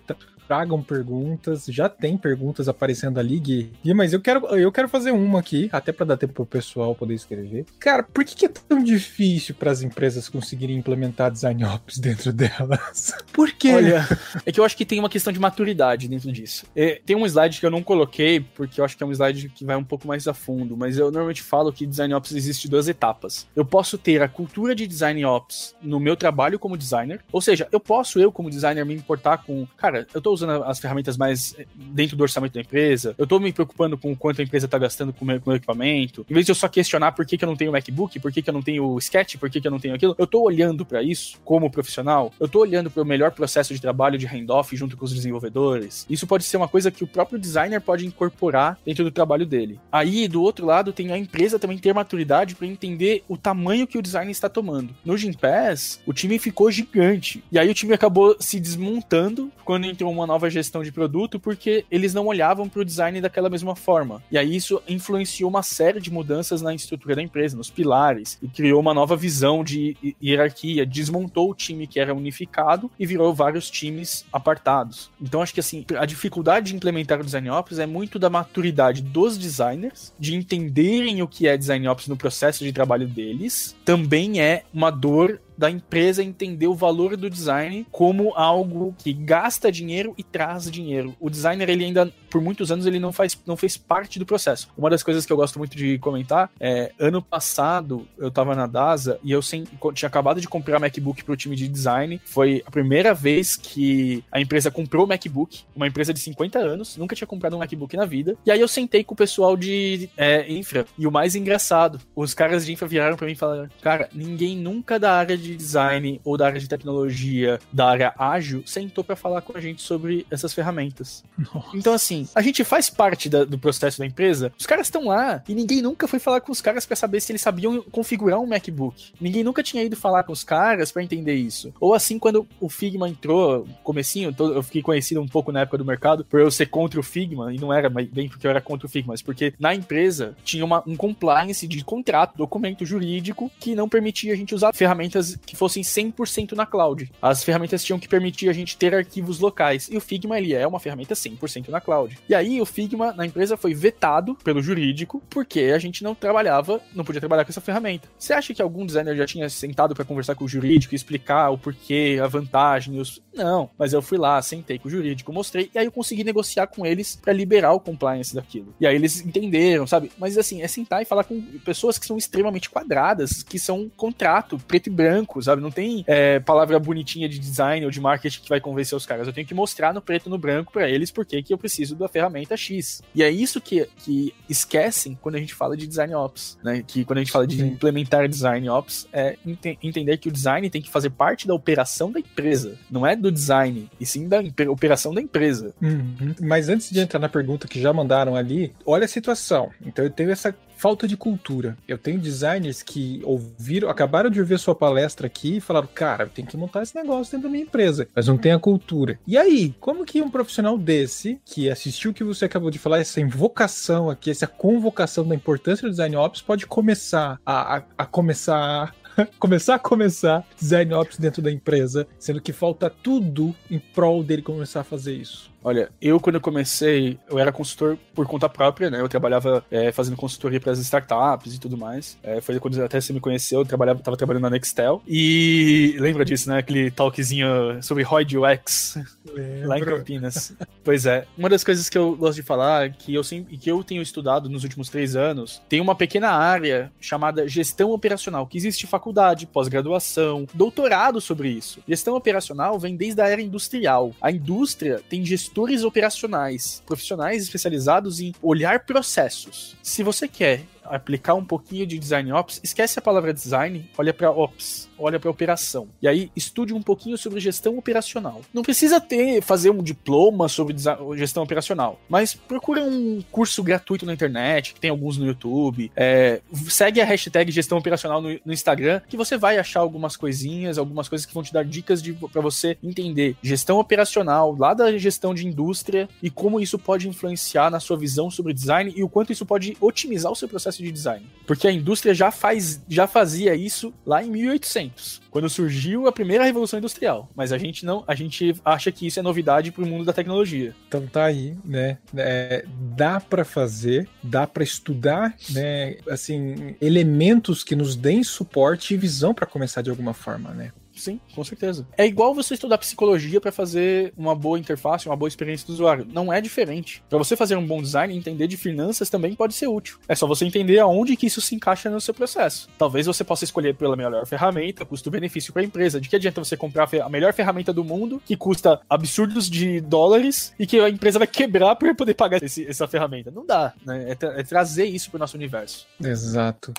tragam 0.47 0.81
perguntas. 0.81 1.65
Já 1.67 1.89
tem 1.89 2.17
perguntas 2.17 2.67
aparecendo 2.67 3.19
ali, 3.19 3.39
Gui. 3.39 3.71
Gui, 3.83 3.93
mas 3.93 4.13
eu 4.13 4.21
quero, 4.21 4.45
eu 4.55 4.71
quero 4.71 4.89
fazer 4.89 5.11
uma 5.11 5.39
aqui, 5.39 5.69
até 5.71 5.91
para 5.91 6.05
dar 6.05 6.17
tempo 6.17 6.33
pro 6.33 6.45
pessoal 6.45 6.95
poder 6.95 7.13
escrever. 7.13 7.65
Cara, 7.79 8.03
por 8.03 8.23
que, 8.23 8.35
que 8.35 8.45
é 8.45 8.49
tão 8.49 8.83
difícil 8.83 9.55
para 9.55 9.71
as 9.71 9.81
empresas 9.81 10.29
conseguirem 10.29 10.77
implementar 10.77 11.31
design 11.31 11.63
ops 11.65 11.97
dentro 11.97 12.31
delas? 12.33 13.13
Por 13.31 13.51
quê? 13.51 13.73
Olha, 13.73 14.07
é 14.45 14.51
que 14.51 14.59
eu 14.59 14.65
acho 14.65 14.77
que 14.77 14.85
tem 14.85 14.99
uma 14.99 15.09
questão 15.09 15.31
de 15.31 15.39
maturidade 15.39 16.07
dentro 16.07 16.31
disso. 16.31 16.65
É, 16.75 17.01
tem 17.05 17.15
um 17.15 17.25
slide 17.25 17.59
que 17.59 17.65
eu 17.65 17.71
não 17.71 17.83
coloquei, 17.83 18.39
porque 18.39 18.79
eu 18.79 18.85
acho 18.85 18.97
que 18.97 19.03
é 19.03 19.05
um 19.05 19.11
slide 19.11 19.49
que 19.49 19.65
vai 19.65 19.75
um 19.75 19.83
pouco 19.83 20.07
mais 20.07 20.27
a 20.27 20.33
fundo, 20.33 20.75
mas 20.75 20.97
eu 20.97 21.05
normalmente 21.11 21.41
falo 21.41 21.71
que 21.71 21.85
design 21.85 22.13
ops 22.13 22.33
existe 22.33 22.67
duas 22.67 22.87
etapas. 22.87 23.47
Eu 23.55 23.65
posso 23.65 23.97
ter 23.97 24.21
a 24.21 24.27
cultura 24.27 24.75
de 24.75 24.87
design 24.87 25.23
ops 25.25 25.75
no 25.81 25.99
meu 25.99 26.15
trabalho 26.15 26.59
como 26.59 26.77
designer, 26.77 27.21
ou 27.31 27.41
seja, 27.41 27.67
eu 27.71 27.79
posso 27.79 28.19
eu 28.19 28.31
como 28.31 28.49
designer 28.49 28.85
me 28.85 28.93
importar 28.93 29.37
com, 29.43 29.67
cara, 29.77 30.07
eu 30.13 30.21
tô 30.21 30.32
usando 30.33 30.63
as 30.63 30.79
ferramentas 30.79 31.17
mais 31.17 31.55
eh, 31.57 31.65
dentro 31.75 32.15
do 32.17 32.21
orçamento 32.21 32.53
da 32.53 32.61
empresa, 32.61 33.15
eu 33.17 33.27
tô 33.27 33.39
me 33.39 33.51
preocupando 33.51 33.97
com 33.97 34.15
quanto 34.15 34.41
a 34.41 34.43
empresa 34.43 34.67
tá 34.67 34.77
gastando 34.77 35.13
com 35.13 35.23
o 35.23 35.27
meu, 35.27 35.39
com 35.39 35.49
meu 35.49 35.57
equipamento, 35.57 36.25
em 36.29 36.33
vez 36.33 36.45
de 36.45 36.51
eu 36.51 36.55
só 36.55 36.67
questionar 36.67 37.11
por 37.11 37.25
que, 37.25 37.37
que 37.37 37.43
eu 37.43 37.49
não 37.49 37.55
tenho 37.55 37.71
MacBook, 37.71 38.19
por 38.19 38.31
que, 38.31 38.41
que 38.41 38.49
eu 38.49 38.53
não 38.53 38.61
tenho 38.61 38.85
o 38.85 38.97
Sketch, 38.99 39.37
por 39.37 39.49
que, 39.49 39.61
que 39.61 39.67
eu 39.67 39.71
não 39.71 39.79
tenho 39.79 39.95
aquilo, 39.95 40.15
eu 40.17 40.27
tô 40.27 40.41
olhando 40.41 40.85
para 40.85 41.01
isso 41.01 41.39
como 41.43 41.69
profissional, 41.69 42.31
eu 42.39 42.47
tô 42.47 42.59
olhando 42.59 42.89
para 42.89 43.01
o 43.01 43.05
melhor 43.05 43.31
processo 43.31 43.73
de 43.73 43.81
trabalho 43.81 44.17
de 44.17 44.25
handoff 44.25 44.75
junto 44.75 44.97
com 44.97 45.05
os 45.05 45.13
desenvolvedores. 45.13 46.05
Isso 46.09 46.27
pode 46.27 46.43
ser 46.43 46.57
uma 46.57 46.67
coisa 46.67 46.91
que 46.91 47.03
o 47.03 47.07
próprio 47.07 47.39
designer 47.39 47.81
pode 47.81 48.05
incorporar 48.05 48.77
dentro 48.85 49.03
do 49.03 49.11
trabalho 49.11 49.45
dele. 49.45 49.79
Aí, 49.91 50.27
do 50.27 50.41
outro 50.41 50.65
lado, 50.65 50.93
tem 50.93 51.11
a 51.11 51.17
empresa 51.17 51.59
também 51.59 51.77
ter 51.77 51.93
maturidade 51.93 52.55
para 52.55 52.67
entender 52.67 53.23
o 53.27 53.37
tamanho 53.37 53.87
que 53.87 53.97
o 53.97 54.01
design 54.01 54.31
está 54.31 54.49
tomando. 54.49 54.95
No 55.03 55.17
Gimpass, 55.17 55.99
o 56.05 56.13
time 56.13 56.39
ficou 56.39 56.71
gigante. 56.71 57.43
E 57.51 57.59
aí 57.59 57.69
o 57.69 57.73
time 57.73 57.93
acabou 57.93 58.35
se 58.39 58.59
desmontando 58.59 59.51
quando 59.63 59.85
entrou 59.85 60.11
uma 60.11 60.22
uma 60.23 60.27
nova 60.27 60.49
gestão 60.49 60.81
de 60.83 60.91
produto 60.91 61.39
porque 61.39 61.85
eles 61.91 62.13
não 62.13 62.25
olhavam 62.27 62.67
para 62.67 62.81
o 62.81 62.85
design 62.85 63.19
daquela 63.19 63.49
mesma 63.49 63.75
forma. 63.75 64.23
E 64.31 64.37
aí 64.37 64.55
isso 64.55 64.81
influenciou 64.87 65.49
uma 65.49 65.61
série 65.61 65.99
de 65.99 66.11
mudanças 66.11 66.61
na 66.61 66.73
estrutura 66.73 67.15
da 67.15 67.21
empresa, 67.21 67.57
nos 67.57 67.69
pilares, 67.69 68.37
e 68.41 68.47
criou 68.47 68.79
uma 68.79 68.93
nova 68.93 69.15
visão 69.15 69.63
de 69.63 69.95
hierarquia, 70.21 70.85
desmontou 70.85 71.51
o 71.51 71.55
time 71.55 71.85
que 71.85 71.99
era 71.99 72.13
unificado 72.13 72.89
e 72.97 73.05
virou 73.05 73.33
vários 73.33 73.69
times 73.69 74.25
apartados. 74.31 75.11
Então 75.21 75.41
acho 75.41 75.53
que 75.53 75.59
assim, 75.59 75.85
a 75.97 76.05
dificuldade 76.05 76.67
de 76.67 76.75
implementar 76.75 77.19
o 77.19 77.23
design 77.23 77.49
ops 77.49 77.79
é 77.79 77.85
muito 77.85 78.17
da 78.17 78.29
maturidade 78.29 79.01
dos 79.01 79.37
designers, 79.37 80.13
de 80.17 80.35
entenderem 80.35 81.21
o 81.21 81.27
que 81.27 81.47
é 81.47 81.57
design 81.57 81.87
ops 81.87 82.07
no 82.07 82.15
processo 82.15 82.63
de 82.63 82.71
trabalho 82.71 83.07
deles, 83.07 83.75
também 83.83 84.39
é 84.41 84.63
uma 84.73 84.89
dor 84.89 85.39
da 85.57 85.69
empresa 85.69 86.23
entender 86.23 86.67
o 86.67 86.75
valor 86.75 87.15
do 87.17 87.29
design 87.29 87.85
como 87.91 88.33
algo 88.35 88.95
que 88.97 89.13
gasta 89.13 89.71
dinheiro 89.71 90.13
e 90.17 90.23
traz 90.23 90.69
dinheiro. 90.69 91.15
O 91.19 91.29
designer, 91.29 91.69
ele 91.69 91.85
ainda, 91.85 92.11
por 92.29 92.41
muitos 92.41 92.71
anos, 92.71 92.85
ele 92.85 92.99
não, 92.99 93.11
faz, 93.11 93.37
não 93.45 93.57
fez 93.57 93.77
parte 93.77 94.19
do 94.19 94.25
processo. 94.25 94.69
Uma 94.77 94.89
das 94.89 95.03
coisas 95.03 95.25
que 95.25 95.31
eu 95.31 95.37
gosto 95.37 95.59
muito 95.59 95.75
de 95.75 95.97
comentar 95.99 96.49
é, 96.59 96.91
ano 96.99 97.21
passado, 97.21 98.07
eu 98.17 98.31
tava 98.31 98.55
na 98.55 98.67
DASA 98.67 99.19
e 99.23 99.31
eu 99.31 99.41
sem, 99.41 99.65
tinha 99.93 100.07
acabado 100.07 100.41
de 100.41 100.47
comprar 100.47 100.79
MacBook 100.79 101.23
pro 101.23 101.35
time 101.35 101.55
de 101.55 101.67
design. 101.67 102.21
Foi 102.25 102.63
a 102.65 102.71
primeira 102.71 103.13
vez 103.13 103.55
que 103.55 104.23
a 104.31 104.39
empresa 104.39 104.71
comprou 104.71 105.05
o 105.05 105.07
MacBook, 105.07 105.61
uma 105.75 105.87
empresa 105.87 106.13
de 106.13 106.19
50 106.19 106.59
anos, 106.59 106.97
nunca 106.97 107.15
tinha 107.15 107.27
comprado 107.27 107.55
um 107.55 107.59
MacBook 107.59 107.95
na 107.95 108.05
vida. 108.05 108.35
E 108.45 108.51
aí 108.51 108.59
eu 108.59 108.67
sentei 108.67 109.03
com 109.03 109.13
o 109.13 109.17
pessoal 109.17 109.55
de 109.55 110.09
é, 110.17 110.51
infra. 110.51 110.85
E 110.97 111.05
o 111.05 111.11
mais 111.11 111.35
engraçado, 111.35 111.99
os 112.15 112.33
caras 112.33 112.65
de 112.65 112.73
infra 112.73 112.87
viraram 112.87 113.15
para 113.15 113.27
mim 113.27 113.33
e 113.33 113.37
falaram: 113.37 113.69
Cara, 113.81 114.09
ninguém 114.13 114.57
nunca 114.57 114.99
da 114.99 115.13
área 115.13 115.37
de 115.37 115.42
design 115.49 116.19
ou 116.23 116.37
da 116.37 116.45
área 116.47 116.59
de 116.59 116.67
tecnologia, 116.67 117.59
da 117.71 117.87
área 117.87 118.13
ágil, 118.17 118.63
sentou 118.65 119.03
para 119.03 119.15
falar 119.15 119.41
com 119.41 119.57
a 119.57 119.61
gente 119.61 119.81
sobre 119.81 120.25
essas 120.29 120.53
ferramentas. 120.53 121.23
Nossa. 121.37 121.75
Então, 121.75 121.93
assim, 121.93 122.27
a 122.33 122.41
gente 122.41 122.63
faz 122.63 122.89
parte 122.89 123.29
da, 123.29 123.43
do 123.43 123.57
processo 123.57 123.99
da 123.99 124.05
empresa, 124.05 124.51
os 124.57 124.65
caras 124.65 124.87
estão 124.87 125.07
lá 125.07 125.43
e 125.47 125.53
ninguém 125.53 125.81
nunca 125.81 126.07
foi 126.07 126.19
falar 126.19 126.41
com 126.41 126.51
os 126.51 126.61
caras 126.61 126.85
para 126.85 126.95
saber 126.95 127.21
se 127.21 127.31
eles 127.31 127.41
sabiam 127.41 127.81
configurar 127.91 128.39
um 128.39 128.47
MacBook. 128.47 129.13
Ninguém 129.19 129.43
nunca 129.43 129.63
tinha 129.63 129.83
ido 129.83 129.95
falar 129.95 130.23
com 130.23 130.31
os 130.31 130.43
caras 130.43 130.91
para 130.91 131.03
entender 131.03 131.35
isso. 131.35 131.73
Ou 131.79 131.93
assim, 131.93 132.17
quando 132.19 132.47
o 132.59 132.69
Figma 132.69 133.07
entrou, 133.09 133.67
comecinho, 133.83 134.33
eu 134.37 134.63
fiquei 134.63 134.81
conhecido 134.81 135.21
um 135.21 135.27
pouco 135.27 135.51
na 135.51 135.61
época 135.61 135.77
do 135.77 135.85
mercado 135.85 136.25
por 136.25 136.39
eu 136.39 136.51
ser 136.51 136.67
contra 136.67 136.99
o 136.99 137.03
Figma, 137.03 137.53
e 137.53 137.57
não 137.57 137.73
era 137.73 137.89
bem 137.89 138.29
porque 138.29 138.45
eu 138.45 138.51
era 138.51 138.61
contra 138.61 138.87
o 138.87 138.89
Figma, 138.89 139.13
mas 139.13 139.21
porque 139.21 139.53
na 139.59 139.73
empresa 139.73 140.35
tinha 140.43 140.63
uma, 140.63 140.83
um 140.87 140.95
compliance 140.95 141.67
de 141.67 141.83
contrato, 141.83 142.37
documento 142.37 142.85
jurídico 142.85 143.51
que 143.59 143.75
não 143.75 143.89
permitia 143.89 144.33
a 144.33 144.35
gente 144.35 144.55
usar 144.55 144.73
ferramentas 144.73 145.32
que 145.45 145.55
fossem 145.55 145.83
100% 145.83 146.53
na 146.53 146.65
cloud. 146.65 147.11
As 147.21 147.43
ferramentas 147.43 147.83
tinham 147.83 147.99
que 147.99 148.07
permitir 148.07 148.49
a 148.49 148.53
gente 148.53 148.77
ter 148.77 148.93
arquivos 148.93 149.39
locais. 149.39 149.89
E 149.91 149.97
o 149.97 150.01
Figma, 150.01 150.37
ele 150.37 150.53
é 150.53 150.65
uma 150.67 150.79
ferramenta 150.79 151.13
100% 151.13 151.69
na 151.69 151.81
cloud. 151.81 152.17
E 152.27 152.35
aí, 152.35 152.61
o 152.61 152.65
Figma 152.65 153.13
na 153.13 153.25
empresa 153.25 153.57
foi 153.57 153.73
vetado 153.73 154.35
pelo 154.43 154.61
jurídico, 154.61 155.21
porque 155.29 155.71
a 155.73 155.79
gente 155.79 156.03
não 156.03 156.15
trabalhava, 156.15 156.81
não 156.93 157.03
podia 157.03 157.21
trabalhar 157.21 157.45
com 157.45 157.51
essa 157.51 157.61
ferramenta. 157.61 158.07
Você 158.17 158.33
acha 158.33 158.53
que 158.53 158.61
algum 158.61 158.85
designer 158.85 159.15
já 159.15 159.25
tinha 159.25 159.49
sentado 159.49 159.93
para 159.93 160.05
conversar 160.05 160.35
com 160.35 160.45
o 160.45 160.47
jurídico, 160.47 160.95
explicar 160.95 161.49
o 161.49 161.57
porquê, 161.57 162.19
a 162.21 162.27
vantagem? 162.27 162.99
Os... 162.99 163.21
Não, 163.33 163.69
mas 163.77 163.93
eu 163.93 164.01
fui 164.01 164.17
lá, 164.17 164.41
sentei 164.41 164.77
com 164.77 164.87
o 164.87 164.91
jurídico, 164.91 165.31
mostrei, 165.33 165.69
e 165.73 165.79
aí 165.79 165.85
eu 165.85 165.91
consegui 165.91 166.23
negociar 166.23 166.67
com 166.67 166.85
eles 166.85 167.15
para 167.15 167.33
liberar 167.33 167.73
o 167.73 167.79
compliance 167.79 168.33
daquilo. 168.33 168.73
E 168.79 168.87
aí 168.87 168.95
eles 168.95 169.21
entenderam, 169.25 169.87
sabe? 169.87 170.11
Mas 170.17 170.37
assim, 170.37 170.61
é 170.61 170.67
sentar 170.67 171.01
e 171.01 171.05
falar 171.05 171.23
com 171.23 171.41
pessoas 171.65 171.97
que 171.97 172.05
são 172.05 172.17
extremamente 172.17 172.69
quadradas, 172.69 173.43
que 173.43 173.59
são 173.59 173.89
contrato, 173.95 174.57
preto 174.67 174.87
e 174.87 174.91
branco, 174.91 175.22
sabe? 175.41 175.61
Não 175.61 175.71
tem 175.71 176.03
é, 176.07 176.39
palavra 176.39 176.79
bonitinha 176.79 177.27
de 177.27 177.39
design 177.39 177.85
ou 177.85 177.91
de 177.91 177.99
marketing 177.99 178.41
que 178.41 178.49
vai 178.49 178.59
convencer 178.59 178.95
os 178.95 179.05
caras. 179.05 179.27
Eu 179.27 179.33
tenho 179.33 179.47
que 179.47 179.53
mostrar 179.53 179.93
no 179.93 180.01
preto 180.01 180.27
e 180.27 180.29
no 180.29 180.37
branco 180.37 180.71
para 180.71 180.89
eles 180.89 181.11
porque 181.11 181.41
que 181.41 181.53
eu 181.53 181.57
preciso 181.57 181.95
da 181.95 182.07
ferramenta 182.07 182.55
X. 182.57 183.01
E 183.15 183.23
é 183.23 183.29
isso 183.29 183.61
que, 183.61 183.87
que 183.97 184.33
esquecem 184.49 185.17
quando 185.21 185.35
a 185.35 185.39
gente 185.39 185.53
fala 185.53 185.75
de 185.77 185.87
design 185.87 186.13
ops, 186.15 186.57
né? 186.63 186.83
Que 186.85 187.05
quando 187.05 187.17
a 187.19 187.21
gente 187.21 187.31
fala 187.31 187.47
de 187.47 187.57
Sim. 187.57 187.67
implementar 187.67 188.27
design 188.27 188.69
ops, 188.69 189.07
é 189.11 189.37
ent 189.45 189.77
entender 189.81 190.17
que 190.17 190.29
o 190.29 190.31
design 190.31 190.69
tem 190.69 190.81
que 190.81 190.89
fazer 190.89 191.09
parte 191.09 191.47
da 191.47 191.53
operação 191.53 192.11
da 192.11 192.19
empresa, 192.19 192.77
não 192.89 193.05
é 193.05 193.15
do 193.15 193.31
design, 193.31 193.89
e 193.99 194.05
sim 194.05 194.27
da 194.27 194.39
operação 194.69 195.13
da 195.13 195.21
empresa. 195.21 195.73
Uhum. 195.81 196.35
Mas 196.41 196.69
antes 196.69 196.89
de 196.89 196.99
entrar 196.99 197.19
na 197.19 197.29
pergunta 197.29 197.67
que 197.67 197.81
já 197.81 197.93
mandaram 197.93 198.35
ali, 198.35 198.73
olha 198.85 199.05
a 199.05 199.07
situação. 199.07 199.71
Então 199.85 200.03
eu 200.03 200.11
tenho 200.11 200.31
essa 200.31 200.55
falta 200.83 201.07
de 201.07 201.15
cultura. 201.15 201.77
Eu 201.87 201.97
tenho 201.97 202.19
designers 202.19 202.83
que 202.83 203.21
ouviram, 203.23 203.89
acabaram 203.89 204.29
de 204.29 204.41
ouvir 204.41 204.59
sua 204.59 204.75
palestra 204.75 205.27
aqui 205.27 205.55
e 205.55 205.61
falaram: 205.61 205.87
cara, 205.87 206.27
tem 206.27 206.45
que 206.45 206.57
montar 206.57 206.83
esse 206.83 206.93
negócio 206.93 207.31
dentro 207.31 207.47
da 207.47 207.49
minha 207.49 207.63
empresa, 207.63 208.05
mas 208.13 208.27
não 208.27 208.37
tem 208.37 208.51
a 208.51 208.59
cultura. 208.59 209.17
E 209.25 209.37
aí, 209.37 209.73
como 209.79 210.03
que 210.03 210.21
um 210.21 210.29
profissional 210.29 210.77
desse, 210.77 211.39
que 211.45 211.69
assistiu 211.69 212.11
o 212.11 212.13
que 212.13 212.21
você 212.21 212.43
acabou 212.43 212.69
de 212.69 212.79
falar, 212.79 212.99
essa 212.99 213.21
invocação 213.21 214.09
aqui, 214.09 214.29
essa 214.29 214.45
convocação 214.45 215.25
da 215.25 215.33
importância 215.33 215.87
do 215.87 215.91
design 215.91 216.17
ops, 216.17 216.41
pode 216.41 216.67
começar 216.67 217.39
a, 217.45 217.77
a, 217.77 217.83
a 217.99 218.05
começar 218.05 218.93
começar 219.39 219.75
a 219.75 219.79
começar 219.79 220.45
design 220.59 220.93
ops 220.95 221.17
dentro 221.17 221.41
da 221.41 221.49
empresa, 221.49 222.05
sendo 222.19 222.41
que 222.41 222.51
falta 222.51 222.89
tudo 222.89 223.55
em 223.71 223.79
prol 223.79 224.21
dele 224.21 224.41
começar 224.41 224.81
a 224.81 224.83
fazer 224.83 225.13
isso. 225.13 225.52
Olha, 225.63 225.89
eu 226.01 226.19
quando 226.19 226.35
eu 226.35 226.41
comecei, 226.41 227.17
eu 227.29 227.39
era 227.39 227.51
consultor 227.51 227.97
por 228.13 228.27
conta 228.27 228.49
própria, 228.49 228.89
né? 228.89 228.99
Eu 228.99 229.07
trabalhava 229.07 229.63
é, 229.71 229.91
fazendo 229.91 230.17
consultoria 230.17 230.59
para 230.59 230.71
as 230.71 230.79
startups 230.79 231.55
e 231.55 231.59
tudo 231.59 231.77
mais. 231.77 232.17
É, 232.21 232.41
foi 232.41 232.59
quando 232.59 232.81
até 232.83 232.99
você 232.99 233.13
me 233.13 233.19
conheceu, 233.19 233.59
eu 233.61 233.65
trabalhava, 233.65 233.99
tava 233.99 234.17
trabalhando 234.17 234.43
na 234.43 234.49
Nextel. 234.49 235.01
E 235.07 235.95
lembra 235.99 236.25
disso, 236.25 236.49
né? 236.49 236.57
Aquele 236.57 236.91
talkzinho 236.91 237.81
sobre 237.81 238.03
Roy 238.03 238.25
UX 238.25 238.97
lá 239.65 239.79
em 239.79 239.83
Campinas. 239.83 240.53
pois 240.83 241.05
é. 241.05 241.25
Uma 241.37 241.49
das 241.49 241.63
coisas 241.63 241.89
que 241.89 241.97
eu 241.97 242.15
gosto 242.15 242.35
de 242.35 242.43
falar, 242.43 242.91
que 242.91 243.13
eu, 243.13 243.23
sempre, 243.23 243.57
que 243.57 243.71
eu 243.71 243.83
tenho 243.83 244.01
estudado 244.01 244.49
nos 244.49 244.63
últimos 244.63 244.89
três 244.89 245.15
anos, 245.15 245.61
tem 245.69 245.79
uma 245.79 245.95
pequena 245.95 246.29
área 246.29 246.91
chamada 246.99 247.47
gestão 247.47 247.91
operacional, 247.91 248.45
que 248.45 248.57
existe 248.57 248.85
faculdade, 248.85 249.47
pós-graduação, 249.47 250.45
doutorado 250.53 251.21
sobre 251.21 251.49
isso. 251.49 251.81
Gestão 251.87 252.15
operacional 252.15 252.77
vem 252.77 252.95
desde 252.95 253.21
a 253.21 253.29
era 253.29 253.41
industrial. 253.41 254.11
A 254.21 254.31
indústria 254.31 255.01
tem 255.09 255.23
gestão 255.25 255.52
gestores 255.53 255.83
operacionais, 255.83 256.81
profissionais 256.83 257.43
especializados 257.43 258.19
em 258.19 258.33
olhar 258.41 258.79
processos. 258.85 259.77
Se 259.83 260.01
você 260.01 260.27
quer 260.27 260.63
aplicar 260.83 261.35
um 261.35 261.45
pouquinho 261.45 261.85
de 261.85 261.99
design 261.99 262.33
ops, 262.33 262.59
esquece 262.63 262.97
a 262.97 263.01
palavra 263.01 263.31
design, 263.31 263.87
olha 263.95 264.11
para 264.11 264.31
ops, 264.31 264.89
olha 265.03 265.19
para 265.19 265.29
operação. 265.29 265.87
E 266.01 266.07
aí 266.07 266.31
estude 266.35 266.73
um 266.73 266.81
pouquinho 266.81 267.17
sobre 267.17 267.39
gestão 267.39 267.77
operacional. 267.77 268.41
Não 268.53 268.63
precisa 268.63 268.99
ter 268.99 269.41
fazer 269.41 269.69
um 269.69 269.83
diploma 269.83 270.47
sobre 270.49 270.75
gestão 271.15 271.43
operacional, 271.43 271.99
mas 272.09 272.33
procura 272.33 272.81
um 272.83 273.23
curso 273.31 273.63
gratuito 273.63 274.05
na 274.05 274.13
internet, 274.13 274.73
que 274.73 274.79
tem 274.79 274.89
alguns 274.89 275.17
no 275.17 275.25
YouTube. 275.25 275.91
É, 275.95 276.41
segue 276.67 276.99
a 277.01 277.05
hashtag 277.05 277.51
gestão 277.51 277.77
operacional 277.77 278.21
no, 278.21 278.39
no, 278.45 278.53
Instagram, 278.53 279.01
que 279.07 279.17
você 279.17 279.37
vai 279.37 279.57
achar 279.57 279.79
algumas 279.79 280.15
coisinhas, 280.15 280.77
algumas 280.77 281.07
coisas 281.07 281.25
que 281.25 281.33
vão 281.33 281.43
te 281.43 281.53
dar 281.53 281.63
dicas 281.63 282.01
para 282.31 282.41
você 282.41 282.77
entender 282.83 283.35
gestão 283.41 283.79
operacional 283.79 284.55
lá 284.57 284.73
da 284.73 284.97
gestão 284.97 285.33
de 285.33 285.47
indústria 285.47 286.09
e 286.21 286.29
como 286.29 286.59
isso 286.59 286.79
pode 286.79 287.07
influenciar 287.07 287.69
na 287.69 287.79
sua 287.79 287.97
visão 287.97 288.29
sobre 288.29 288.53
design 288.53 288.93
e 288.95 289.03
o 289.03 289.09
quanto 289.09 289.31
isso 289.31 289.45
pode 289.45 289.77
otimizar 289.79 290.31
o 290.31 290.35
seu 290.35 290.47
processo 290.47 290.63
processo 290.63 290.81
de 290.81 290.91
design. 290.91 291.25
Porque 291.45 291.67
a 291.67 291.71
indústria 291.71 292.13
já, 292.13 292.31
faz, 292.31 292.81
já 292.87 293.05
fazia 293.05 293.53
isso 293.55 293.93
lá 294.05 294.23
em 294.23 294.29
1800, 294.29 294.92
quando 295.29 295.49
surgiu 295.49 296.07
a 296.07 296.11
primeira 296.11 296.43
revolução 296.43 296.79
industrial. 296.79 297.29
Mas 297.35 297.51
a 297.51 297.57
gente 297.57 297.85
não, 297.85 298.03
a 298.07 298.15
gente 298.15 298.55
acha 298.63 298.91
que 298.91 299.07
isso 299.07 299.19
é 299.19 299.23
novidade 299.23 299.71
para 299.71 299.83
o 299.83 299.87
mundo 299.87 300.05
da 300.05 300.13
tecnologia. 300.13 300.75
Então 300.87 301.05
tá 301.07 301.25
aí, 301.25 301.55
né? 301.63 301.97
É, 302.15 302.65
dá 302.95 303.19
para 303.19 303.43
fazer, 303.45 304.07
dá 304.21 304.45
para 304.45 304.63
estudar, 304.63 305.35
né? 305.49 305.97
Assim, 306.09 306.75
elementos 306.81 307.63
que 307.63 307.75
nos 307.75 307.95
deem 307.95 308.23
suporte 308.23 308.93
e 308.93 308.97
visão 308.97 309.33
para 309.33 309.45
começar 309.45 309.81
de 309.81 309.89
alguma 309.89 310.13
forma, 310.13 310.51
né? 310.51 310.71
Sim, 311.03 311.19
com 311.35 311.43
certeza. 311.43 311.85
É 311.97 312.05
igual 312.05 312.33
você 312.33 312.53
estudar 312.53 312.77
psicologia 312.77 313.41
para 313.41 313.51
fazer 313.51 314.13
uma 314.17 314.33
boa 314.33 314.57
interface, 314.57 315.05
uma 315.05 315.17
boa 315.17 315.27
experiência 315.27 315.67
do 315.67 315.73
usuário. 315.73 316.07
Não 316.09 316.31
é 316.31 316.39
diferente. 316.39 317.03
Para 317.09 317.17
você 317.17 317.35
fazer 317.35 317.57
um 317.57 317.67
bom 317.67 317.81
design, 317.81 318.15
entender 318.15 318.47
de 318.47 318.55
finanças 318.55 319.09
também 319.09 319.35
pode 319.35 319.53
ser 319.53 319.67
útil. 319.67 319.99
É 320.07 320.15
só 320.15 320.25
você 320.25 320.45
entender 320.45 320.79
aonde 320.79 321.17
que 321.17 321.25
isso 321.25 321.41
se 321.41 321.55
encaixa 321.55 321.89
no 321.89 321.99
seu 321.99 322.13
processo. 322.13 322.69
Talvez 322.77 323.05
você 323.05 323.21
possa 323.21 323.43
escolher 323.43 323.75
pela 323.75 323.97
melhor 323.97 324.25
ferramenta, 324.25 324.85
custo-benefício 324.85 325.51
para 325.51 325.61
a 325.61 325.65
empresa. 325.65 325.99
De 325.99 326.07
que 326.07 326.15
adianta 326.15 326.41
você 326.41 326.55
comprar 326.55 326.87
a 327.03 327.09
melhor 327.09 327.33
ferramenta 327.33 327.73
do 327.73 327.83
mundo, 327.83 328.21
que 328.25 328.37
custa 328.37 328.79
absurdos 328.89 329.49
de 329.49 329.81
dólares 329.81 330.53
e 330.57 330.65
que 330.65 330.79
a 330.79 330.89
empresa 330.89 331.19
vai 331.19 331.27
quebrar 331.27 331.75
para 331.75 331.93
poder 331.93 332.13
pagar 332.13 332.41
esse, 332.41 332.65
essa 332.65 332.87
ferramenta? 332.87 333.29
Não 333.29 333.45
dá, 333.45 333.73
né? 333.85 334.11
É, 334.11 334.15
tra 334.15 334.39
é 334.39 334.43
trazer 334.43 334.85
isso 334.85 335.09
para 335.09 335.17
o 335.17 335.19
nosso 335.19 335.35
universo. 335.35 335.85
Exato. 336.01 336.73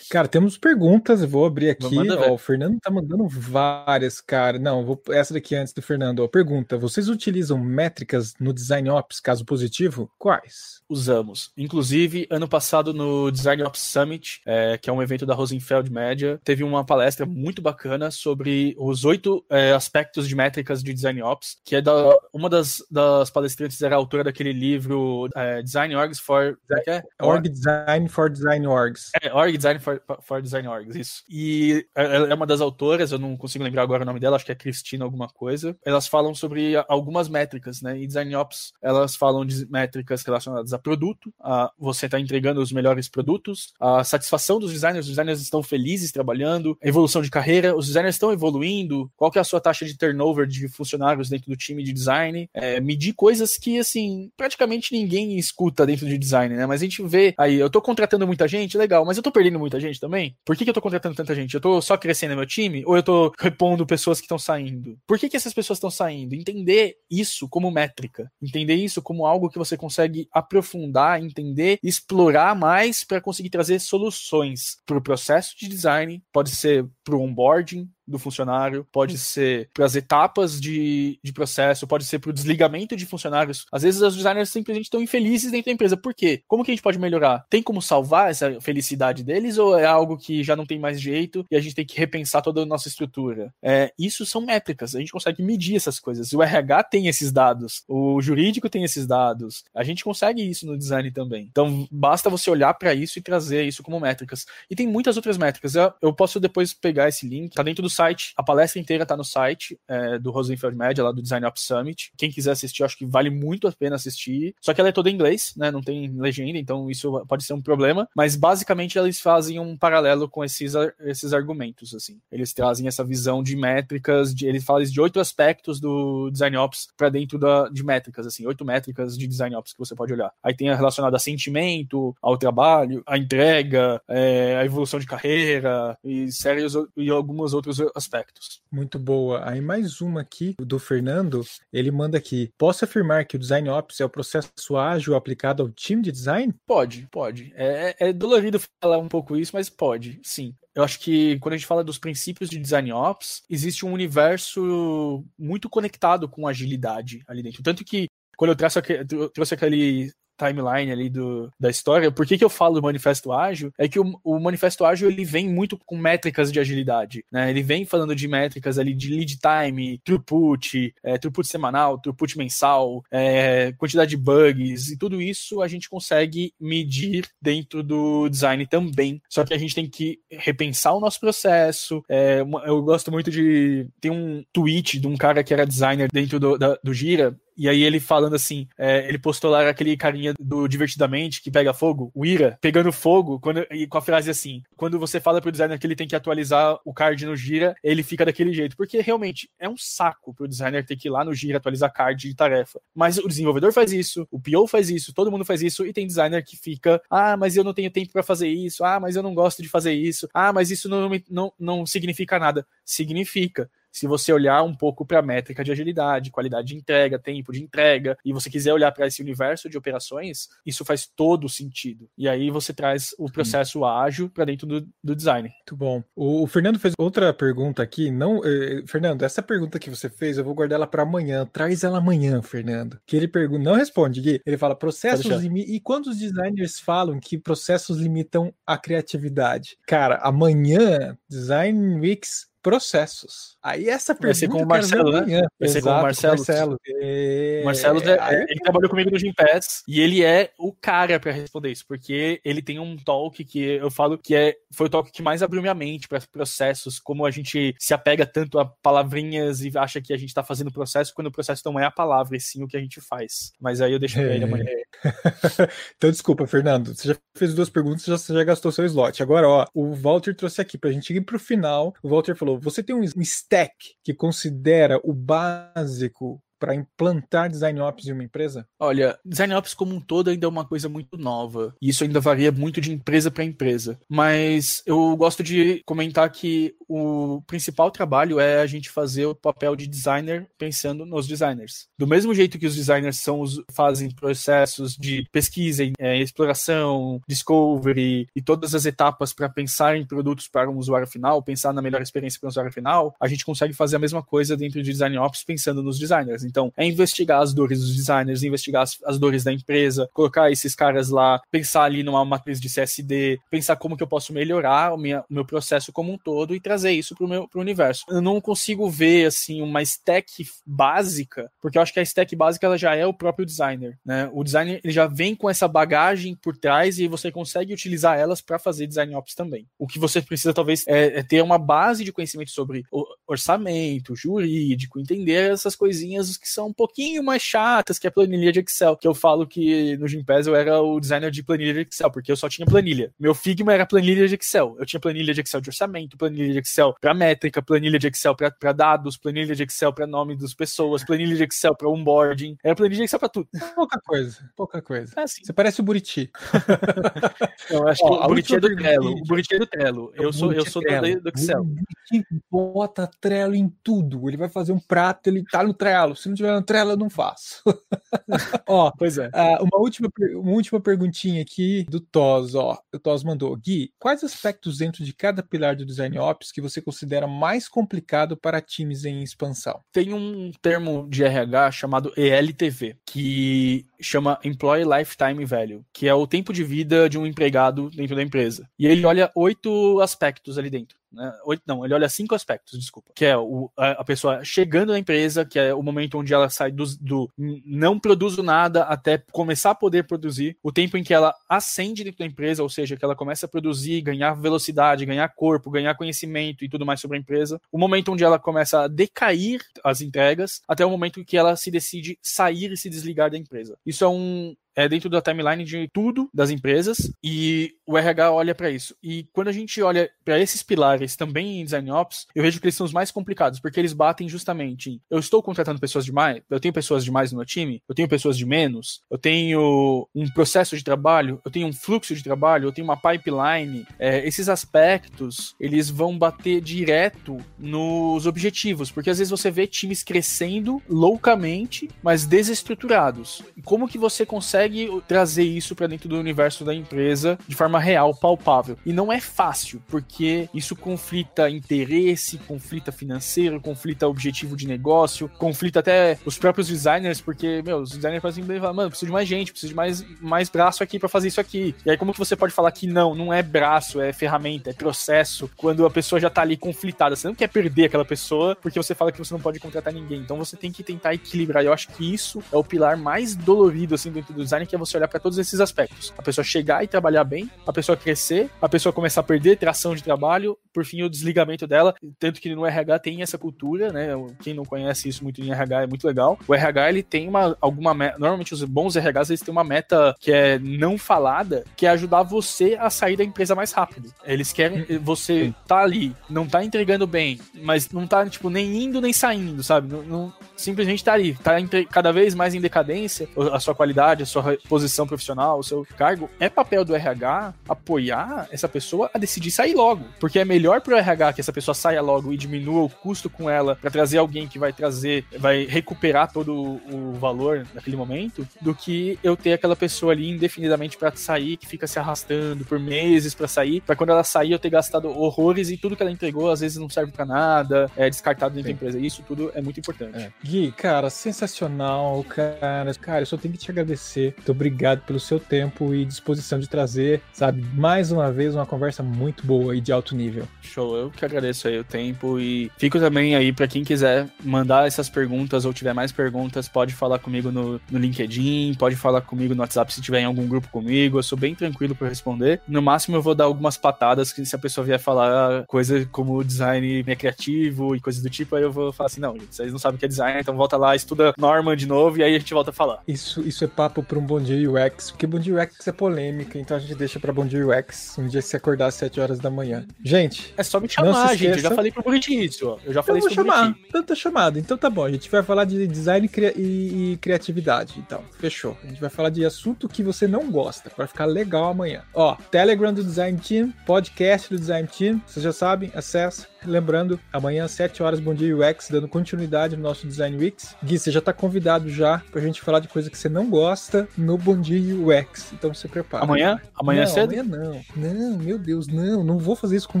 Cara, 0.08 0.28
temos 0.28 0.56
perguntas, 0.56 1.22
eu 1.22 1.28
vou 1.28 1.44
abrir 1.44 1.70
aqui. 1.70 1.96
Ó, 1.98 2.34
o 2.34 2.38
Fernando 2.38 2.78
tá 2.80 2.90
mandando 2.90 3.26
várias, 3.28 4.20
cara. 4.20 4.58
Não, 4.58 4.84
vou 4.84 5.00
essa 5.10 5.34
daqui 5.34 5.54
antes 5.54 5.72
do 5.72 5.82
Fernando. 5.82 6.20
Ó, 6.20 6.28
pergunta: 6.28 6.78
vocês 6.78 7.08
utilizam 7.08 7.58
métricas 7.58 8.34
no 8.38 8.52
Design 8.52 8.88
Ops, 8.90 9.20
caso 9.20 9.44
positivo? 9.44 10.10
Quais? 10.18 10.82
Usamos. 10.88 11.50
Inclusive, 11.56 12.26
ano 12.30 12.48
passado 12.48 12.94
no 12.94 13.30
Design 13.30 13.62
Ops 13.64 13.80
Summit, 13.80 14.40
é, 14.46 14.78
que 14.78 14.88
é 14.88 14.92
um 14.92 15.02
evento 15.02 15.26
da 15.26 15.34
Rosenfeld 15.34 15.90
Media, 15.90 16.40
teve 16.44 16.62
uma 16.62 16.84
palestra 16.84 17.26
muito 17.26 17.60
bacana 17.60 18.10
sobre 18.10 18.76
os 18.78 19.04
oito 19.04 19.44
é, 19.50 19.72
aspectos 19.72 20.28
de 20.28 20.36
métricas 20.36 20.82
de 20.82 20.94
Design 20.94 21.22
Ops, 21.22 21.58
que 21.64 21.74
é 21.74 21.82
da, 21.82 22.16
uma 22.32 22.48
das, 22.48 22.84
das 22.90 23.30
palestrantes 23.30 23.82
era 23.82 23.96
autora 23.96 24.22
daquele 24.22 24.52
livro 24.52 25.28
é, 25.34 25.62
Design 25.62 25.94
Orgs 25.96 26.20
for. 26.20 26.56
É, 26.86 27.02
Org 27.20 27.48
Design 27.48 28.08
for 28.08 28.30
Design 28.30 28.66
Orgs. 28.66 29.10
É, 29.20 29.32
Org 29.32 29.56
Design 29.56 29.80
for 29.80 29.95
for, 30.22 30.42
Design 30.42 30.68
Orgs, 30.68 30.96
isso. 30.96 31.24
E 31.28 31.86
ela 31.94 32.28
é 32.28 32.34
uma 32.34 32.46
das 32.46 32.60
autoras, 32.60 33.12
eu 33.12 33.18
não 33.18 33.36
consigo 33.36 33.64
lembrar 33.64 33.82
agora 33.82 34.02
o 34.02 34.06
nome 34.06 34.20
dela, 34.20 34.36
acho 34.36 34.44
que 34.44 34.52
é 34.52 34.54
Cristina 34.54 35.04
alguma 35.04 35.28
coisa. 35.28 35.76
Elas 35.84 36.06
falam 36.06 36.34
sobre 36.34 36.74
algumas 36.88 37.28
métricas, 37.28 37.82
né? 37.82 37.98
E 37.98 38.06
Design 38.06 38.34
Ops, 38.36 38.72
elas 38.82 39.16
falam 39.16 39.44
de 39.44 39.66
métricas 39.70 40.22
relacionadas 40.22 40.72
a 40.72 40.78
produto, 40.78 41.32
a 41.40 41.70
você 41.78 42.06
está 42.06 42.18
entregando 42.18 42.60
os 42.60 42.72
melhores 42.72 43.08
produtos, 43.08 43.74
a 43.80 44.04
satisfação 44.04 44.58
dos 44.58 44.72
designers, 44.72 45.06
os 45.06 45.10
designers 45.10 45.40
estão 45.40 45.62
felizes 45.62 46.12
trabalhando, 46.12 46.76
a 46.82 46.88
evolução 46.88 47.22
de 47.22 47.30
carreira, 47.30 47.76
os 47.76 47.86
designers 47.86 48.14
estão 48.14 48.32
evoluindo, 48.32 49.10
qual 49.16 49.30
que 49.30 49.38
é 49.38 49.40
a 49.40 49.44
sua 49.44 49.60
taxa 49.60 49.84
de 49.84 49.96
turnover 49.96 50.46
de 50.46 50.68
funcionários 50.68 51.28
dentro 51.28 51.50
do 51.50 51.56
time 51.56 51.82
de 51.82 51.92
design, 51.92 52.48
é, 52.52 52.80
medir 52.80 53.12
coisas 53.12 53.56
que, 53.56 53.78
assim, 53.78 54.30
praticamente 54.36 54.92
ninguém 54.92 55.38
escuta 55.38 55.86
dentro 55.86 56.06
de 56.06 56.18
design, 56.18 56.54
né? 56.54 56.66
Mas 56.66 56.80
a 56.80 56.84
gente 56.84 57.02
vê 57.02 57.34
aí, 57.38 57.56
eu 57.56 57.70
tô 57.70 57.80
contratando 57.80 58.26
muita 58.26 58.46
gente, 58.48 58.76
legal, 58.76 59.04
mas 59.04 59.16
eu 59.16 59.22
tô 59.22 59.30
perdendo 59.30 59.58
muita 59.58 59.78
gente 59.78 59.85
gente 59.86 60.00
também? 60.00 60.36
Por 60.44 60.56
que, 60.56 60.64
que 60.64 60.70
eu 60.70 60.74
tô 60.74 60.80
contratando 60.80 61.14
tanta 61.14 61.34
gente? 61.34 61.54
Eu 61.54 61.60
tô 61.60 61.80
só 61.80 61.96
crescendo 61.96 62.36
meu 62.36 62.46
time? 62.46 62.84
Ou 62.86 62.96
eu 62.96 63.02
tô 63.02 63.32
repondo 63.38 63.86
pessoas 63.86 64.18
que 64.18 64.24
estão 64.24 64.38
saindo? 64.38 64.98
Por 65.06 65.18
que, 65.18 65.28
que 65.28 65.36
essas 65.36 65.54
pessoas 65.54 65.78
estão 65.78 65.90
saindo? 65.90 66.34
Entender 66.34 66.96
isso 67.10 67.48
como 67.48 67.70
métrica. 67.70 68.30
Entender 68.42 68.74
isso 68.74 69.02
como 69.02 69.26
algo 69.26 69.48
que 69.48 69.58
você 69.58 69.76
consegue 69.76 70.28
aprofundar, 70.32 71.22
entender, 71.22 71.78
explorar 71.82 72.54
mais 72.54 73.04
para 73.04 73.20
conseguir 73.20 73.50
trazer 73.50 73.80
soluções 73.80 74.78
para 74.84 74.98
o 74.98 75.02
processo 75.02 75.54
de 75.58 75.68
design, 75.68 76.22
pode 76.32 76.50
ser 76.50 76.86
para 77.04 77.16
o 77.16 77.22
onboarding, 77.22 77.88
do 78.06 78.18
funcionário, 78.18 78.86
pode 78.92 79.18
ser 79.18 79.68
para 79.72 79.84
as 79.84 79.96
etapas 79.96 80.60
de, 80.60 81.18
de 81.22 81.32
processo, 81.32 81.86
pode 81.86 82.04
ser 82.04 82.18
para 82.18 82.30
o 82.30 82.32
desligamento 82.32 82.96
de 82.96 83.06
funcionários. 83.06 83.66
Às 83.72 83.82
vezes 83.82 84.00
os 84.00 84.16
designers 84.16 84.50
simplesmente 84.50 84.84
estão 84.84 85.02
infelizes 85.02 85.50
dentro 85.50 85.66
da 85.66 85.72
empresa. 85.72 85.96
Por 85.96 86.14
quê? 86.14 86.42
Como 86.46 86.64
que 86.64 86.70
a 86.70 86.74
gente 86.74 86.82
pode 86.82 86.98
melhorar? 86.98 87.44
Tem 87.50 87.62
como 87.62 87.82
salvar 87.82 88.30
essa 88.30 88.60
felicidade 88.60 89.24
deles 89.24 89.58
ou 89.58 89.78
é 89.78 89.84
algo 89.84 90.16
que 90.16 90.42
já 90.42 90.54
não 90.54 90.66
tem 90.66 90.78
mais 90.78 91.00
jeito 91.00 91.44
e 91.50 91.56
a 91.56 91.60
gente 91.60 91.74
tem 91.74 91.84
que 91.84 91.98
repensar 91.98 92.42
toda 92.42 92.62
a 92.62 92.66
nossa 92.66 92.88
estrutura? 92.88 93.52
É, 93.62 93.92
isso 93.98 94.24
são 94.24 94.40
métricas, 94.40 94.94
a 94.94 94.98
gente 95.00 95.12
consegue 95.12 95.42
medir 95.42 95.76
essas 95.76 95.98
coisas. 95.98 96.32
O 96.32 96.42
RH 96.42 96.84
tem 96.84 97.08
esses 97.08 97.32
dados, 97.32 97.82
o 97.88 98.20
jurídico 98.20 98.68
tem 98.68 98.84
esses 98.84 99.06
dados. 99.06 99.64
A 99.74 99.82
gente 99.82 100.04
consegue 100.04 100.42
isso 100.42 100.66
no 100.66 100.78
design 100.78 101.10
também. 101.10 101.48
Então 101.50 101.86
basta 101.90 102.30
você 102.30 102.50
olhar 102.50 102.72
para 102.74 102.94
isso 102.94 103.18
e 103.18 103.22
trazer 103.22 103.64
isso 103.64 103.82
como 103.82 104.00
métricas. 104.00 104.46
E 104.70 104.76
tem 104.76 104.86
muitas 104.86 105.16
outras 105.16 105.36
métricas. 105.38 105.74
Eu, 105.74 105.92
eu 106.00 106.12
posso 106.12 106.38
depois 106.38 106.72
pegar 106.72 107.08
esse 107.08 107.26
link, 107.26 107.54
tá 107.54 107.62
dentro 107.62 107.82
do 107.82 107.90
site, 107.96 108.32
a 108.36 108.42
palestra 108.42 108.80
inteira 108.80 109.06
tá 109.06 109.16
no 109.16 109.24
site 109.24 109.78
é, 109.88 110.18
do 110.18 110.30
Rosenfeld 110.30 110.76
Media, 110.76 111.02
lá 111.02 111.12
do 111.12 111.22
Design 111.22 111.46
Ops 111.46 111.62
Summit. 111.62 112.12
Quem 112.16 112.30
quiser 112.30 112.52
assistir, 112.52 112.84
acho 112.84 112.96
que 112.96 113.06
vale 113.06 113.30
muito 113.30 113.66
a 113.66 113.72
pena 113.72 113.96
assistir. 113.96 114.54
Só 114.60 114.72
que 114.72 114.80
ela 114.80 114.90
é 114.90 114.92
toda 114.92 115.10
em 115.10 115.14
inglês, 115.14 115.54
né? 115.56 115.70
Não 115.70 115.80
tem 115.80 116.08
legenda, 116.16 116.58
então 116.58 116.90
isso 116.90 117.24
pode 117.26 117.44
ser 117.44 117.54
um 117.54 117.62
problema. 117.62 118.08
Mas 118.14 118.36
basicamente 118.36 118.98
eles 118.98 119.20
fazem 119.20 119.58
um 119.58 119.76
paralelo 119.76 120.28
com 120.28 120.44
esses, 120.44 120.74
esses 121.00 121.32
argumentos, 121.32 121.94
assim. 121.94 122.20
Eles 122.30 122.52
trazem 122.52 122.86
essa 122.86 123.04
visão 123.04 123.42
de 123.42 123.56
métricas, 123.56 124.34
de, 124.34 124.46
eles 124.46 124.64
falam 124.64 124.76
de 124.84 125.00
oito 125.00 125.18
aspectos 125.18 125.80
do 125.80 126.30
Design 126.30 126.56
Ops 126.58 126.88
para 126.96 127.08
dentro 127.08 127.38
da, 127.38 127.68
de 127.68 127.82
métricas, 127.82 128.26
assim, 128.26 128.46
oito 128.46 128.64
métricas 128.64 129.16
de 129.16 129.26
Design 129.26 129.56
Ops 129.56 129.72
que 129.72 129.78
você 129.78 129.94
pode 129.94 130.12
olhar. 130.12 130.32
Aí 130.42 130.54
tem 130.54 130.68
a 130.68 130.76
relacionada 130.76 131.16
a 131.16 131.20
sentimento, 131.20 132.14
ao 132.20 132.36
trabalho, 132.36 133.02
a 133.06 133.16
entrega, 133.16 134.00
é, 134.08 134.56
a 134.58 134.64
evolução 134.64 135.00
de 135.00 135.06
carreira 135.06 135.96
e 136.04 136.30
sérios 136.30 136.74
e 136.96 137.10
alguns 137.10 137.54
outros 137.54 137.78
aspectos. 137.94 138.60
Muito 138.70 138.98
boa. 138.98 139.48
Aí 139.48 139.60
mais 139.60 140.00
uma 140.00 140.20
aqui 140.20 140.54
do 140.60 140.78
Fernando, 140.78 141.42
ele 141.72 141.90
manda 141.90 142.18
aqui: 142.18 142.50
posso 142.58 142.84
afirmar 142.84 143.24
que 143.26 143.36
o 143.36 143.38
Design 143.38 143.68
Ops 143.68 144.00
é 144.00 144.04
o 144.04 144.10
processo 144.10 144.76
ágil 144.76 145.14
aplicado 145.14 145.62
ao 145.62 145.68
time 145.68 146.02
de 146.02 146.12
design? 146.12 146.54
Pode, 146.66 147.08
pode. 147.10 147.52
É, 147.54 147.94
é 147.98 148.12
dolorido 148.12 148.60
falar 148.82 148.98
um 148.98 149.08
pouco 149.08 149.36
isso, 149.36 149.52
mas 149.54 149.68
pode, 149.68 150.20
sim. 150.22 150.54
Eu 150.74 150.84
acho 150.84 151.00
que 151.00 151.38
quando 151.38 151.54
a 151.54 151.56
gente 151.56 151.66
fala 151.66 151.82
dos 151.82 151.98
princípios 151.98 152.50
de 152.50 152.58
design 152.58 152.92
ops, 152.92 153.42
existe 153.48 153.86
um 153.86 153.92
universo 153.92 155.24
muito 155.38 155.70
conectado 155.70 156.28
com 156.28 156.46
agilidade 156.46 157.22
ali 157.26 157.42
dentro. 157.42 157.62
Tanto 157.62 157.84
que 157.84 158.08
quando 158.36 158.50
eu, 158.50 158.56
traço, 158.56 158.78
eu 158.78 159.30
trouxe 159.30 159.54
aquele 159.54 160.12
timeline 160.36 160.90
ali 160.90 161.08
do, 161.08 161.50
da 161.58 161.70
história, 161.70 162.10
por 162.10 162.26
que, 162.26 162.38
que 162.38 162.44
eu 162.44 162.48
falo 162.48 162.82
manifesto 162.82 163.32
ágil? 163.32 163.72
É 163.78 163.88
que 163.88 163.98
o, 163.98 164.18
o 164.22 164.38
manifesto 164.38 164.84
ágil 164.84 165.08
ele 165.08 165.24
vem 165.24 165.48
muito 165.48 165.78
com 165.84 165.96
métricas 165.96 166.52
de 166.52 166.60
agilidade, 166.60 167.24
né? 167.30 167.50
Ele 167.50 167.62
vem 167.62 167.84
falando 167.84 168.14
de 168.14 168.28
métricas 168.28 168.78
ali 168.78 168.94
de 168.94 169.10
lead 169.10 169.38
time, 169.38 169.98
throughput, 170.04 170.94
é, 171.02 171.18
throughput 171.18 171.48
semanal, 171.48 171.98
throughput 171.98 172.36
mensal, 172.38 173.02
é, 173.10 173.72
quantidade 173.72 174.10
de 174.10 174.16
bugs 174.16 174.90
e 174.90 174.96
tudo 174.96 175.20
isso 175.20 175.62
a 175.62 175.68
gente 175.68 175.88
consegue 175.88 176.52
medir 176.60 177.28
dentro 177.40 177.82
do 177.82 178.28
design 178.28 178.66
também. 178.66 179.20
Só 179.28 179.44
que 179.44 179.54
a 179.54 179.58
gente 179.58 179.74
tem 179.74 179.88
que 179.88 180.20
repensar 180.30 180.94
o 180.94 181.00
nosso 181.00 181.20
processo. 181.20 182.04
É, 182.08 182.40
eu 182.40 182.82
gosto 182.82 183.10
muito 183.10 183.30
de 183.30 183.88
tem 184.00 184.10
um 184.10 184.44
tweet 184.52 184.98
de 185.00 185.06
um 185.06 185.16
cara 185.16 185.42
que 185.42 185.52
era 185.52 185.66
designer 185.66 186.08
dentro 186.12 186.38
do, 186.38 186.58
da, 186.58 186.78
do 186.82 186.94
Gira 186.94 187.36
e 187.56 187.68
aí 187.68 187.82
ele 187.82 187.98
falando 187.98 188.34
assim, 188.34 188.68
é, 188.76 189.08
ele 189.08 189.18
postou 189.18 189.50
lá 189.50 189.68
aquele 189.68 189.96
carinha 189.96 190.34
do 190.38 190.68
Divertidamente 190.68 191.40
que 191.40 191.50
pega 191.50 191.72
fogo, 191.72 192.10
o 192.14 192.24
Ira, 192.24 192.58
pegando 192.60 192.92
fogo, 192.92 193.40
quando, 193.40 193.66
e 193.70 193.86
com 193.86 193.98
a 193.98 194.02
frase 194.02 194.30
assim, 194.30 194.62
quando 194.76 194.98
você 194.98 195.18
fala 195.20 195.40
pro 195.40 195.50
designer 195.50 195.78
que 195.78 195.86
ele 195.86 195.96
tem 195.96 196.06
que 196.06 196.16
atualizar 196.16 196.78
o 196.84 196.92
card 196.92 197.24
no 197.24 197.36
Gira, 197.36 197.74
ele 197.82 198.02
fica 198.02 198.24
daquele 198.24 198.52
jeito. 198.52 198.76
Porque 198.76 199.00
realmente 199.00 199.48
é 199.58 199.68
um 199.68 199.76
saco 199.76 200.34
pro 200.34 200.48
designer 200.48 200.84
ter 200.84 200.96
que 200.96 201.08
ir 201.08 201.10
lá 201.10 201.24
no 201.24 201.34
Gira 201.34 201.58
atualizar 201.58 201.92
card 201.92 202.28
de 202.28 202.34
tarefa. 202.34 202.80
Mas 202.94 203.18
o 203.18 203.28
desenvolvedor 203.28 203.72
faz 203.72 203.92
isso, 203.92 204.26
o 204.30 204.40
PO 204.40 204.66
faz 204.66 204.90
isso, 204.90 205.12
todo 205.14 205.30
mundo 205.30 205.44
faz 205.44 205.62
isso, 205.62 205.86
e 205.86 205.92
tem 205.92 206.06
designer 206.06 206.44
que 206.44 206.56
fica, 206.56 207.00
ah, 207.10 207.36
mas 207.36 207.56
eu 207.56 207.64
não 207.64 207.72
tenho 207.72 207.90
tempo 207.90 208.12
para 208.12 208.22
fazer 208.22 208.48
isso, 208.48 208.84
ah, 208.84 209.00
mas 209.00 209.16
eu 209.16 209.22
não 209.22 209.34
gosto 209.34 209.62
de 209.62 209.68
fazer 209.68 209.92
isso, 209.92 210.28
ah, 210.34 210.52
mas 210.52 210.70
isso 210.70 210.88
não, 210.88 211.10
não, 211.30 211.52
não 211.58 211.86
significa 211.86 212.38
nada. 212.38 212.66
Significa 212.84 213.70
se 213.96 214.06
você 214.06 214.30
olhar 214.30 214.62
um 214.62 214.74
pouco 214.74 215.06
para 215.06 215.20
a 215.20 215.22
métrica 215.22 215.64
de 215.64 215.72
agilidade, 215.72 216.30
qualidade 216.30 216.68
de 216.68 216.76
entrega, 216.76 217.18
tempo 217.18 217.50
de 217.50 217.62
entrega, 217.62 218.18
e 218.22 218.30
você 218.30 218.50
quiser 218.50 218.74
olhar 218.74 218.92
para 218.92 219.06
esse 219.06 219.22
universo 219.22 219.70
de 219.70 219.78
operações, 219.78 220.48
isso 220.66 220.84
faz 220.84 221.06
todo 221.06 221.48
sentido. 221.48 222.06
E 222.16 222.28
aí 222.28 222.50
você 222.50 222.74
traz 222.74 223.14
o 223.18 223.32
processo 223.32 223.78
Sim. 223.78 223.84
ágil 223.86 224.28
para 224.28 224.44
dentro 224.44 224.66
do, 224.66 224.86
do, 225.02 225.16
design. 225.16 225.48
Muito 225.48 225.74
bom. 225.74 226.04
O, 226.14 226.42
o, 226.42 226.46
Fernando 226.46 226.78
fez 226.78 226.92
outra 226.98 227.32
pergunta 227.32 227.82
aqui. 227.82 228.10
Não, 228.10 228.42
eh, 228.44 228.82
Fernando, 228.86 229.22
essa 229.22 229.42
pergunta 229.42 229.78
que 229.78 229.88
você 229.88 230.10
fez, 230.10 230.36
eu 230.36 230.44
vou 230.44 230.54
guardar 230.54 230.76
ela 230.76 230.86
para 230.86 231.02
amanhã. 231.02 231.46
Traz 231.50 231.82
ela 231.82 231.96
amanhã, 231.96 232.42
Fernando. 232.42 233.00
Que 233.06 233.16
ele 233.16 233.26
pergunta, 233.26 233.64
não 233.64 233.76
responde, 233.76 234.20
Gui. 234.20 234.42
Ele 234.44 234.58
fala 234.58 234.76
processos 234.76 235.26
e 235.42 235.80
quando 235.80 236.08
os 236.08 236.18
designers 236.18 236.78
falam 236.78 237.18
que 237.18 237.38
processos 237.38 237.98
limitam 237.98 238.52
a 238.66 238.76
criatividade? 238.76 239.78
Cara, 239.86 240.16
amanhã 240.16 241.16
Design 241.28 241.98
Weeks 242.00 242.46
processos. 242.66 243.56
Aí 243.62 243.88
essa 243.88 244.12
pergunta 244.12 244.26
vai 244.26 244.34
ser 244.34 244.48
com 244.48 244.62
o 244.64 244.66
Marcelo, 244.66 245.12
né? 245.12 245.42
Vai 245.60 245.68
ser 245.68 245.82
com 245.82 245.88
o 245.88 246.02
Marcelo. 246.02 246.36
Marcelo, 246.36 246.76
é... 247.00 247.62
Marcelo 247.64 248.00
é... 248.00 248.42
ele 248.48 248.58
trabalhou 248.58 248.90
comigo 248.90 249.08
no 249.08 249.16
Gimpass 249.16 249.84
e 249.86 250.00
ele 250.00 250.24
é 250.24 250.50
o 250.58 250.72
cara 250.72 251.20
para 251.20 251.30
responder 251.30 251.70
isso, 251.70 251.84
porque 251.86 252.40
ele 252.44 252.60
tem 252.60 252.80
um 252.80 252.96
talk 252.96 253.44
que 253.44 253.60
eu 253.60 253.88
falo 253.88 254.18
que 254.18 254.34
é 254.34 254.56
foi 254.74 254.88
o 254.88 254.90
talk 254.90 255.12
que 255.12 255.22
mais 255.22 255.44
abriu 255.44 255.62
minha 255.62 255.74
mente 255.74 256.08
para 256.08 256.20
processos, 256.32 256.98
como 256.98 257.24
a 257.24 257.30
gente 257.30 257.72
se 257.78 257.94
apega 257.94 258.26
tanto 258.26 258.58
a 258.58 258.66
palavrinhas 258.66 259.60
e 259.60 259.70
acha 259.78 260.00
que 260.00 260.12
a 260.12 260.16
gente 260.16 260.34
tá 260.34 260.42
fazendo 260.42 260.72
processo 260.72 261.14
quando 261.14 261.28
o 261.28 261.32
processo 261.32 261.62
não 261.66 261.78
é 261.78 261.84
a 261.84 261.90
palavra, 261.90 262.36
e 262.36 262.40
sim 262.40 262.64
o 262.64 262.66
que 262.66 262.76
a 262.76 262.80
gente 262.80 263.00
faz. 263.00 263.52
Mas 263.60 263.80
aí 263.80 263.92
eu 263.92 264.00
deixo 264.00 264.16
pra 264.16 264.34
ele 264.34 264.44
amanhã. 264.44 264.64
então 265.96 266.10
desculpa, 266.10 266.48
Fernando, 266.48 266.96
você 266.96 267.08
já 267.08 267.16
fez 267.36 267.54
duas 267.54 267.70
perguntas, 267.70 268.04
já, 268.04 268.16
já 268.16 268.42
gastou 268.42 268.72
seu 268.72 268.84
slot. 268.86 269.22
Agora, 269.22 269.48
ó, 269.48 269.66
o 269.72 269.94
Walter 269.94 270.34
trouxe 270.34 270.60
aqui 270.60 270.76
pra 270.76 270.90
gente 270.90 271.14
ir 271.14 271.20
pro 271.20 271.38
final. 271.38 271.94
O 272.02 272.08
Walter 272.08 272.34
falou 272.34 272.55
você 272.58 272.82
tem 272.82 272.94
um 272.94 273.02
stack 273.02 273.74
que 274.02 274.14
considera 274.14 275.00
o 275.04 275.12
básico 275.12 276.42
para 276.58 276.74
implantar 276.74 277.48
design 277.48 277.80
ops 277.80 278.06
em 278.06 278.12
uma 278.12 278.24
empresa? 278.24 278.66
Olha, 278.78 279.18
design 279.24 279.54
ops 279.54 279.74
como 279.74 279.94
um 279.94 280.00
todo 280.00 280.30
ainda 280.30 280.46
é 280.46 280.48
uma 280.48 280.64
coisa 280.64 280.88
muito 280.88 281.16
nova. 281.16 281.74
E 281.80 281.88
isso 281.88 282.04
ainda 282.04 282.20
varia 282.20 282.52
muito 282.52 282.80
de 282.80 282.92
empresa 282.92 283.30
para 283.30 283.44
empresa. 283.44 283.98
Mas 284.08 284.82
eu 284.86 285.16
gosto 285.16 285.42
de 285.42 285.82
comentar 285.84 286.30
que 286.30 286.74
o 286.88 287.42
principal 287.46 287.90
trabalho 287.90 288.38
é 288.40 288.60
a 288.60 288.66
gente 288.66 288.90
fazer 288.90 289.26
o 289.26 289.34
papel 289.34 289.76
de 289.76 289.86
designer 289.86 290.48
pensando 290.58 291.04
nos 291.04 291.26
designers. 291.26 291.88
Do 291.98 292.06
mesmo 292.06 292.34
jeito 292.34 292.58
que 292.58 292.66
os 292.66 292.76
designers 292.76 293.18
são 293.18 293.40
os, 293.40 293.62
fazem 293.72 294.10
processos 294.10 294.94
de 294.96 295.26
pesquisa, 295.32 295.84
é, 295.98 296.18
exploração, 296.18 297.20
discovery 297.28 298.28
e 298.34 298.42
todas 298.42 298.74
as 298.74 298.86
etapas 298.86 299.32
para 299.32 299.48
pensar 299.48 299.96
em 299.96 300.06
produtos 300.06 300.48
para 300.48 300.70
um 300.70 300.76
usuário 300.76 301.06
final, 301.06 301.42
pensar 301.42 301.72
na 301.72 301.82
melhor 301.82 302.02
experiência 302.02 302.38
para 302.40 302.46
o 302.46 302.50
usuário 302.50 302.72
final, 302.72 303.14
a 303.20 303.28
gente 303.28 303.44
consegue 303.44 303.72
fazer 303.74 303.96
a 303.96 304.00
mesma 304.00 304.22
coisa 304.22 304.56
dentro 304.56 304.82
de 304.82 304.90
design 304.90 305.18
ops 305.18 305.44
pensando 305.44 305.82
nos 305.82 305.98
designers. 305.98 306.44
Então, 306.46 306.72
é 306.76 306.86
investigar 306.86 307.40
as 307.40 307.52
dores 307.52 307.80
dos 307.80 307.94
designers, 307.94 308.42
investigar 308.42 308.82
as, 308.82 308.98
as 309.04 309.18
dores 309.18 309.44
da 309.44 309.52
empresa, 309.52 310.08
colocar 310.12 310.50
esses 310.50 310.74
caras 310.74 311.08
lá, 311.08 311.40
pensar 311.50 311.84
ali 311.84 312.02
numa 312.02 312.24
matriz 312.24 312.60
de 312.60 312.68
CSD, 312.68 313.38
pensar 313.50 313.76
como 313.76 313.96
que 313.96 314.02
eu 314.02 314.06
posso 314.06 314.32
melhorar 314.32 314.92
o, 314.92 314.98
minha, 314.98 315.24
meu 315.28 315.44
processo 315.44 315.92
como 315.92 316.12
um 316.12 316.18
todo 316.18 316.54
e 316.54 316.60
trazer 316.60 316.92
isso 316.92 317.14
para 317.14 317.26
o 317.26 317.28
meu 317.28 317.48
pro 317.48 317.60
universo. 317.60 318.04
Eu 318.08 318.20
não 318.20 318.40
consigo 318.40 318.88
ver 318.90 319.26
assim 319.26 319.62
uma 319.62 319.82
stack 319.82 320.46
básica, 320.64 321.50
porque 321.60 321.78
eu 321.78 321.82
acho 321.82 321.92
que 321.92 322.00
a 322.00 322.02
stack 322.02 322.34
básica 322.36 322.66
ela 322.66 322.78
já 322.78 322.94
é 322.94 323.06
o 323.06 323.14
próprio 323.14 323.46
designer, 323.46 323.98
né? 324.04 324.30
O 324.32 324.42
designer 324.42 324.80
ele 324.82 324.92
já 324.92 325.06
vem 325.06 325.34
com 325.34 325.48
essa 325.48 325.68
bagagem 325.68 326.34
por 326.34 326.56
trás 326.56 326.98
e 326.98 327.08
você 327.08 327.30
consegue 327.30 327.72
utilizar 327.72 328.18
elas 328.18 328.40
para 328.40 328.58
fazer 328.58 328.86
design 328.86 329.14
ops 329.14 329.34
também. 329.34 329.66
O 329.78 329.86
que 329.86 329.98
você 329.98 330.20
precisa 330.20 330.54
talvez 330.54 330.84
é, 330.86 331.18
é 331.18 331.22
ter 331.22 331.42
uma 331.42 331.58
base 331.58 332.04
de 332.04 332.12
conhecimento 332.12 332.50
sobre 332.50 332.84
orçamento, 333.26 334.14
jurídico, 334.14 335.00
entender 335.00 335.52
essas 335.52 335.76
coisinhas 335.76 336.35
que 336.36 336.48
são 336.48 336.68
um 336.68 336.72
pouquinho 336.72 337.22
mais 337.22 337.42
chatas 337.42 337.98
que 337.98 338.06
a 338.06 338.10
planilha 338.10 338.52
de 338.52 338.60
Excel. 338.60 338.96
Que 338.96 339.06
eu 339.06 339.14
falo 339.14 339.46
que 339.46 339.96
no 339.96 340.08
Gimpass 340.08 340.46
eu 340.46 340.54
era 340.54 340.80
o 340.80 341.00
designer 341.00 341.30
de 341.30 341.42
planilha 341.42 341.74
de 341.74 341.80
Excel, 341.80 342.10
porque 342.10 342.30
eu 342.30 342.36
só 342.36 342.48
tinha 342.48 342.66
planilha. 342.66 343.12
Meu 343.18 343.34
Figma 343.34 343.72
era 343.72 343.86
planilha 343.86 344.26
de 344.28 344.34
Excel. 344.34 344.76
Eu 344.78 344.86
tinha 344.86 345.00
planilha 345.00 345.32
de 345.32 345.40
Excel 345.40 345.60
de 345.60 345.70
orçamento, 345.70 346.16
planilha 346.16 346.52
de 346.52 346.58
Excel 346.58 346.94
para 347.00 347.14
métrica, 347.14 347.62
planilha 347.62 347.98
de 347.98 348.08
Excel 348.08 348.34
para 348.34 348.72
dados, 348.72 349.16
planilha 349.16 349.54
de 349.54 349.62
Excel 349.62 349.92
para 349.92 350.06
nome 350.06 350.36
das 350.36 350.54
pessoas, 350.54 351.04
planilha 351.04 351.36
de 351.36 351.44
Excel 351.44 351.74
para 351.74 351.88
onboarding. 351.88 352.56
Era 352.62 352.74
planilha 352.74 352.98
de 352.98 353.04
Excel 353.04 353.20
para 353.20 353.28
tudo. 353.28 353.48
Pouca 353.74 354.00
coisa, 354.00 354.50
pouca 354.56 354.82
coisa. 354.82 355.12
É 355.16 355.22
assim. 355.22 355.44
Você 355.44 355.52
parece 355.52 355.80
o 355.80 355.84
Buriti. 355.84 356.30
eu 357.70 357.86
acho 357.86 358.02
Ó, 358.04 358.18
que 358.18 358.24
o 358.24 358.28
Buriti 358.28 358.54
é 358.54 358.60
do 358.60 358.74
Trello. 358.74 359.10
O 359.10 359.24
Buriti 359.24 359.54
é 359.54 359.58
do 359.58 359.66
Trello. 359.66 360.12
Eu 360.14 360.32
sou, 360.32 360.52
eu 360.52 360.64
sou 360.64 360.82
do, 360.82 361.20
do 361.20 361.28
Excel. 361.28 361.60
O 361.60 361.64
Buriti 361.64 362.26
bota 362.50 363.10
Trello 363.20 363.54
em 363.54 363.68
tudo. 363.82 364.28
Ele 364.28 364.36
vai 364.36 364.48
fazer 364.48 364.72
um 364.72 364.80
prato, 364.80 365.28
ele 365.28 365.44
tá 365.44 365.62
no 365.62 365.74
Trello 365.74 366.16
Se 366.26 366.28
não 366.28 366.34
tiver 366.34 366.52
no 366.52 366.62
Trello, 366.62 366.90
eu 366.90 366.96
não 366.96 367.08
faço. 367.08 367.62
ó, 368.68 368.90
pois 368.98 369.16
é. 369.16 369.28
Uh, 369.28 369.62
uma, 369.62 369.78
última, 369.78 370.10
uma 370.34 370.50
última 370.50 370.80
perguntinha 370.80 371.40
aqui 371.40 371.86
do 371.88 372.00
Tos, 372.00 372.56
ó. 372.56 372.76
O 372.92 372.98
Tos 372.98 373.22
mandou. 373.22 373.56
Gui, 373.56 373.92
quais 373.96 374.24
aspectos 374.24 374.78
dentro 374.78 375.04
de 375.04 375.12
cada 375.14 375.40
pilar 375.40 375.76
do 375.76 375.86
Design 375.86 376.18
Ops 376.18 376.50
que 376.50 376.60
você 376.60 376.82
considera 376.82 377.28
mais 377.28 377.68
complicado 377.68 378.36
para 378.36 378.60
times 378.60 379.04
em 379.04 379.22
expansão? 379.22 379.80
Tem 379.92 380.12
um 380.12 380.50
termo 380.60 381.06
de 381.08 381.22
RH 381.22 381.70
chamado 381.70 382.12
ELTV, 382.16 382.96
que 383.06 383.86
chama 384.00 384.40
Employee 384.42 384.84
Lifetime 384.84 385.44
Value, 385.44 385.84
que 385.92 386.08
é 386.08 386.14
o 386.14 386.26
tempo 386.26 386.52
de 386.52 386.64
vida 386.64 387.08
de 387.08 387.16
um 387.16 387.24
empregado 387.24 387.88
dentro 387.90 388.16
da 388.16 388.22
empresa. 388.22 388.68
E 388.76 388.84
ele 388.84 389.06
olha 389.06 389.30
oito 389.36 390.00
aspectos 390.00 390.58
ali 390.58 390.70
dentro. 390.70 390.98
Né? 391.16 391.32
Não, 391.66 391.82
ele 391.82 391.94
olha 391.94 392.08
cinco 392.10 392.34
aspectos, 392.34 392.78
desculpa. 392.78 393.10
Que 393.16 393.24
é 393.24 393.36
o, 393.36 393.70
a, 393.76 393.92
a, 393.92 394.04
pessoa 394.04 394.44
chegando 394.44 394.92
na 394.92 394.98
empresa, 394.98 395.46
que 395.46 395.58
é 395.58 395.74
o 395.74 395.82
momento 395.82 396.18
onde 396.18 396.34
ela 396.34 396.50
sai 396.50 396.70
do, 396.70 396.84
do 397.00 397.30
não 397.38 397.98
produzo 397.98 398.42
nada 398.42 398.82
até 398.82 399.22
começar 399.32 399.70
a 399.70 399.74
poder 399.74 400.06
produzir, 400.06 400.58
o 400.62 400.70
tempo 400.70 400.98
em 400.98 401.02
que 401.02 401.14
ela 401.14 401.34
ascende 401.48 402.04
dentro 402.04 402.18
da 402.18 402.26
empresa, 402.26 402.62
ou 402.62 402.68
seja, 402.68 402.96
que 402.96 403.04
ela 403.04 403.16
começa 403.16 403.46
a 403.46 403.48
produzir, 403.48 404.02
ganhar 404.02 404.34
velocidade, 404.34 405.06
ganhar 405.06 405.26
corpo, 405.30 405.70
ganhar 405.70 405.94
conhecimento 405.94 406.64
e 406.64 406.68
tudo 406.68 406.84
mais 406.84 407.00
sobre 407.00 407.16
a 407.16 407.20
empresa, 407.20 407.58
o 407.72 407.78
momento 407.78 408.12
onde 408.12 408.22
ela 408.22 408.38
começa 408.38 408.82
a 408.82 408.88
decair 408.88 409.62
as 409.82 410.02
entregas, 410.02 410.60
até 410.68 410.84
o 410.84 410.90
momento 410.90 411.18
em 411.18 411.24
que 411.24 411.38
ela 411.38 411.56
se 411.56 411.70
decide 411.70 412.18
sair 412.20 412.70
e 412.70 412.76
se 412.76 412.90
desligar 412.90 413.30
da 413.30 413.38
empresa. 413.38 413.78
Isso 413.86 414.04
é 414.04 414.08
um, 414.08 414.54
é 414.76 414.88
dentro 414.88 415.08
da 415.08 415.22
timeline 415.22 415.64
de 415.64 415.88
tudo 415.92 416.28
das 416.32 416.50
empresas 416.50 417.10
e 417.24 417.74
o 417.86 417.96
RH 417.96 418.30
olha 418.32 418.54
para 418.54 418.70
isso. 418.70 418.94
E 419.02 419.26
quando 419.32 419.48
a 419.48 419.52
gente 419.52 419.80
olha 419.80 420.10
para 420.24 420.38
esses 420.38 420.62
pilares 420.62 421.16
também 421.16 421.60
em 421.60 421.64
Design 421.64 421.90
Ops, 421.90 422.26
eu 422.34 422.42
vejo 422.42 422.60
que 422.60 422.66
eles 422.66 422.74
são 422.74 422.84
os 422.84 422.92
mais 422.92 423.10
complicados, 423.10 423.58
porque 423.58 423.80
eles 423.80 423.92
batem 423.92 424.28
justamente 424.28 424.90
em 424.90 425.00
eu 425.10 425.18
estou 425.18 425.42
contratando 425.42 425.80
pessoas 425.80 426.04
demais, 426.04 426.42
eu 426.50 426.60
tenho 426.60 426.74
pessoas 426.74 427.04
demais 427.04 427.32
no 427.32 427.38
meu 427.38 427.46
time, 427.46 427.82
eu 427.88 427.94
tenho 427.94 428.08
pessoas 428.08 428.36
de 428.36 428.44
menos, 428.44 429.00
eu 429.10 429.16
tenho 429.16 430.06
um 430.14 430.28
processo 430.30 430.76
de 430.76 430.84
trabalho, 430.84 431.40
eu 431.44 431.50
tenho 431.50 431.66
um 431.66 431.72
fluxo 431.72 432.14
de 432.14 432.22
trabalho, 432.22 432.66
eu 432.66 432.72
tenho 432.72 432.86
uma 432.86 432.96
pipeline. 432.96 433.86
É, 433.98 434.26
esses 434.26 434.48
aspectos, 434.48 435.54
eles 435.58 435.88
vão 435.88 436.18
bater 436.18 436.60
direto 436.60 437.38
nos 437.58 438.26
objetivos, 438.26 438.90
porque 438.90 439.10
às 439.10 439.18
vezes 439.18 439.30
você 439.30 439.50
vê 439.50 439.66
times 439.66 440.02
crescendo 440.02 440.82
loucamente, 440.88 441.88
mas 442.02 442.26
desestruturados. 442.26 443.42
Como 443.64 443.88
que 443.88 443.98
você 443.98 444.26
consegue 444.26 444.65
consegue 444.66 445.02
trazer 445.06 445.44
isso 445.44 445.74
para 445.74 445.86
dentro 445.86 446.08
do 446.08 446.18
universo 446.18 446.64
da 446.64 446.74
empresa 446.74 447.38
de 447.46 447.54
forma 447.54 447.78
real, 447.78 448.14
palpável. 448.14 448.76
E 448.84 448.92
não 448.92 449.12
é 449.12 449.20
fácil, 449.20 449.82
porque 449.88 450.48
isso 450.52 450.74
conflita 450.74 451.48
interesse, 451.48 452.38
conflita 452.38 452.90
financeiro, 452.90 453.60
conflita 453.60 454.08
objetivo 454.08 454.56
de 454.56 454.66
negócio, 454.66 455.28
conflita 455.38 455.80
até 455.80 456.18
os 456.24 456.38
próprios 456.38 456.68
designers, 456.68 457.20
porque, 457.20 457.62
meu, 457.62 457.78
os 457.78 457.90
designers 457.90 458.22
fazem 458.22 458.44
bem 458.44 458.58
falar, 458.58 458.72
mano, 458.72 458.90
preciso 458.90 459.06
de 459.06 459.12
mais 459.12 459.28
gente, 459.28 459.52
preciso 459.52 459.70
de 459.70 459.76
mais, 459.76 460.04
mais 460.20 460.48
braço 460.48 460.82
aqui 460.82 460.98
para 460.98 461.08
fazer 461.08 461.28
isso 461.28 461.40
aqui. 461.40 461.74
E 461.84 461.90
aí, 461.90 461.96
como 461.96 462.12
que 462.12 462.18
você 462.18 462.34
pode 462.34 462.52
falar 462.52 462.72
que 462.72 462.86
não, 462.86 463.14
não 463.14 463.32
é 463.32 463.42
braço, 463.42 464.00
é 464.00 464.12
ferramenta, 464.12 464.70
é 464.70 464.72
processo, 464.72 465.50
quando 465.56 465.86
a 465.86 465.90
pessoa 465.90 466.20
já 466.20 466.30
tá 466.30 466.42
ali 466.42 466.56
conflitada? 466.56 467.14
Você 467.14 467.28
não 467.28 467.34
quer 467.34 467.48
perder 467.48 467.86
aquela 467.86 468.04
pessoa 468.04 468.56
porque 468.56 468.78
você 468.78 468.94
fala 468.94 469.12
que 469.12 469.18
você 469.18 469.32
não 469.32 469.40
pode 469.40 469.60
contratar 469.60 469.92
ninguém. 469.92 470.20
Então 470.20 470.36
você 470.36 470.56
tem 470.56 470.72
que 470.72 470.82
tentar 470.82 471.14
equilibrar. 471.14 471.64
Eu 471.64 471.72
acho 471.72 471.88
que 471.88 472.12
isso 472.12 472.42
é 472.52 472.56
o 472.56 472.64
pilar 472.64 472.96
mais 472.96 473.34
dolorido, 473.34 473.94
assim, 473.94 474.10
dentro 474.10 474.34
do 474.34 474.42
design 474.42 474.55
design, 474.56 474.66
que 474.66 474.74
é 474.74 474.78
você 474.78 474.96
olhar 474.96 475.08
para 475.08 475.20
todos 475.20 475.38
esses 475.38 475.60
aspectos. 475.60 476.12
A 476.16 476.22
pessoa 476.22 476.44
chegar 476.44 476.82
e 476.82 476.86
trabalhar 476.86 477.24
bem, 477.24 477.50
a 477.66 477.72
pessoa 477.72 477.96
crescer, 477.96 478.50
a 478.60 478.68
pessoa 478.68 478.92
começar 478.92 479.20
a 479.20 479.24
perder 479.24 479.56
tração 479.56 479.94
de 479.94 480.02
trabalho, 480.02 480.58
por 480.76 480.84
fim 480.84 481.02
o 481.02 481.08
desligamento 481.08 481.66
dela. 481.66 481.94
Tanto 482.18 482.38
que 482.38 482.54
no 482.54 482.66
RH 482.66 482.98
tem 482.98 483.22
essa 483.22 483.38
cultura, 483.38 483.90
né? 483.90 484.08
Quem 484.42 484.52
não 484.52 484.62
conhece 484.62 485.08
isso 485.08 485.24
muito 485.24 485.40
em 485.40 485.50
RH 485.50 485.84
é 485.84 485.86
muito 485.86 486.06
legal. 486.06 486.38
O 486.46 486.54
RH 486.54 486.90
ele 486.90 487.02
tem 487.02 487.26
uma 487.26 487.56
alguma 487.62 487.94
meta, 487.94 488.18
normalmente 488.18 488.52
os 488.52 488.62
bons 488.62 488.94
RHs 488.94 489.30
eles 489.30 489.40
têm 489.40 489.52
uma 489.52 489.64
meta 489.64 490.14
que 490.20 490.30
é 490.30 490.58
não 490.58 490.98
falada, 490.98 491.64
que 491.74 491.86
é 491.86 491.88
ajudar 491.88 492.24
você 492.24 492.76
a 492.78 492.90
sair 492.90 493.16
da 493.16 493.24
empresa 493.24 493.54
mais 493.54 493.72
rápido. 493.72 494.12
Eles 494.22 494.52
querem 494.52 494.82
hum. 494.82 495.00
você 495.02 495.54
tá 495.66 495.78
ali, 495.78 496.14
não 496.28 496.46
tá 496.46 496.62
entregando 496.62 497.06
bem, 497.06 497.40
mas 497.54 497.90
não 497.90 498.06
tá 498.06 498.26
tipo 498.26 498.50
nem 498.50 498.84
indo 498.84 499.00
nem 499.00 499.14
saindo, 499.14 499.62
sabe? 499.62 499.90
Não, 499.90 500.02
não 500.02 500.32
simplesmente 500.56 501.02
tá 501.02 501.14
ali, 501.14 501.34
tá 501.34 501.52
cada 501.90 502.12
vez 502.12 502.34
mais 502.34 502.54
em 502.54 502.60
decadência, 502.60 503.28
a 503.52 503.60
sua 503.60 503.74
qualidade, 503.74 504.22
a 504.22 504.26
sua 504.26 504.58
posição 504.68 505.06
profissional, 505.06 505.58
o 505.58 505.62
seu 505.62 505.86
cargo, 505.96 506.28
é 506.38 506.48
papel 506.48 506.84
do 506.84 506.94
RH 506.94 507.54
apoiar 507.68 508.48
essa 508.50 508.68
pessoa 508.68 509.10
a 509.14 509.18
decidir 509.18 509.50
sair 509.50 509.74
logo. 509.74 510.04
Porque 510.18 510.38
é 510.38 510.44
melhor 510.44 510.65
pro 510.80 510.96
RH 510.96 511.34
que 511.34 511.40
essa 511.40 511.52
pessoa 511.52 511.74
saia 511.74 512.00
logo 512.00 512.32
e 512.32 512.36
diminua 512.36 512.82
o 512.82 512.88
custo 512.88 513.28
com 513.28 513.48
ela 513.50 513.76
para 513.76 513.90
trazer 513.90 514.18
alguém 514.18 514.46
que 514.46 514.58
vai 514.58 514.72
trazer, 514.72 515.24
vai 515.38 515.64
recuperar 515.64 516.32
todo 516.32 516.52
o 516.54 517.12
valor 517.18 517.66
naquele 517.74 517.96
momento, 517.96 518.46
do 518.60 518.74
que 518.74 519.18
eu 519.22 519.36
ter 519.36 519.52
aquela 519.52 519.76
pessoa 519.76 520.12
ali 520.12 520.30
indefinidamente 520.30 520.96
para 520.96 521.14
sair, 521.14 521.56
que 521.56 521.66
fica 521.66 521.86
se 521.86 521.98
arrastando 521.98 522.64
por 522.64 522.78
meses 522.78 523.34
para 523.34 523.48
sair, 523.48 523.80
para 523.80 523.96
quando 523.96 524.10
ela 524.10 524.24
sair 524.24 524.52
eu 524.52 524.58
ter 524.58 524.70
gastado 524.70 525.08
horrores 525.08 525.70
e 525.70 525.76
tudo 525.76 525.96
que 525.96 526.02
ela 526.02 526.10
entregou 526.10 526.50
às 526.50 526.60
vezes 526.60 526.78
não 526.78 526.88
serve 526.88 527.12
para 527.12 527.24
nada, 527.24 527.90
é 527.96 528.08
descartado 528.08 528.54
dentro 528.54 528.68
Sim. 528.68 528.74
da 528.74 528.76
empresa. 528.76 528.98
Isso 528.98 529.22
tudo 529.26 529.50
é 529.54 529.60
muito 529.60 529.80
importante. 529.80 530.18
É. 530.18 530.30
Gui, 530.42 530.72
cara, 530.72 531.10
sensacional, 531.10 532.24
cara. 532.24 532.94
Cara, 533.00 533.22
eu 533.22 533.26
só 533.26 533.36
tenho 533.36 533.52
que 533.52 533.58
te 533.58 533.70
agradecer 533.70 534.34
muito 534.36 534.52
obrigado 534.52 535.00
pelo 535.02 535.18
seu 535.18 535.40
tempo 535.40 535.94
e 535.94 536.04
disposição 536.04 536.58
de 536.58 536.68
trazer, 536.68 537.20
sabe, 537.32 537.64
mais 537.74 538.12
uma 538.12 538.30
vez 538.30 538.54
uma 538.54 538.66
conversa 538.66 539.02
muito 539.02 539.46
boa 539.46 539.74
e 539.76 539.80
de 539.80 539.92
alto 539.92 540.14
nível. 540.14 540.46
Show, 540.62 540.96
eu 540.96 541.10
que 541.10 541.24
agradeço 541.24 541.68
aí 541.68 541.78
o 541.78 541.84
tempo 541.84 542.38
e 542.38 542.70
fico 542.76 542.98
também 542.98 543.34
aí 543.34 543.52
para 543.52 543.68
quem 543.68 543.84
quiser 543.84 544.26
mandar 544.42 544.86
essas 544.86 545.08
perguntas 545.08 545.64
ou 545.64 545.72
tiver 545.72 545.92
mais 545.92 546.12
perguntas, 546.12 546.68
pode 546.68 546.92
falar 546.92 547.18
comigo 547.18 547.50
no, 547.50 547.80
no 547.90 547.98
LinkedIn, 547.98 548.74
pode 548.78 548.96
falar 548.96 549.20
comigo 549.20 549.54
no 549.54 549.60
WhatsApp 549.60 549.92
se 549.92 550.00
tiver 550.00 550.20
em 550.20 550.24
algum 550.24 550.46
grupo 550.46 550.68
comigo, 550.68 551.18
eu 551.18 551.22
sou 551.22 551.38
bem 551.38 551.54
tranquilo 551.54 551.94
para 551.94 552.08
responder. 552.08 552.60
No 552.66 552.82
máximo 552.82 553.16
eu 553.16 553.22
vou 553.22 553.34
dar 553.34 553.44
algumas 553.44 553.76
patadas 553.76 554.32
que 554.32 554.44
se 554.44 554.54
a 554.54 554.58
pessoa 554.58 554.84
vier 554.84 554.98
falar 554.98 555.64
coisa 555.66 556.06
como 556.06 556.42
design 556.44 557.04
é 557.06 557.16
criativo 557.16 557.94
e 557.94 558.00
coisas 558.00 558.22
do 558.22 558.30
tipo, 558.30 558.56
aí 558.56 558.62
eu 558.62 558.72
vou 558.72 558.92
falar 558.92 559.06
assim, 559.06 559.20
não, 559.20 559.34
gente, 559.34 559.54
vocês 559.54 559.72
não 559.72 559.78
sabem 559.78 559.96
o 559.96 559.98
que 559.98 560.04
é 560.04 560.08
design, 560.08 560.40
então 560.40 560.56
volta 560.56 560.76
lá, 560.76 560.94
estuda 560.94 561.32
Norman 561.38 561.76
de 561.76 561.86
novo 561.86 562.18
e 562.18 562.22
aí 562.22 562.34
a 562.34 562.38
gente 562.38 562.52
volta 562.52 562.70
a 562.70 562.72
falar. 562.72 563.02
Isso, 563.06 563.40
isso 563.40 563.64
é 563.64 563.68
papo 563.68 564.02
para 564.02 564.18
um 564.18 564.22
Bom 564.22 564.40
Dia 564.40 564.70
UX, 564.70 565.10
porque 565.10 565.26
Bom 565.26 565.38
Dia 565.38 565.62
UX 565.62 565.86
é 565.86 565.92
polêmica, 565.92 566.58
então 566.58 566.76
a 566.76 566.80
gente 566.80 566.94
deixa 566.94 567.18
pra 567.18 567.32
Bom 567.32 567.46
Dia 567.46 567.66
UX 567.66 568.18
um 568.18 568.26
dia 568.26 568.42
se 568.42 568.56
acordar 568.56 568.86
às 568.86 568.94
7 568.94 569.20
horas 569.20 569.38
da 569.38 569.50
manhã. 569.50 569.86
Gente. 570.02 570.45
É 570.56 570.62
só 570.62 570.80
me 570.80 570.88
chamar, 570.88 571.36
gente. 571.36 571.56
Eu 571.56 571.58
já 571.58 571.70
falei 571.70 571.90
pro 571.90 572.02
Bonitinho 572.02 572.48
ó. 572.62 572.78
Eu 572.84 572.92
já 572.92 573.02
falei 573.02 573.20
eu 573.20 573.26
vou 573.26 573.34
chamar. 573.34 573.76
Então 573.88 574.02
tá 574.02 574.14
chamado. 574.14 574.58
Então 574.58 574.76
tá 574.76 574.90
bom. 574.90 575.04
A 575.04 575.10
gente 575.10 575.30
vai 575.30 575.42
falar 575.42 575.64
de 575.64 575.86
design 575.86 576.30
e, 576.56 577.12
e 577.12 577.18
criatividade. 577.20 577.94
Então, 577.98 578.22
fechou. 578.38 578.76
A 578.84 578.86
gente 578.86 579.00
vai 579.00 579.10
falar 579.10 579.30
de 579.30 579.44
assunto 579.44 579.88
que 579.88 580.02
você 580.02 580.26
não 580.26 580.50
gosta, 580.50 580.90
para 580.90 581.06
ficar 581.06 581.24
legal 581.24 581.70
amanhã. 581.70 582.02
Ó, 582.14 582.36
Telegram 582.50 582.92
do 582.92 583.02
Design 583.02 583.38
Team, 583.38 583.72
podcast 583.84 584.50
do 584.50 584.58
Design 584.58 584.88
Team, 584.88 585.20
vocês 585.26 585.42
já 585.42 585.52
sabem, 585.52 585.90
acesso. 585.94 586.46
Lembrando, 586.64 587.20
amanhã 587.32 587.64
às 587.64 587.70
7 587.72 588.02
horas, 588.02 588.18
Bom 588.18 588.34
Dia 588.34 588.56
UX, 588.56 588.88
dando 588.90 589.06
continuidade 589.06 589.76
no 589.76 589.82
nosso 589.82 590.06
Design 590.06 590.36
Weeks. 590.36 590.74
Gui, 590.82 590.98
você 590.98 591.10
já 591.10 591.20
tá 591.20 591.32
convidado 591.32 591.88
já 591.88 592.22
pra 592.32 592.40
gente 592.40 592.60
falar 592.60 592.80
de 592.80 592.88
coisa 592.88 593.08
que 593.08 593.16
você 593.16 593.28
não 593.28 593.48
gosta 593.48 594.08
no 594.18 594.36
Bom 594.36 594.60
Dia 594.60 594.96
UX. 594.96 595.52
Então 595.52 595.72
se 595.72 595.86
prepara. 595.86 596.24
Amanhã? 596.24 596.60
Amanhã 596.74 597.02
não, 597.02 597.08
cedo? 597.08 597.38
Amanhã 597.38 597.44
não. 597.44 597.84
Não, 597.96 598.38
meu 598.38 598.58
Deus, 598.58 598.88
não. 598.88 599.22
Não 599.22 599.38
vou 599.38 599.54
fazer 599.54 599.76
isso 599.76 599.88
com 599.88 600.00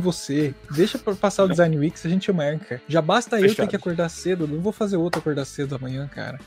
você. 0.00 0.35
Deixa 0.70 0.98
pra 0.98 1.14
passar 1.14 1.44
o 1.44 1.48
Design 1.48 1.76
Weeks, 1.76 2.04
a 2.04 2.08
gente 2.08 2.30
marca. 2.32 2.80
Já 2.88 3.00
basta 3.00 3.36
fechado. 3.36 3.50
eu 3.50 3.56
ter 3.56 3.66
que 3.68 3.76
acordar 3.76 4.08
cedo. 4.08 4.46
Não 4.46 4.60
vou 4.60 4.72
fazer 4.72 4.96
outro 4.96 5.20
acordar 5.20 5.44
cedo 5.44 5.74
amanhã, 5.74 6.08
cara. 6.08 6.38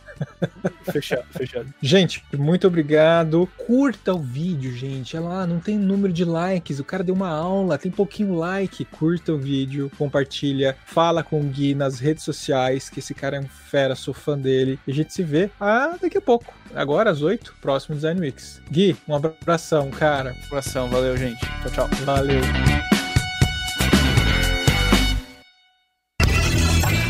Fechado, 0.91 1.25
fechado. 1.31 1.73
Gente, 1.81 2.23
muito 2.35 2.67
obrigado. 2.67 3.47
Curta 3.57 4.13
o 4.13 4.19
vídeo, 4.19 4.71
gente. 4.75 5.15
Olha 5.15 5.25
lá, 5.27 5.47
não 5.47 5.59
tem 5.59 5.77
número 5.77 6.11
de 6.11 6.25
likes. 6.25 6.79
O 6.79 6.83
cara 6.83 7.03
deu 7.03 7.15
uma 7.15 7.29
aula, 7.29 7.77
tem 7.77 7.91
pouquinho 7.91 8.35
like. 8.35 8.85
Curta 8.85 9.33
o 9.33 9.37
vídeo, 9.37 9.91
compartilha, 9.97 10.75
fala 10.85 11.23
com 11.23 11.39
o 11.39 11.43
Gui 11.43 11.75
nas 11.75 11.99
redes 11.99 12.23
sociais, 12.23 12.89
que 12.89 12.99
esse 12.99 13.13
cara 13.13 13.37
é 13.37 13.39
um 13.39 13.47
fera, 13.47 13.95
sou 13.95 14.13
fã 14.13 14.37
dele. 14.37 14.79
E 14.87 14.91
a 14.91 14.93
gente 14.93 15.13
se 15.13 15.23
vê 15.23 15.49
ah, 15.59 15.95
daqui 16.01 16.17
a 16.17 16.21
pouco. 16.21 16.53
Agora 16.73 17.09
às 17.09 17.21
8, 17.21 17.55
próximo 17.61 17.95
Design 17.95 18.19
Weeks. 18.19 18.61
Gui, 18.69 18.95
um 19.07 19.15
abração, 19.15 19.89
cara. 19.89 20.35
Um 20.43 20.45
abração, 20.47 20.89
valeu, 20.89 21.17
gente. 21.17 21.39
Tchau, 21.39 21.71
tchau. 21.71 21.89
Valeu. 22.05 22.98